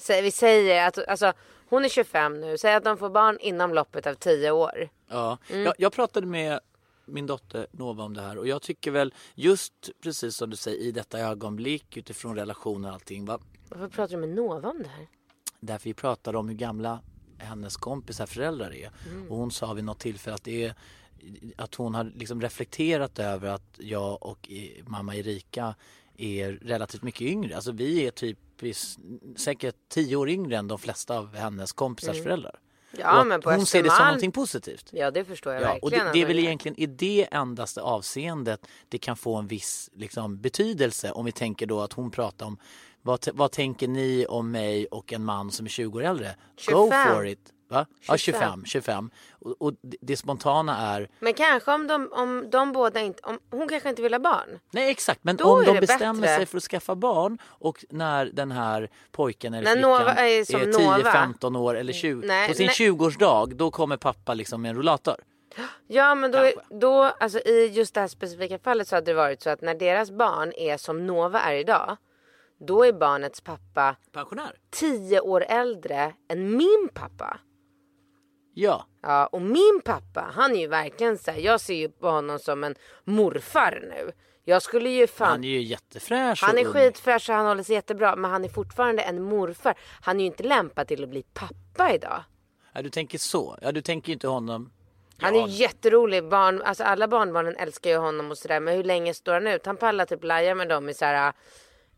Så 0.00 0.20
vi 0.22 0.30
säger 0.30 0.86
att 0.88 1.08
alltså, 1.08 1.32
hon 1.68 1.84
är 1.84 1.88
25 1.88 2.40
nu, 2.40 2.58
säg 2.58 2.74
att 2.74 2.84
de 2.84 2.98
får 2.98 3.10
barn 3.10 3.38
inom 3.40 3.74
loppet 3.74 4.06
av 4.06 4.14
10 4.14 4.50
år. 4.50 4.88
Ja, 5.10 5.38
Mm. 5.50 5.62
jag, 5.64 5.74
jag 5.78 5.92
pratade 5.92 6.26
med 6.26 6.60
min 7.06 7.26
dotter 7.26 7.66
Nova 7.72 8.04
om 8.04 8.14
det 8.14 8.22
här 8.22 8.38
och 8.38 8.48
jag 8.48 8.62
tycker 8.62 8.90
väl 8.90 9.14
just 9.34 9.90
precis 10.00 10.36
som 10.36 10.50
du 10.50 10.56
säger 10.56 10.80
i 10.80 10.92
detta 10.92 11.18
ögonblick 11.18 11.96
utifrån 11.96 12.36
relationer 12.36 12.88
och 12.88 12.94
allting. 12.94 13.24
Va? 13.24 13.38
Varför 13.68 13.88
pratar 13.88 14.14
du 14.14 14.20
med 14.20 14.28
Nova 14.28 14.70
om 14.70 14.78
det 14.82 14.88
här? 14.88 15.06
Därför 15.60 15.84
vi 15.84 15.94
pratade 15.94 16.38
om 16.38 16.48
hur 16.48 16.56
gamla 16.56 17.00
hennes 17.38 17.76
kompisar 17.76 18.26
föräldrar 18.26 18.74
är. 18.74 18.90
Mm. 19.10 19.30
Och 19.30 19.36
hon 19.36 19.50
sa 19.50 19.72
vid 19.72 19.84
något 19.84 19.98
tillfälle 19.98 20.34
att 20.34 20.44
det 20.44 20.64
är 20.64 20.74
att 21.56 21.74
hon 21.74 21.94
har 21.94 22.04
liksom 22.04 22.40
reflekterat 22.40 23.18
över 23.18 23.48
att 23.48 23.78
jag 23.78 24.26
och 24.26 24.50
mamma 24.86 25.16
Erika 25.16 25.74
är 26.16 26.52
relativt 26.52 27.02
mycket 27.02 27.22
yngre. 27.22 27.54
Alltså 27.54 27.72
vi 27.72 28.06
är 28.06 28.10
typ 28.10 28.38
säkert 29.36 29.76
tio 29.88 30.16
år 30.16 30.28
yngre 30.28 30.56
än 30.56 30.68
de 30.68 30.78
flesta 30.78 31.18
av 31.18 31.34
hennes 31.34 31.72
kompisars 31.72 32.22
föräldrar. 32.22 32.60
Ja 32.98 33.20
Och 33.20 33.26
men 33.26 33.40
på 33.40 33.50
hon 33.50 33.66
ser 33.66 33.82
det 33.82 33.90
som 33.90 34.04
någonting 34.04 34.32
positivt. 34.32 34.88
Ja 34.92 35.10
det 35.10 35.24
förstår 35.24 35.52
jag 35.52 35.62
Ja, 35.62 35.66
verkligen. 35.66 35.82
och 36.06 36.06
det, 36.06 36.12
det 36.12 36.22
är 36.22 36.26
väl 36.26 36.36
gör. 36.36 36.44
egentligen 36.44 36.80
i 36.80 36.86
det 36.86 37.28
endaste 37.30 37.80
avseendet 37.82 38.66
det 38.88 38.98
kan 38.98 39.16
få 39.16 39.36
en 39.36 39.46
viss 39.46 39.90
liksom, 39.94 40.40
betydelse 40.40 41.10
om 41.12 41.24
vi 41.24 41.32
tänker 41.32 41.66
då 41.66 41.80
att 41.80 41.92
hon 41.92 42.10
pratar 42.10 42.46
om 42.46 42.58
vad, 43.02 43.28
vad 43.34 43.52
tänker 43.52 43.88
ni 43.88 44.26
om 44.28 44.50
mig 44.50 44.86
och 44.86 45.12
en 45.12 45.24
man 45.24 45.50
som 45.50 45.66
är 45.66 45.70
20 45.70 45.98
år 45.98 46.04
äldre? 46.04 46.34
Go 46.68 46.90
25. 46.90 47.14
for 47.14 47.26
it! 47.26 47.51
Va? 47.72 47.86
Ja, 48.08 48.16
25. 48.16 48.64
25. 48.64 48.64
25. 48.66 49.10
Och, 49.40 49.62
och 49.62 49.72
det, 50.00 50.16
spontana 50.16 50.76
är, 50.96 51.08
Men 51.20 51.34
kanske 51.34 51.72
om 51.72 51.86
de, 51.86 52.08
om 52.12 52.50
de 52.50 52.72
båda 52.72 53.00
inte, 53.00 53.22
om 53.22 53.38
hon 53.50 53.68
kanske 53.68 53.88
inte 53.88 54.02
vill 54.02 54.14
ha 54.14 54.18
barn. 54.20 54.58
nej 54.70 54.90
exakt, 54.90 55.24
men 55.24 55.36
Då 55.36 55.44
om 55.44 55.60
är 55.62 55.66
de 55.66 55.80
bestämmer 55.80 56.20
bättre. 56.20 56.36
sig 56.36 56.46
för 56.46 56.56
att 56.56 56.62
skaffa 56.62 56.94
barn 56.94 57.38
och 57.46 57.84
när 57.90 58.26
den 58.26 58.52
här 58.52 58.90
pojken 59.12 59.54
eller 59.54 59.64
När 59.64 59.72
flickan 59.72 59.90
Nova 59.90 60.14
är 60.14 60.44
som 60.44 60.60
10, 60.60 60.96
Nova. 60.96 61.12
15 61.12 61.56
år 61.56 61.74
eller 61.74 61.92
20, 61.92 62.26
Nej, 62.26 62.48
på 62.48 62.54
sin 62.54 62.66
nej. 62.66 62.74
20-årsdag 62.74 63.54
då 63.54 63.70
kommer 63.70 63.96
pappa 63.96 64.34
liksom 64.34 64.62
med 64.62 64.68
en 64.68 64.76
rollator. 64.76 65.16
Ja 65.86 66.14
men 66.14 66.30
då, 66.30 66.38
Kanske. 66.38 66.60
då 66.80 67.02
alltså 67.02 67.38
i 67.38 67.66
just 67.66 67.94
det 67.94 68.00
här 68.00 68.08
specifika 68.08 68.58
fallet 68.58 68.88
så 68.88 68.94
hade 68.96 69.10
det 69.10 69.14
varit 69.14 69.42
så 69.42 69.50
att 69.50 69.60
när 69.60 69.74
deras 69.74 70.10
barn 70.10 70.52
är 70.56 70.76
som 70.76 71.06
Nova 71.06 71.40
är 71.40 71.54
idag. 71.54 71.96
Då 72.66 72.84
är 72.84 72.92
barnets 72.92 73.40
pappa 73.40 73.96
Pensionär? 74.12 74.52
10 74.70 75.20
år 75.20 75.44
äldre 75.48 76.12
än 76.28 76.56
min 76.56 76.88
pappa. 76.94 77.38
Ja. 78.54 78.86
Ja 79.02 79.26
och 79.26 79.42
min 79.42 79.80
pappa 79.84 80.30
han 80.34 80.52
är 80.56 80.60
ju 80.60 80.66
verkligen 80.66 81.18
så 81.18 81.30
här, 81.30 81.38
jag 81.38 81.60
ser 81.60 81.74
ju 81.74 81.88
på 81.88 82.08
honom 82.10 82.38
som 82.38 82.64
en 82.64 82.74
morfar 83.04 83.80
nu. 83.82 84.12
Jag 84.44 84.62
skulle 84.62 84.90
ju 84.90 85.06
fan 85.06 85.28
Han 85.30 85.44
är 85.44 85.48
ju 85.48 85.62
jättefräsch 85.62 86.42
Han 86.42 86.58
är 86.58 86.66
ung. 86.66 86.72
skitfräsch 86.72 87.30
och 87.30 87.36
han 87.36 87.46
håller 87.46 87.62
sig 87.62 87.74
jättebra 87.74 88.16
men 88.16 88.30
han 88.30 88.44
är 88.44 88.48
fortfarande 88.48 89.02
en 89.02 89.22
morfar. 89.22 89.74
Han 90.02 90.16
är 90.16 90.20
ju 90.20 90.26
inte 90.26 90.42
lämpad 90.42 90.88
till 90.88 91.02
att 91.02 91.08
bli 91.10 91.22
pappa 91.34 91.94
idag. 91.94 92.24
Ja, 92.72 92.82
du 92.82 92.90
tänker 92.90 93.18
så. 93.18 93.58
Ja, 93.62 93.72
du 93.72 93.82
tänker 93.82 94.08
ju 94.08 94.12
inte 94.12 94.28
honom... 94.28 94.72
Han 95.18 95.34
är 95.36 95.48
jätterolig. 95.48 96.28
Barn, 96.28 96.62
alltså 96.62 96.84
alla 96.84 97.08
barnbarnen 97.08 97.56
älskar 97.56 97.90
ju 97.90 97.96
honom 97.96 98.30
och 98.30 98.38
sådär. 98.38 98.60
Men 98.60 98.76
hur 98.76 98.84
länge 98.84 99.14
står 99.14 99.32
han 99.34 99.46
ut? 99.46 99.66
Han 99.66 99.76
pallar 99.76 100.04
typ 100.04 100.24
laja 100.24 100.54
med 100.54 100.68
dem 100.68 100.88
i 100.88 100.94
såhär 100.94 101.32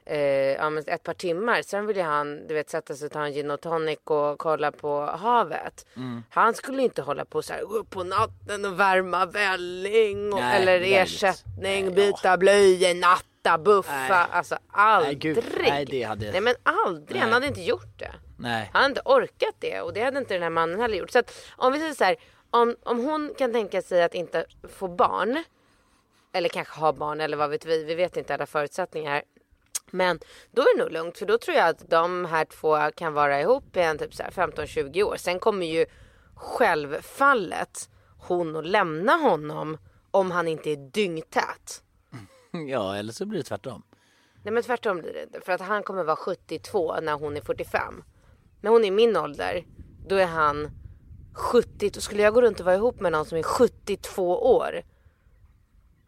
eh, 0.06 0.18
ja, 0.52 0.70
men 0.70 0.84
ett 0.86 1.02
par 1.02 1.14
timmar. 1.14 1.62
Sen 1.62 1.86
vill 1.86 1.96
ju 1.96 2.02
han 2.02 2.46
du 2.46 2.54
vet, 2.54 2.70
sätta 2.70 2.94
sig 2.94 3.06
och 3.06 3.12
ta 3.12 3.24
en 3.24 3.32
gin 3.32 3.50
och 3.50 3.60
tonic 3.60 3.98
och 4.04 4.38
kolla 4.38 4.72
på 4.72 5.00
havet. 5.00 5.86
Mm. 5.96 6.22
Han 6.30 6.54
skulle 6.54 6.82
inte 6.82 7.02
hålla 7.02 7.24
på 7.24 7.42
så 7.42 7.52
här 7.52 7.62
gå 7.62 7.74
upp 7.76 7.90
på 7.90 8.04
natten 8.04 8.64
och 8.64 8.80
värma 8.80 9.26
välling. 9.26 10.32
Och, 10.32 10.40
Nej, 10.40 10.62
eller 10.62 10.72
väldigt. 10.72 10.96
ersättning, 10.98 11.84
Nej, 11.84 11.90
byta 11.90 12.36
blöjor, 12.36 12.94
natta, 12.94 13.58
buffa. 13.58 13.92
Nej. 14.08 14.26
Alltså 14.30 14.58
aldrig. 14.72 15.38
Nej, 15.60 15.84
det 15.84 16.02
hade- 16.02 16.32
Nej 16.32 16.40
men 16.40 16.54
aldrig. 16.62 17.20
Han 17.20 17.28
Nej. 17.30 17.34
hade 17.34 17.46
inte 17.46 17.62
gjort 17.62 17.98
det. 17.98 18.14
Nej. 18.38 18.70
Han 18.72 18.82
hade 18.82 18.90
inte 18.90 19.02
orkat 19.04 19.54
det 19.58 19.80
och 19.80 19.92
det 19.92 20.02
hade 20.02 20.18
inte 20.18 20.34
den 20.34 20.42
här 20.42 20.50
mannen 20.50 20.80
heller 20.80 20.96
gjort. 20.98 21.10
Så 21.10 21.18
att 21.18 21.32
om 21.56 21.72
vi 21.72 21.78
säger 21.78 21.94
så 21.94 22.04
här, 22.04 22.16
om, 22.50 22.76
om 22.82 23.04
hon 23.04 23.34
kan 23.38 23.52
tänka 23.52 23.82
sig 23.82 24.02
att 24.02 24.14
inte 24.14 24.44
få 24.78 24.88
barn. 24.88 25.44
Eller 26.32 26.48
kanske 26.48 26.80
ha 26.80 26.92
barn 26.92 27.20
eller 27.20 27.36
vad 27.36 27.50
vet 27.50 27.64
vi. 27.66 27.84
Vi 27.84 27.94
vet 27.94 28.16
inte 28.16 28.34
alla 28.34 28.46
förutsättningar. 28.46 29.22
Men 29.94 30.18
då 30.50 30.62
är 30.62 30.76
det 30.76 30.82
nog 30.82 30.92
lugnt 30.92 31.18
för 31.18 31.26
då 31.26 31.38
tror 31.38 31.56
jag 31.56 31.68
att 31.68 31.90
de 31.90 32.24
här 32.24 32.44
två 32.44 32.90
kan 32.96 33.12
vara 33.12 33.40
ihop 33.40 33.76
i 33.76 33.80
en 33.80 33.98
typ 33.98 34.14
så 34.14 34.22
här 34.22 34.30
15-20 34.30 35.02
år. 35.02 35.16
Sen 35.16 35.38
kommer 35.38 35.66
ju 35.66 35.86
självfallet 36.34 37.90
hon 38.18 38.56
att 38.56 38.66
lämna 38.66 39.12
honom 39.12 39.78
om 40.10 40.30
han 40.30 40.48
inte 40.48 40.70
är 40.70 40.76
dyngtät. 40.76 41.82
Ja, 42.68 42.96
eller 42.96 43.12
så 43.12 43.26
blir 43.26 43.38
det 43.38 43.44
tvärtom. 43.44 43.82
Nej 44.42 44.52
men 44.54 44.62
tvärtom 44.62 44.98
blir 44.98 45.12
det 45.12 45.22
inte. 45.22 45.40
För 45.40 45.52
att 45.52 45.60
han 45.60 45.82
kommer 45.82 46.04
vara 46.04 46.16
72 46.16 47.00
när 47.00 47.12
hon 47.12 47.36
är 47.36 47.40
45. 47.40 48.04
När 48.60 48.70
hon 48.70 48.84
är 48.84 48.90
min 48.90 49.16
ålder, 49.16 49.64
då 50.06 50.16
är 50.16 50.26
han 50.26 50.70
70. 51.34 51.90
Då 51.90 52.00
skulle 52.00 52.22
jag 52.22 52.34
gå 52.34 52.42
runt 52.42 52.60
och 52.60 52.66
vara 52.66 52.76
ihop 52.76 53.00
med 53.00 53.12
någon 53.12 53.26
som 53.26 53.38
är 53.38 53.42
72 53.42 54.56
år. 54.56 54.82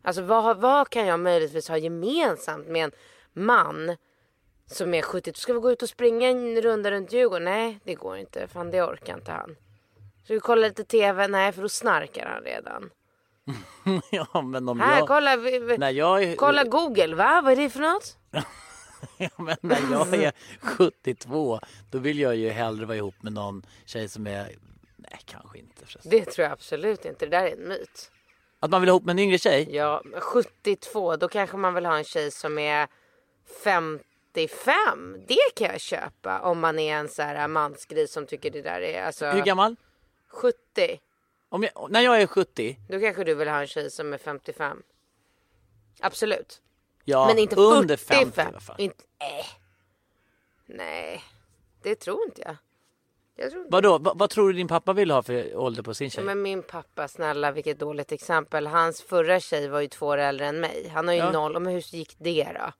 Alltså 0.03 0.23
vad, 0.23 0.61
vad 0.61 0.91
kan 0.91 1.07
jag 1.07 1.21
möjligtvis 1.21 1.69
ha 1.69 1.77
gemensamt 1.77 2.69
med 2.69 2.85
en 2.85 2.93
man 3.37 3.97
som 4.67 4.95
är 4.95 5.03
70? 5.03 5.33
Ska 5.35 5.53
vi 5.53 5.61
gå 5.61 5.71
ut 5.73 5.83
och 5.83 5.89
springa 5.89 6.29
en 6.29 6.63
runda 6.63 6.91
runt 6.91 7.13
Djurgården? 7.13 7.45
Nej, 7.45 7.81
det 7.85 7.95
går 7.95 8.17
inte. 8.17 8.49
Fan 8.49 8.71
det 8.71 8.83
orkar 8.83 9.15
inte 9.15 9.33
han. 9.33 9.57
Ska 10.25 10.35
vi 10.35 10.41
kolla 10.41 10.67
lite 10.67 10.85
TV? 10.85 11.29
Nej, 11.29 11.53
för 11.53 11.63
då 11.63 11.69
snarkar 11.69 12.27
han 12.27 12.43
redan. 12.43 12.91
ja, 14.11 14.43
men 14.43 14.69
om 14.69 14.81
Här, 14.81 14.99
jag... 14.99 15.09
kolla. 15.09 15.37
Vi, 15.37 15.59
vi, 15.59 15.79
När 15.79 15.91
jag 15.91 16.23
är... 16.23 16.37
kolla 16.37 16.65
Google. 16.65 17.15
Va? 17.15 17.41
Vad 17.45 17.53
är 17.53 17.57
det 17.57 17.71
för 17.71 17.81
något? 17.81 18.17
Ja, 19.17 19.29
men 19.37 19.57
när 19.61 19.93
jag 19.93 20.15
är 20.15 20.33
72 20.61 21.61
då 21.91 21.99
vill 21.99 22.19
jag 22.19 22.37
ju 22.37 22.49
hellre 22.49 22.87
vara 22.87 22.97
ihop 22.97 23.15
med 23.23 23.33
någon 23.33 23.63
tjej 23.87 24.09
som 24.09 24.27
är... 24.27 24.57
Nej, 24.97 25.21
kanske 25.25 25.59
inte 25.59 25.87
förresten. 25.87 26.11
Det 26.11 26.25
tror 26.25 26.45
jag 26.45 26.53
absolut 26.53 27.05
inte. 27.05 27.27
Det 27.27 27.31
där 27.31 27.47
är 27.47 27.53
en 27.53 27.69
myt. 27.69 28.11
Att 28.61 28.71
man 28.71 28.81
vill 28.81 28.89
ha 28.91 28.93
ihop 28.93 29.05
med 29.05 29.13
en 29.13 29.19
yngre 29.19 29.39
tjej? 29.39 29.69
Ja, 29.71 30.03
men 30.05 30.21
72, 30.21 31.17
då 31.17 31.29
kanske 31.29 31.57
man 31.57 31.75
vill 31.75 31.87
ha 31.87 31.97
en 31.97 32.05
tjej 32.05 32.31
som 32.31 32.59
är 32.59 32.89
55. 33.47 35.17
Det 35.27 35.37
kan 35.55 35.67
jag 35.67 35.81
köpa 35.81 36.41
om 36.41 36.61
man 36.61 36.79
är 36.79 36.95
en 36.97 37.09
så 37.09 37.23
här 37.23 37.49
mansgris 37.49 38.13
som 38.13 38.27
tycker 38.27 38.51
det 38.51 38.63
där 38.63 38.81
är 38.81 39.03
alltså 39.03 39.27
Hur 39.27 39.43
gammal? 39.43 39.77
70. 40.29 40.57
Om 41.49 41.63
jag, 41.63 41.91
när 41.91 42.01
jag 42.01 42.23
är 42.23 42.27
70? 42.27 42.77
Då 42.89 43.01
kanske 43.01 43.25
du 43.25 43.35
vill 43.35 43.49
ha 43.49 43.61
en 43.61 43.67
tjej 43.67 43.91
som 43.91 44.13
är 44.13 44.19
55. 44.19 44.83
Absolut. 46.01 46.63
Ja, 47.05 47.27
men 47.27 47.39
inte 47.39 47.57
under 47.57 47.97
45. 47.97 48.33
50 48.33 48.41
i 48.41 48.45
alla 48.45 48.61
fall. 48.61 48.77
Inte, 48.79 49.05
äh. 49.19 49.47
Nej, 50.67 51.23
det 51.83 51.95
tror 51.95 52.25
inte 52.25 52.43
jag. 52.43 52.57
Jag 53.37 53.51
tror 53.51 53.63
inte. 53.65 53.73
Vadå, 53.73 53.99
vad, 53.99 54.19
vad 54.19 54.31
tror 54.31 54.47
du 54.49 54.53
din 54.53 54.69
pappa 54.69 54.93
vill 54.93 55.11
ha 55.11 55.23
för 55.23 55.57
ålder 55.57 55.83
på 55.83 55.95
sin 55.95 56.11
tjej? 56.11 56.25
Men 56.25 56.43
min 56.43 56.63
pappa, 56.63 57.09
snälla 57.09 57.51
vilket 57.53 57.79
dåligt 57.79 58.13
exempel. 58.13 58.67
Hans 58.67 59.03
förra 59.03 59.41
tjej 59.41 59.69
var 59.69 59.81
ju 59.81 59.89
två 59.89 60.07
år 60.07 60.19
äldre 60.19 60.47
än 60.47 60.61
mig. 60.61 60.89
Han 60.95 61.07
har 61.09 61.15
ju 61.15 61.21
Ja. 61.21 61.31
noll. 61.33 61.61
Men 61.61 61.73
hur 61.73 61.95
gick 61.95 62.15
det 62.19 62.53
då? 62.55 62.73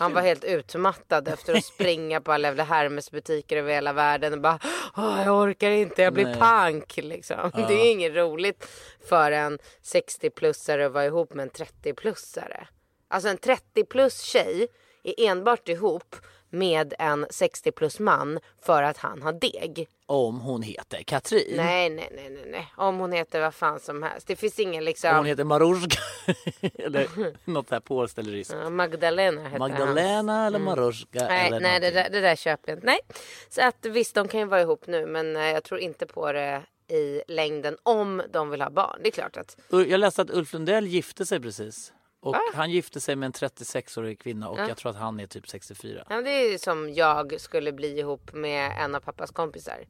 Han 0.00 0.14
var 0.14 0.22
helt 0.22 0.44
utmattad 0.44 1.28
efter 1.28 1.54
att 1.56 1.64
springa 1.64 2.20
på 2.20 2.32
alla 2.32 2.48
jävla 2.48 2.64
Hermes 2.64 3.10
butiker 3.10 3.56
över 3.56 3.72
hela 3.72 3.92
världen 3.92 4.32
och 4.32 4.40
bara 4.40 4.58
Åh, 4.96 5.22
jag 5.24 5.42
orkar 5.42 5.70
inte, 5.70 6.02
jag 6.02 6.12
blir 6.12 6.24
Nej. 6.24 6.38
pank 6.38 6.96
liksom. 6.96 7.50
Det 7.68 7.74
är 7.74 7.92
inget 7.92 8.14
roligt 8.14 8.68
för 9.08 9.32
en 9.32 9.58
60-plussare 9.82 10.86
att 10.86 10.92
vara 10.92 11.04
ihop 11.04 11.34
med 11.34 11.42
en 11.42 11.50
30-plussare. 11.50 12.66
Alltså 13.08 13.28
en 13.28 13.38
30 13.38 13.84
plus 13.84 14.20
tjej 14.20 14.68
är 15.02 15.14
enbart 15.30 15.68
ihop 15.68 16.16
med 16.50 16.94
en 16.98 17.26
60 17.30 17.72
plus 17.72 17.98
man 17.98 18.38
för 18.62 18.82
att 18.82 18.96
han 18.96 19.22
har 19.22 19.32
deg. 19.32 19.88
Om 20.06 20.40
hon 20.40 20.62
heter 20.62 21.02
Katrin. 21.02 21.56
Nej, 21.56 21.90
nej, 21.90 22.08
nej, 22.14 22.30
nej, 22.30 22.44
nej. 22.50 22.72
Om 22.76 22.98
hon 22.98 23.12
heter 23.12 23.40
vad 23.40 23.54
fan 23.54 23.80
som 23.80 24.02
helst. 24.02 24.26
Det 24.26 24.36
finns 24.36 24.58
ingen 24.58 24.82
Om 24.82 24.84
liksom. 24.84 25.16
hon 25.16 25.26
heter 25.26 25.44
Maruska. 25.44 26.00
eller 26.78 27.08
något 27.50 27.70
här 27.70 27.80
polskt 27.80 28.18
eller 28.18 28.32
ryskt. 28.32 28.54
Ja, 28.62 28.70
Magdalena 28.70 29.44
heter. 29.44 29.58
Magdalena 29.58 30.46
eller 30.46 30.58
Maruska 30.58 31.26
Nej, 31.28 31.46
eller 31.46 31.60
nej 31.60 31.80
det, 31.80 31.90
där, 31.90 32.10
det 32.10 32.20
där 32.20 32.36
köper 32.36 32.72
jag 32.72 32.76
inte. 32.76 32.86
Nej. 32.86 33.00
Så 33.48 33.62
att 33.62 33.86
visst, 33.86 34.14
de 34.14 34.28
kan 34.28 34.40
ju 34.40 34.46
vara 34.46 34.60
ihop 34.60 34.86
nu 34.86 35.06
men 35.06 35.36
eh, 35.36 35.42
jag 35.42 35.64
tror 35.64 35.80
inte 35.80 36.06
på 36.06 36.32
det 36.32 36.62
i 36.88 37.22
längden 37.28 37.76
om 37.82 38.22
de 38.32 38.50
vill 38.50 38.60
ha 38.60 38.70
barn. 38.70 39.00
Det 39.02 39.08
är 39.08 39.12
klart 39.12 39.36
att 39.36 39.56
Jag 39.70 40.00
läste 40.00 40.22
att 40.22 40.30
Ulf 40.30 40.52
Lundell 40.52 40.86
gifte 40.86 41.26
sig 41.26 41.40
precis. 41.40 41.92
Och 42.20 42.36
han 42.54 42.70
gifte 42.70 43.00
sig 43.00 43.16
med 43.16 43.26
en 43.26 43.32
36-årig 43.32 44.20
kvinna 44.20 44.48
och 44.48 44.58
jag 44.58 44.76
tror 44.76 44.90
att 44.90 44.98
han 44.98 45.20
är 45.20 45.26
typ 45.26 45.48
64. 45.48 46.04
ja, 46.08 46.22
det 46.22 46.30
är 46.30 46.58
som 46.58 46.94
jag 46.94 47.40
skulle 47.40 47.72
bli 47.72 47.98
ihop 47.98 48.32
med 48.32 48.72
en 48.84 48.94
av 48.94 49.00
pappas 49.00 49.30
kompisar. 49.30 49.84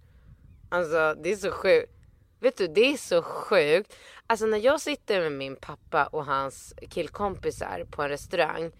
Alltså 0.68 1.14
det 1.22 1.32
är 1.32 1.36
så 1.36 1.50
sjukt. 1.50 1.92
Vet 2.40 2.56
du, 2.56 2.66
det 2.66 2.92
är 2.92 2.96
så 2.96 3.22
sjukt. 3.22 3.96
Alltså 4.26 4.46
när 4.46 4.58
jag 4.58 4.80
sitter 4.80 5.20
med 5.20 5.32
min 5.32 5.56
pappa 5.56 6.06
och 6.06 6.24
hans 6.24 6.74
killkompisar 6.90 7.86
på 7.90 8.02
en 8.02 8.08
restaurang. 8.08 8.72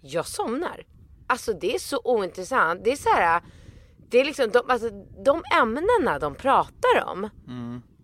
Jag 0.00 0.26
somnar. 0.26 0.86
Alltså 1.26 1.52
det 1.52 1.74
är 1.74 1.78
så 1.78 2.00
ointressant. 2.04 2.84
Det 2.84 2.92
är 2.92 2.96
så 2.96 3.08
här. 3.08 3.42
Det 4.08 4.18
är 4.18 4.24
liksom 4.24 4.50
de, 4.50 4.62
alltså, 4.68 4.90
de 5.24 5.42
ämnena 5.60 6.18
de 6.18 6.34
pratar 6.34 7.04
om. 7.06 7.30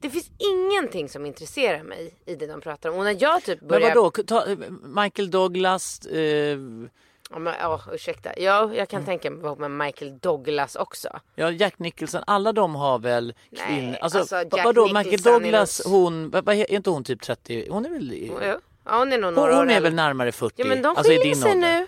Det 0.03 0.11
finns 0.11 0.31
ingenting 0.39 1.09
som 1.09 1.27
intresserar 1.27 1.83
mig 1.83 2.15
i 2.27 2.35
det 2.35 2.47
de 2.47 2.61
pratar 2.61 2.91
om. 2.91 2.97
Och 2.99 3.05
när 3.05 3.17
jag 3.23 3.43
typ 3.45 3.61
Men 3.61 3.69
börjar... 3.69 3.95
vadå, 3.95 4.11
ta, 4.11 4.47
Michael 5.03 5.31
Douglas, 5.31 6.07
eh, 6.07 6.59
Ja, 7.31 7.39
men, 7.39 7.55
ja, 7.61 7.81
ursäkta. 7.93 8.39
Ja, 8.39 8.75
jag 8.75 8.89
kan 8.89 9.05
tänka 9.05 9.31
mig 9.31 9.57
med 9.57 9.71
Michael 9.71 10.19
Douglas 10.19 10.77
också. 10.77 11.09
ja, 11.35 11.51
Jack 11.51 11.79
Nicholson, 11.79 12.23
alla 12.27 12.53
de 12.53 12.75
har 12.75 12.99
väl 12.99 13.35
Nej, 13.51 13.63
kvinnor. 13.67 13.97
Alltså, 14.01 14.19
alltså, 14.19 14.35
va- 14.35 14.45
Jack 14.57 14.65
vadå, 14.65 14.85
Nicholson 14.87 15.05
Michael 15.05 15.35
är 15.37 15.41
Douglas, 15.41 15.85
nog- 15.87 15.95
hon, 15.95 16.31
vad, 16.31 16.45
vad, 16.45 16.55
är 16.57 16.73
inte 16.73 16.91
hon 16.91 17.05
typ 17.05 17.23
30? 17.23 17.67
Hon 17.71 17.87
är 17.87 17.91
väl. 17.91 18.31
Ja, 18.85 18.99
hon 18.99 19.13
är 19.13 19.19
nog 19.19 19.25
hon, 19.25 19.35
några 19.35 19.53
år 19.53 19.57
hon 19.57 19.71
är 19.71 19.81
väl 19.81 19.95
närmare 19.95 20.33
40? 20.33 20.55
Ja, 20.59 20.67
men 20.69 20.83
de 20.83 20.89
alltså 20.89 21.13
skiljer 21.13 21.35
sig 21.35 21.53
ålder. 21.53 21.79
nu. 21.79 21.87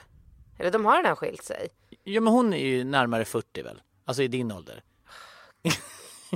Eller 0.58 0.70
de 0.70 0.84
har 0.84 0.96
redan 0.96 1.16
skilt 1.16 1.44
sig. 1.44 1.68
Ja 2.04 2.20
men 2.20 2.32
hon 2.32 2.52
är 2.54 2.66
ju 2.66 2.84
närmare 2.84 3.24
40 3.24 3.62
väl? 3.62 3.82
Alltså 4.04 4.22
i 4.22 4.28
din 4.28 4.52
ålder. 4.52 4.82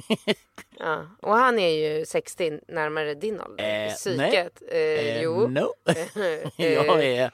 Ja. 0.79 1.07
Och 1.23 1.35
han 1.37 1.59
är 1.59 1.69
ju 1.99 2.07
60 2.07 2.61
närmare 2.69 3.15
din 3.15 3.41
ålder. 3.41 3.87
Eh, 3.87 3.93
Psyket. 3.93 4.63
Eh, 4.69 4.79
Eh, 4.79 5.23
jo. 5.23 5.49
No. 5.49 5.75
jag 6.57 7.05
är 7.05 7.31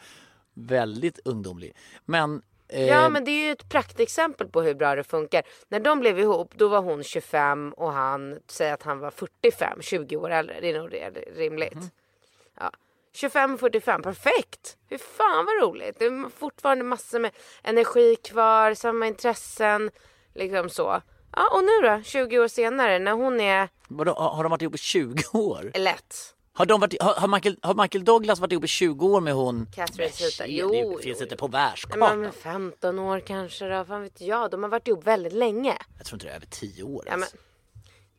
väldigt 0.55 1.19
ungdomlig. 1.25 1.77
Men, 2.05 2.43
eh, 2.69 2.87
Ja 2.87 3.09
men 3.09 3.25
det 3.25 3.31
är 3.31 3.47
ju 3.47 3.53
ett 3.53 3.69
praktexempel 3.69 4.49
på 4.49 4.63
hur 4.63 4.75
bra 4.75 4.95
det 4.95 5.05
funkar. 5.05 5.43
När 5.69 5.81
de 5.81 6.01
blev 6.01 6.19
ihop 6.19 6.53
då 6.55 6.69
var 6.69 6.81
hon 6.81 7.05
25 7.05 7.73
och 7.73 7.93
han 7.93 8.39
säger 8.47 8.75
att 8.75 8.83
han 8.83 8.99
var 8.99 9.11
45, 9.11 9.83
20 9.83 10.17
år 10.17 10.31
äldre. 10.31 10.61
Det 10.61 10.71
är 10.71 10.79
nog 10.79 10.95
rimligt. 11.37 11.75
Mhm. 11.75 11.91
Ja. 12.59 12.71
25-45, 13.15 14.03
perfekt! 14.03 14.77
Hur 14.89 14.99
fan 14.99 15.47
vad 15.47 15.63
roligt. 15.63 15.99
Det 15.99 16.05
är 16.05 16.29
fortfarande 16.39 16.85
massor 16.85 17.19
med 17.19 17.31
energi 17.63 18.17
kvar, 18.17 18.75
samma 18.75 19.07
intressen. 19.07 19.91
Liksom 20.35 20.69
så. 20.71 21.03
Ja 21.37 21.49
och 21.53 21.65
nu 21.65 21.89
då, 21.89 22.03
20 22.05 22.39
år 22.39 22.49
senare 22.49 22.99
när 22.99 23.13
hon 23.13 23.41
är 23.41 23.69
vadå, 23.89 24.13
har 24.15 24.43
de 24.43 24.51
varit 24.51 24.63
ihop 24.63 24.75
i 24.75 24.79
20 24.79 25.23
år? 25.33 25.71
lätt. 25.75 26.35
Har, 26.57 26.67
de 26.67 26.81
varit, 26.81 27.03
har, 27.03 27.15
har, 27.15 27.29
Michael, 27.29 27.59
har 27.63 27.75
Michael 27.75 28.05
Douglas 28.05 28.39
varit 28.41 28.53
ihop 28.53 28.65
i 28.65 28.69
20 28.69 29.07
år 29.07 29.21
med 29.21 29.35
hon? 29.35 29.67
Catherine 29.75 30.13
shit, 30.13 30.41
Jo, 30.47 30.69
Det 30.69 30.79
jo, 30.79 30.99
finns 31.03 31.19
jo. 31.19 31.23
inte 31.25 31.37
på 31.37 31.47
världskartan. 31.47 32.21
men 32.21 32.33
15 32.33 32.99
år 32.99 33.21
kanske 33.21 33.69
då, 33.69 33.85
fan 33.85 34.03
vet 34.03 34.21
jag. 34.21 34.51
De 34.51 34.63
har 34.63 34.71
varit 34.71 34.89
ihop 34.89 35.05
väldigt 35.07 35.33
länge. 35.33 35.77
Jag 35.99 36.07
tror 36.07 36.17
inte 36.17 36.27
det 36.27 36.33
är 36.33 36.37
över 36.37 36.47
10 36.47 36.83
år 36.83 37.05
Ja, 37.07 37.17
men, 37.17 37.29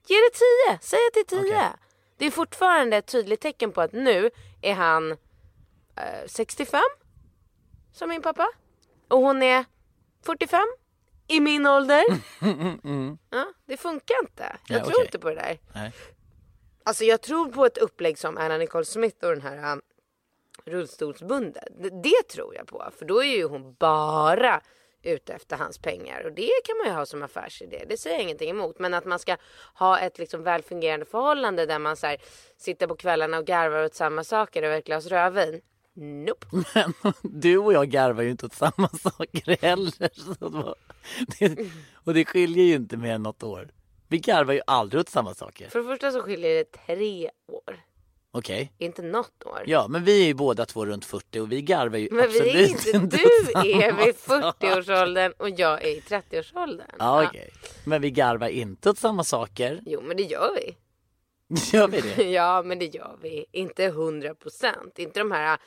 ge 0.07 0.15
det 0.15 0.31
10, 0.69 0.79
säg 0.81 0.99
att 1.07 1.13
det 1.13 1.35
är 1.35 1.41
10. 1.41 1.49
Okej. 1.55 1.69
Det 2.17 2.25
är 2.25 2.31
fortfarande 2.31 2.97
ett 2.97 3.07
tydligt 3.07 3.41
tecken 3.41 3.71
på 3.71 3.81
att 3.81 3.93
nu 3.93 4.29
är 4.61 4.73
han 4.73 5.11
eh, 5.11 6.27
65 6.27 6.81
som 7.93 8.09
min 8.09 8.21
pappa 8.21 8.47
och 9.09 9.19
hon 9.19 9.43
är 9.43 9.65
45 10.25 10.59
i 11.27 11.39
min 11.39 11.65
ålder. 11.67 12.03
Ja, 13.29 13.45
det 13.65 13.77
funkar 13.77 14.15
inte. 14.21 14.55
Jag 14.67 14.79
Ja, 14.79 14.83
tror 14.83 14.93
okej. 14.93 15.05
inte 15.05 15.19
på 15.19 15.29
det 15.29 15.35
där. 15.35 15.59
Nej. 15.73 15.91
Alltså 16.83 17.03
jag 17.03 17.21
tror 17.21 17.51
på 17.51 17.65
ett 17.65 17.77
upplägg 17.77 18.17
som 18.17 18.37
Anna 18.37 18.57
Nicole 18.57 18.85
Smith 18.85 19.25
och 19.25 19.29
den 19.31 19.41
här 19.41 19.71
um, 19.73 19.81
rullstolsbunden. 20.65 21.63
Det, 21.79 21.89
det 21.89 22.23
tror 22.29 22.55
jag 22.55 22.67
på. 22.67 22.89
För 22.97 23.05
då 23.05 23.23
är 23.23 23.35
ju 23.37 23.43
hon 23.47 23.73
bara 23.73 24.61
ute 25.03 25.33
efter 25.33 25.57
hans 25.57 25.77
pengar. 25.79 26.23
Och 26.25 26.31
det 26.31 26.49
kan 26.65 26.77
man 26.77 26.87
ju 26.87 26.93
ha 26.93 27.05
som 27.05 27.23
affärsidé. 27.23 27.85
Det 27.89 27.97
säger 27.97 28.15
jag 28.15 28.23
ingenting 28.23 28.49
emot. 28.49 28.79
Men 28.79 28.93
att 28.93 29.05
man 29.05 29.19
ska 29.19 29.37
ha 29.75 29.99
ett 29.99 30.17
liksom 30.19 30.43
välfungerande 30.43 31.05
förhållande 31.05 31.65
där 31.65 31.79
man 31.79 31.95
så 31.97 32.07
här, 32.07 32.17
sitter 32.57 32.87
på 32.87 32.95
kvällarna 32.95 33.37
och 33.37 33.45
garvar 33.45 33.83
åt 33.83 33.95
samma 33.95 34.23
saker 34.23 34.63
över 34.63 34.77
ett 34.77 34.85
glas 34.85 35.05
rödvin. 35.07 35.61
Nope. 35.95 36.45
Men 37.03 37.13
du 37.21 37.57
och 37.57 37.73
jag 37.73 37.89
garvar 37.89 38.23
ju 38.23 38.29
inte 38.31 38.45
åt 38.45 38.53
samma 38.53 38.89
saker 39.01 39.61
heller. 39.61 40.09
Så 40.39 40.75
det 41.39 41.69
och 41.93 42.13
det 42.13 42.25
skiljer 42.25 42.65
ju 42.65 42.75
inte 42.75 42.97
mer 42.97 43.13
än 43.13 43.23
något 43.23 43.43
år. 43.43 43.69
Vi 44.07 44.17
garvar 44.17 44.53
ju 44.53 44.61
aldrig 44.67 44.99
åt 45.01 45.09
samma 45.09 45.33
saker. 45.33 45.69
För 45.69 45.79
det 45.79 45.85
första 45.85 46.11
så 46.11 46.21
skiljer 46.21 46.55
det 46.55 46.71
tre 46.85 47.29
år. 47.47 47.79
Okej. 48.31 48.71
Inte 48.77 49.01
något 49.01 49.43
år. 49.45 49.63
Ja, 49.65 49.87
men 49.87 50.03
vi 50.03 50.21
är 50.23 50.25
ju 50.27 50.33
båda 50.33 50.65
två 50.65 50.85
runt 50.85 51.05
40 51.05 51.39
och 51.39 51.51
vi 51.51 51.61
garvar 51.61 51.97
ju 51.97 52.07
Men 52.11 52.25
absolut 52.25 52.55
vi 52.55 52.63
är 52.63 52.67
inte, 52.67 52.89
inte 52.89 53.17
du 53.17 53.51
samma 53.53 53.65
är 53.65 54.05
vid 54.05 54.15
saker. 54.15 54.67
40-årsåldern 54.67 55.33
och 55.37 55.49
jag 55.49 55.83
är 55.83 55.87
i 55.87 55.99
30-årsåldern. 55.99 56.87
Ja, 56.99 57.25
okej. 57.27 57.49
Men 57.85 58.01
vi 58.01 58.11
garvar 58.11 58.47
inte 58.47 58.89
åt 58.89 58.97
samma 58.97 59.23
saker. 59.23 59.81
Jo 59.85 60.01
men 60.01 60.17
det 60.17 60.23
gör 60.23 60.51
vi. 60.55 60.77
Gör 61.73 61.87
vi 61.87 62.01
det? 62.01 62.23
Ja 62.31 62.61
men 62.65 62.79
det 62.79 62.85
gör 62.95 63.17
vi. 63.21 63.45
Inte 63.51 63.85
100 63.85 64.35
procent. 64.35 64.99
Inte 64.99 65.19
de 65.19 65.31
här 65.31 65.59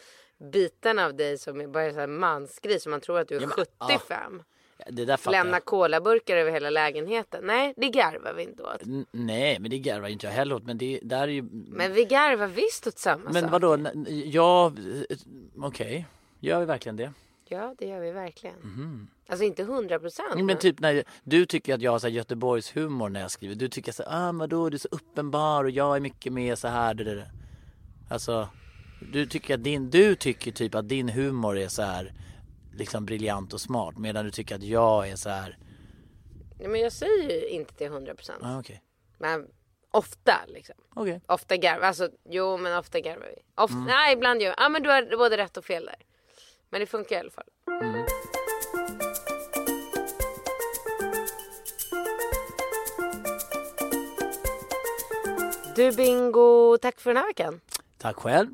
bitarna 0.52 1.04
av 1.04 1.14
dig 1.14 1.38
som 1.38 1.60
är 1.60 1.66
bara 1.66 1.92
så 1.92 1.98
här 2.00 2.06
mansgris 2.06 2.82
som 2.82 2.90
man 2.90 3.00
tror 3.00 3.18
att 3.18 3.28
du 3.28 3.36
är 3.36 3.40
Ja, 3.40 3.46
men, 3.46 3.66
75. 3.88 4.42
Det 4.90 5.04
där 5.04 5.16
fattar 5.16 5.32
Lämna 5.38 5.56
jag. 5.56 5.64
colaburkar 5.64 6.36
över 6.36 6.50
hela 6.50 6.70
lägenheten. 6.70 7.44
Nej 7.46 7.74
det 7.76 7.88
garvar 7.88 8.32
vi 8.36 8.42
inte 8.42 8.62
åt. 8.62 8.82
N- 8.82 9.06
Nej, 9.10 9.58
men 9.60 9.70
det 9.70 9.78
garvar 9.78 10.08
inte 10.08 10.26
jag 10.26 10.32
heller 10.32 10.54
åt. 10.54 10.62
Men 10.64 10.78
det 10.78 11.00
där 11.02 11.22
är 11.22 11.26
ju... 11.28 11.42
Men 11.52 11.92
vi 11.92 12.04
garvar 12.04 12.46
visst 12.46 12.86
åt 12.86 12.98
samma 12.98 13.30
Men 13.30 13.42
sak. 13.42 13.52
vadå? 13.52 13.72
N- 13.72 14.06
Ja, 14.08 14.66
eh, 15.10 15.16
okej. 15.62 16.06
Gör 16.40 16.60
vi 16.60 16.66
verkligen 16.66 16.96
det? 16.96 17.12
Ja 17.50 17.74
det 17.78 17.86
gör 17.86 18.00
vi 18.00 18.10
verkligen. 18.10 19.08
Alltså 19.28 19.44
inte 19.44 19.62
100 19.62 19.98
procent. 19.98 20.34
Mhm. 20.34 20.46
Men 20.46 20.58
typ 20.58 20.80
när 20.80 21.04
du 21.24 21.46
tycker 21.46 21.74
att 21.74 21.82
jag 21.82 21.92
har 21.92 21.98
så 21.98 22.06
här 22.06 22.14
Göteborgs 22.14 22.76
humor 22.76 23.08
när 23.08 23.20
jag 23.20 23.30
skriver. 23.30 23.54
Du 23.54 23.68
tycker 23.68 23.92
så 23.92 24.02
här, 24.02 24.28
ah, 24.28 24.32
men 24.32 24.48
då 24.48 24.66
är 24.66 24.70
du 24.70 24.78
så 24.78 24.88
uppenbar 24.90 25.64
och 25.64 25.70
jag 25.70 25.96
är 25.96 26.00
mycket 26.00 26.32
mer 26.32 26.54
så 26.54 26.68
här. 26.68 26.94
Det, 26.94 27.04
det, 27.04 27.14
det. 27.14 27.30
Alltså, 28.10 28.48
du 29.12 29.26
tycker 29.26 29.54
att 29.54 29.64
din, 29.64 29.90
du 29.90 30.14
tycker 30.14 30.52
typ 30.52 30.74
att 30.74 30.88
din 30.88 31.08
humor 31.08 31.58
är 31.58 31.68
så 31.68 31.82
här 31.82 32.12
liksom 32.74 33.06
briljant 33.06 33.52
och 33.52 33.60
smart 33.60 33.98
medan 33.98 34.24
du 34.24 34.30
tycker 34.30 34.54
att 34.54 34.62
jag 34.62 35.08
är 35.08 35.16
så 35.16 35.28
här. 35.30 35.58
Nej, 36.58 36.68
men 36.68 36.80
jag 36.80 36.92
säger 36.92 37.30
ju 37.30 37.48
inte 37.48 37.74
till 37.74 37.86
100 37.86 38.14
procent. 38.14 38.38
Ah, 38.42 38.58
okej. 38.58 38.82
Men 39.18 39.46
ofta 39.90 40.32
liksom. 40.46 40.74
Okej. 40.94 41.20
Ofta 41.26 41.56
garvar, 41.56 41.86
alltså 41.86 42.08
jo 42.30 42.56
men 42.56 42.78
ofta 42.78 43.00
garvar 43.00 43.26
vi. 43.36 43.42
Ofta, 43.62 43.74
Mm. 43.76 43.86
Nej 43.86 44.12
ibland 44.14 44.42
gör 44.42 44.50
vi. 44.50 44.54
Ja 44.58 44.68
men 44.68 44.82
du 44.82 44.88
har 44.90 45.16
både 45.18 45.36
rätt 45.36 45.56
och 45.56 45.64
fel 45.64 45.84
där. 45.84 45.96
Men 46.70 46.80
det 46.80 46.86
funkar 46.86 47.16
i 47.16 47.18
alla 47.18 47.30
fall. 47.30 47.48
Mm. 47.80 48.06
Du 55.76 55.92
Bingo, 55.92 56.78
tack 56.78 57.00
för 57.00 57.10
den 57.10 57.16
här 57.16 57.26
veckan. 57.26 57.60
Tack 57.98 58.16
själv. 58.16 58.48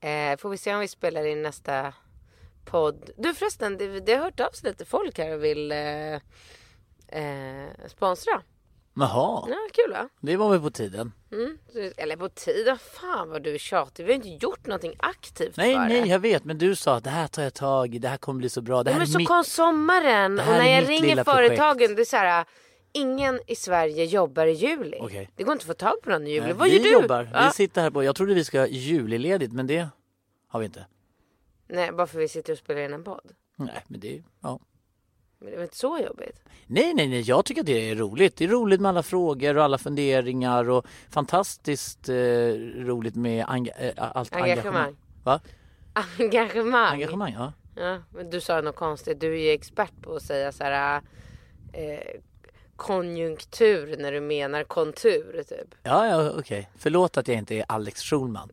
Eh, 0.00 0.36
får 0.38 0.50
vi 0.50 0.56
se 0.56 0.74
om 0.74 0.80
vi 0.80 0.88
spelar 0.88 1.24
in 1.24 1.42
nästa 1.42 1.94
podd. 2.64 3.10
Du 3.16 3.34
förresten, 3.34 3.76
det, 3.76 4.00
det 4.00 4.14
har 4.14 4.24
hört 4.24 4.40
av 4.40 4.50
sig 4.50 4.70
lite 4.70 4.84
folk 4.84 5.18
här 5.18 5.34
och 5.34 5.44
vill 5.44 5.72
eh, 5.72 6.14
eh, 7.08 7.68
sponsra. 7.86 8.42
Jaha, 9.00 9.44
Ja, 9.48 9.56
kul 9.72 9.92
va? 9.92 10.08
det 10.20 10.36
var 10.36 10.50
väl 10.50 10.60
på 10.60 10.70
tiden. 10.70 11.12
Mm. 11.32 11.58
Eller 11.96 12.16
på 12.16 12.28
tiden, 12.28 12.78
fan 12.78 13.30
vad 13.30 13.42
du 13.42 13.54
är 13.54 13.58
tjatig. 13.58 14.04
Vi 14.06 14.12
har 14.12 14.16
inte 14.16 14.46
gjort 14.46 14.66
någonting 14.66 14.94
aktivt 14.98 15.56
Nej, 15.56 15.74
för 15.74 15.80
nej, 15.80 16.00
det. 16.02 16.08
jag 16.08 16.18
vet. 16.18 16.44
Men 16.44 16.58
du 16.58 16.76
sa 16.76 16.96
att 16.96 17.04
det 17.04 17.10
här 17.10 17.28
tar 17.28 17.42
jag 17.42 17.54
tag 17.54 17.94
i. 17.94 17.98
Det 17.98 18.08
här 18.08 18.16
kommer 18.16 18.38
bli 18.38 18.48
så 18.48 18.60
bra. 18.60 18.82
Det 18.82 18.90
här 18.90 18.98
men 18.98 19.08
är 19.08 19.12
så 19.12 19.18
mitt... 19.18 19.28
kom 19.28 19.44
sommaren 19.44 20.38
och 20.40 20.46
när 20.46 20.60
är 20.60 20.80
jag 20.80 20.88
ringer 20.88 21.24
företagen 21.24 21.76
projekt. 21.78 21.96
det 21.96 22.02
är 22.02 22.04
så 22.04 22.16
här. 22.16 22.44
Ingen 22.92 23.40
i 23.46 23.54
Sverige 23.54 24.04
jobbar 24.04 24.46
i 24.46 24.52
juli. 24.52 24.98
Okej. 25.00 25.30
Det 25.36 25.42
går 25.44 25.52
inte 25.52 25.62
att 25.62 25.66
få 25.66 25.74
tag 25.74 25.94
på 26.02 26.10
någon 26.10 26.26
i 26.26 26.30
juli. 26.30 26.44
Nej, 26.44 26.52
Vad 26.52 26.68
vi 26.68 26.76
gör 26.76 26.82
du? 26.84 26.92
jobbar. 26.92 27.28
Ja. 27.32 27.44
Vi 27.46 27.52
sitter 27.52 27.80
här 27.82 27.90
på... 27.90 28.04
Jag 28.04 28.16
trodde 28.16 28.34
vi 28.34 28.44
ska 28.44 28.60
ha 28.60 28.66
juliledigt, 28.66 29.52
men 29.52 29.66
det 29.66 29.88
har 30.48 30.60
vi 30.60 30.66
inte. 30.66 30.86
Nej, 31.68 31.92
bara 31.92 32.06
för 32.06 32.18
vi 32.18 32.28
sitter 32.28 32.52
och 32.52 32.58
spelar 32.58 32.80
in 32.80 32.92
en 32.94 33.04
podd. 33.04 33.32
Nej, 33.56 33.84
men 33.88 34.00
det... 34.00 34.22
Ja. 34.42 34.60
Men 35.40 35.46
det 35.46 35.52
är 35.52 35.56
väl 35.56 35.64
inte 35.64 35.76
så 35.76 35.98
jobbigt? 35.98 36.42
Nej, 36.66 36.94
nej, 36.94 37.08
nej. 37.08 37.20
Jag 37.20 37.44
tycker 37.44 37.60
att 37.60 37.66
det 37.66 37.90
är 37.90 37.96
roligt. 37.96 38.36
Det 38.36 38.44
är 38.44 38.48
roligt 38.48 38.80
med 38.80 38.88
alla 38.88 39.02
frågor 39.02 39.56
och 39.56 39.64
alla 39.64 39.78
funderingar 39.78 40.70
och 40.70 40.86
fantastiskt 41.10 42.08
eh, 42.08 42.14
roligt 42.76 43.14
med 43.14 43.44
enga- 43.46 43.72
eh, 43.78 43.92
allt 43.96 44.34
engagemang. 44.34 44.48
Engagemang. 44.58 44.96
Va? 45.24 45.40
Engagemang. 46.18 46.92
Engagemang, 46.92 47.32
ja. 47.38 47.52
Ja, 47.76 48.02
men 48.14 48.30
du 48.30 48.40
sa 48.40 48.60
något 48.60 48.76
konstigt. 48.76 49.20
Du 49.20 49.34
är 49.34 49.38
ju 49.44 49.50
expert 49.50 49.92
på 50.02 50.14
att 50.14 50.22
säga 50.22 50.52
så 50.52 50.64
här. 50.64 51.02
Eh, 51.72 51.98
konjunktur 52.76 53.96
när 53.98 54.12
du 54.12 54.20
menar 54.20 54.64
kontur 54.64 55.42
typ. 55.48 55.74
Ja, 55.82 56.06
ja, 56.06 56.32
okej. 56.38 56.70
Förlåt 56.76 57.16
att 57.16 57.28
jag 57.28 57.36
inte 57.38 57.54
är 57.54 57.64
Alex 57.68 58.02
Schulman. 58.02 58.50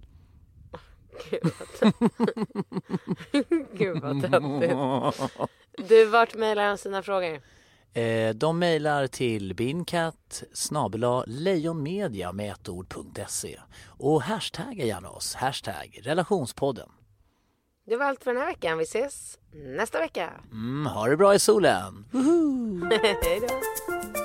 Gud 3.73 4.01
vad 4.01 4.31
töntigt. 4.31 4.73
Du, 5.87 6.05
vart 6.05 6.35
mejlar 6.35 6.67
han 6.67 6.77
sina 6.77 7.03
frågor? 7.03 7.41
Eh, 7.93 8.35
de 8.35 8.59
mejlar 8.59 9.07
till 9.07 9.53
binkat 9.55 10.43
lejonmedia 11.27 12.31
med 12.31 12.51
ett 12.51 12.69
ord.se 12.69 13.59
och 13.87 14.21
hashtagga 14.21 14.85
gärna 14.85 15.09
oss. 15.09 15.35
Hashtag 15.35 15.99
relationspodden. 16.03 16.89
Det 17.87 17.95
var 17.95 18.05
allt 18.05 18.23
för 18.23 18.33
den 18.33 18.41
här 18.41 18.47
veckan. 18.47 18.77
Vi 18.77 18.83
ses 18.83 19.39
nästa 19.51 19.99
vecka. 19.99 20.31
Mm, 20.51 20.85
ha 20.85 21.07
det 21.07 21.17
bra 21.17 21.35
i 21.35 21.39
solen. 21.39 22.05
Hej 23.23 23.39
då. 23.41 24.24